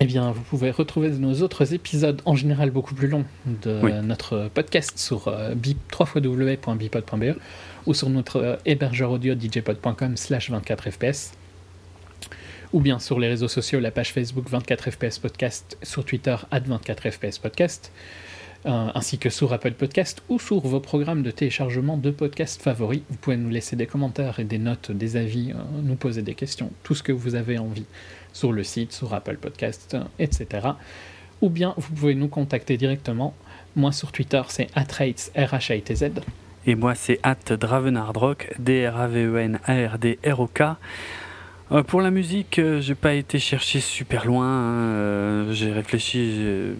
[0.00, 3.92] Eh bien, vous pouvez retrouver nos autres épisodes, en général beaucoup plus longs, de Oui.
[4.02, 7.36] notre podcast sur euh, bip- www.bipod.be
[7.86, 11.32] ou sur notre euh, hébergeur audio djpod.com slash 24fps
[12.72, 17.40] ou bien sur les réseaux sociaux, la page Facebook 24fps podcast, sur Twitter at 24fps
[17.40, 17.90] podcast,
[18.64, 23.02] ainsi que sur Apple Podcast ou sur vos programmes de téléchargement de podcasts favoris.
[23.08, 26.34] Vous pouvez nous laisser des commentaires et des notes, des avis, euh, nous poser des
[26.34, 27.86] questions, tout ce que vous avez envie
[28.32, 30.68] sur le site, sur Apple Podcast, euh, etc.
[31.40, 33.34] Ou bien vous pouvez nous contacter directement.
[33.76, 36.10] Moi sur Twitter, c'est atrates, R-H-A-T-Z.
[36.66, 40.62] Et moi, c'est at Dravenardrock, D-R-A-V-E-N-A-R-D-R-O-K.
[41.70, 44.46] Euh, pour la musique, euh, j'ai pas été chercher super loin.
[44.46, 46.74] hein, euh, j'ai réfléchi.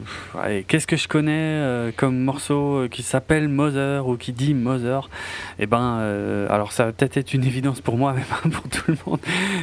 [0.67, 5.11] Qu'est-ce que je connais euh, comme morceau qui s'appelle Mother ou qui dit Mother?
[5.59, 5.99] Eh ben,
[6.49, 9.21] alors ça va peut-être être une évidence pour moi, mais pas pour tout le monde.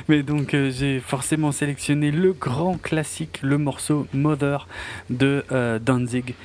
[0.10, 4.68] Mais donc, j'ai forcément sélectionné le grand classique, le morceau Mother
[5.10, 5.44] de
[5.84, 6.36] Danzig.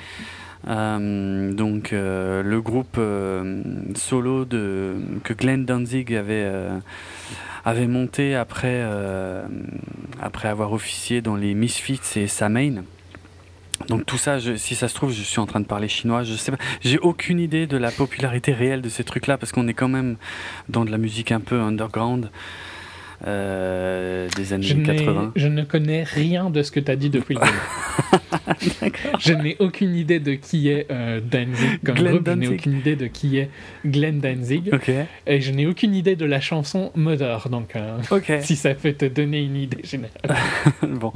[0.67, 3.63] Euh, donc euh, le groupe euh,
[3.95, 6.49] solo que Glenn Danzig avait,
[7.65, 8.83] avait monté après,
[10.21, 12.83] après avoir officié dans les Misfits et Samain.
[13.87, 16.23] Donc tout ça, si ça se trouve, je suis en train de parler chinois.
[16.23, 16.59] Je sais pas.
[16.81, 20.17] J'ai aucune idée de la popularité réelle de ces trucs-là parce qu'on est quand même
[20.69, 22.29] dans de la musique un peu underground
[23.27, 25.31] euh, des années Je, n'ai- 80.
[25.35, 28.93] je ne connais rien de ce que tu as dit depuis le début.
[29.19, 32.59] je n'ai aucune idée de qui est euh, Danzig comme Glenn groupe, je n'ai Danzig.
[32.59, 33.49] aucune idée de qui est
[33.85, 34.71] Glenn Danzig,
[35.27, 37.99] et je n'ai aucune idée de la chanson Mother, donc euh,
[38.41, 40.11] si ça peut te donner une idée générale.
[40.87, 41.11] bon.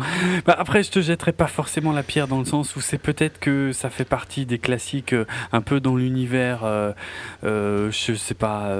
[0.46, 3.40] Bah, après, je te jetterai pas forcément la pierre dans le sens où c'est peut-être
[3.40, 5.16] que ça fait partie des classiques
[5.52, 6.94] un peu dans l'univers,
[7.44, 8.76] je sais pas,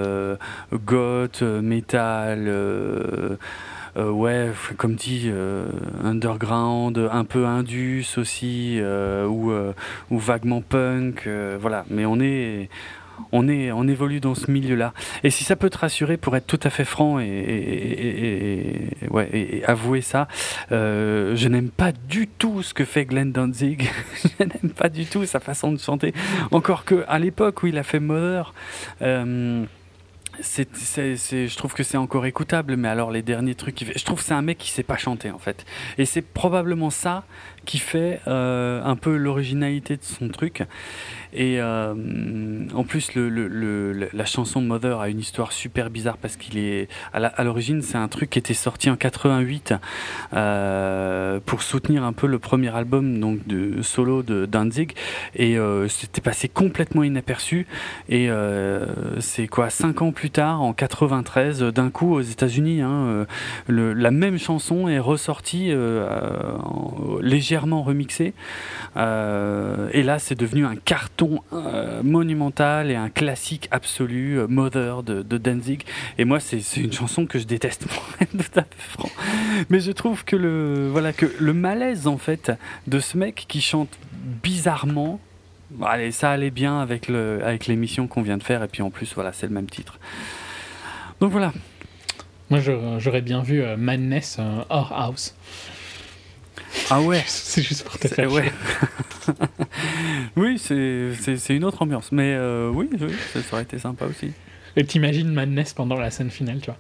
[0.74, 2.50] goth, metal,
[3.98, 5.68] ouais, f- comme dit, euh,
[6.04, 9.74] underground, un peu indus aussi, euh, ou, euh,
[10.12, 11.86] ou vaguement punk, euh, voilà.
[11.90, 12.70] Mais on est.
[13.32, 14.92] On, est, on évolue dans ce milieu-là.
[15.24, 19.64] Et si ça peut te rassurer, pour être tout à fait franc et, ouais, et-
[19.64, 20.28] avouer ça,
[20.74, 23.90] euh, je n'aime pas du tout ce que fait Glenn Danzig.
[24.40, 26.14] je n'aime pas du tout sa façon de chanter.
[26.52, 28.54] Encore que à l'époque où il a fait Mother,
[29.02, 29.64] euh,
[30.42, 34.34] c'est, je trouve que c'est encore écoutable, mais alors les derniers trucs, je trouve c'est
[34.34, 35.66] un mec qui sait pas chanter en fait.
[35.98, 37.24] Et c'est probablement ça
[37.66, 40.64] qui fait euh, un peu l'originalité de son truc.
[41.38, 41.94] Et euh,
[42.74, 47.44] en plus, le, la chanson Mother a une histoire super bizarre parce qu'il est à
[47.44, 49.74] l'origine, c'est un truc qui était sorti en 88
[50.34, 54.94] euh, pour soutenir un peu le premier album donc de solo de Danzig.
[55.36, 57.68] Et euh, c'était passé complètement inaperçu.
[58.08, 58.30] Et
[59.20, 63.26] c'est quoi cinq ans plus tard en 93 d'un coup aux États-Unis hein,
[63.68, 68.34] la même chanson est ressortie en- légèrement remixée.
[68.96, 75.22] Et là c'est devenu un carton euh, monumental et un classique absolu euh, Mother de,
[75.22, 75.84] de Danzig.
[76.18, 78.04] Et moi c'est une chanson que je déteste pour
[78.78, 79.10] franc.
[79.70, 82.52] Mais je trouve que le voilà que le malaise en fait
[82.88, 83.90] de ce mec qui chante
[84.44, 85.20] bizarrement
[85.84, 88.64] allez ça allait bien avec le avec l'émission qu'on vient de faire.
[88.64, 90.00] Et puis en plus voilà c'est le même titre.
[91.20, 91.54] Donc voilà.
[92.52, 94.40] Moi, j'aurais bien vu euh, Madness
[94.70, 95.36] hors house.
[96.90, 98.52] Ah ouais C'est juste pour te faire ouais.
[100.36, 104.32] oui c'est une autre ambiance mais euh, oui, oui ça, ça aurait été sympa aussi
[104.76, 106.78] Et t'imagines Madness pendant la scène finale, tu vois.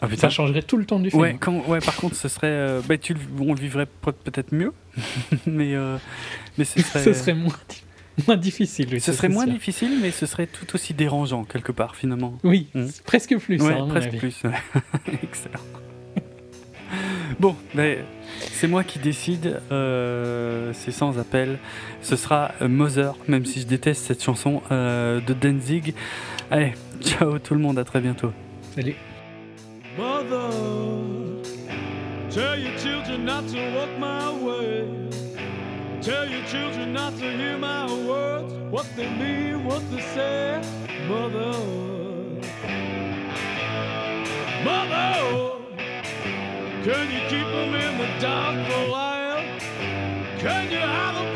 [0.00, 1.20] ah Ça changerait tout le temps du film.
[1.22, 2.46] Ouais, quand, ouais, par contre, ce serait.
[2.46, 4.72] euh, bah, tu, on le vivrait peut- peut-être mieux,
[5.46, 5.98] mais, euh,
[6.56, 7.02] mais ce serait.
[7.04, 7.82] Ce serait moins, di-
[8.28, 8.88] moins difficile.
[8.92, 9.54] oui, ce serait moins sûr.
[9.54, 12.38] difficile, mais ce serait tout aussi dérangeant, quelque part, finalement.
[12.44, 12.86] Oui, Mm.
[12.92, 13.60] c'est presque plus.
[13.60, 14.42] ouais, hein, presque plus.
[15.22, 15.58] Excellent.
[17.42, 17.98] Bon, mais
[18.52, 21.58] c'est moi qui décide, euh, c'est sans appel.
[22.00, 25.92] Ce sera euh, Mother, même si je déteste cette chanson euh, de Danzig.
[26.52, 28.30] Allez, ciao tout le monde, à très bientôt.
[28.76, 28.94] Salut.
[29.98, 30.52] Mother,
[32.30, 34.84] tell your children not to walk my way.
[36.00, 40.60] Tell your children not to hear my words, what they mean, what they say.
[41.08, 41.58] Mother,
[44.64, 45.61] Mother,
[46.84, 49.44] Can you keep them in the dark for a while?
[50.40, 51.31] Can you have them?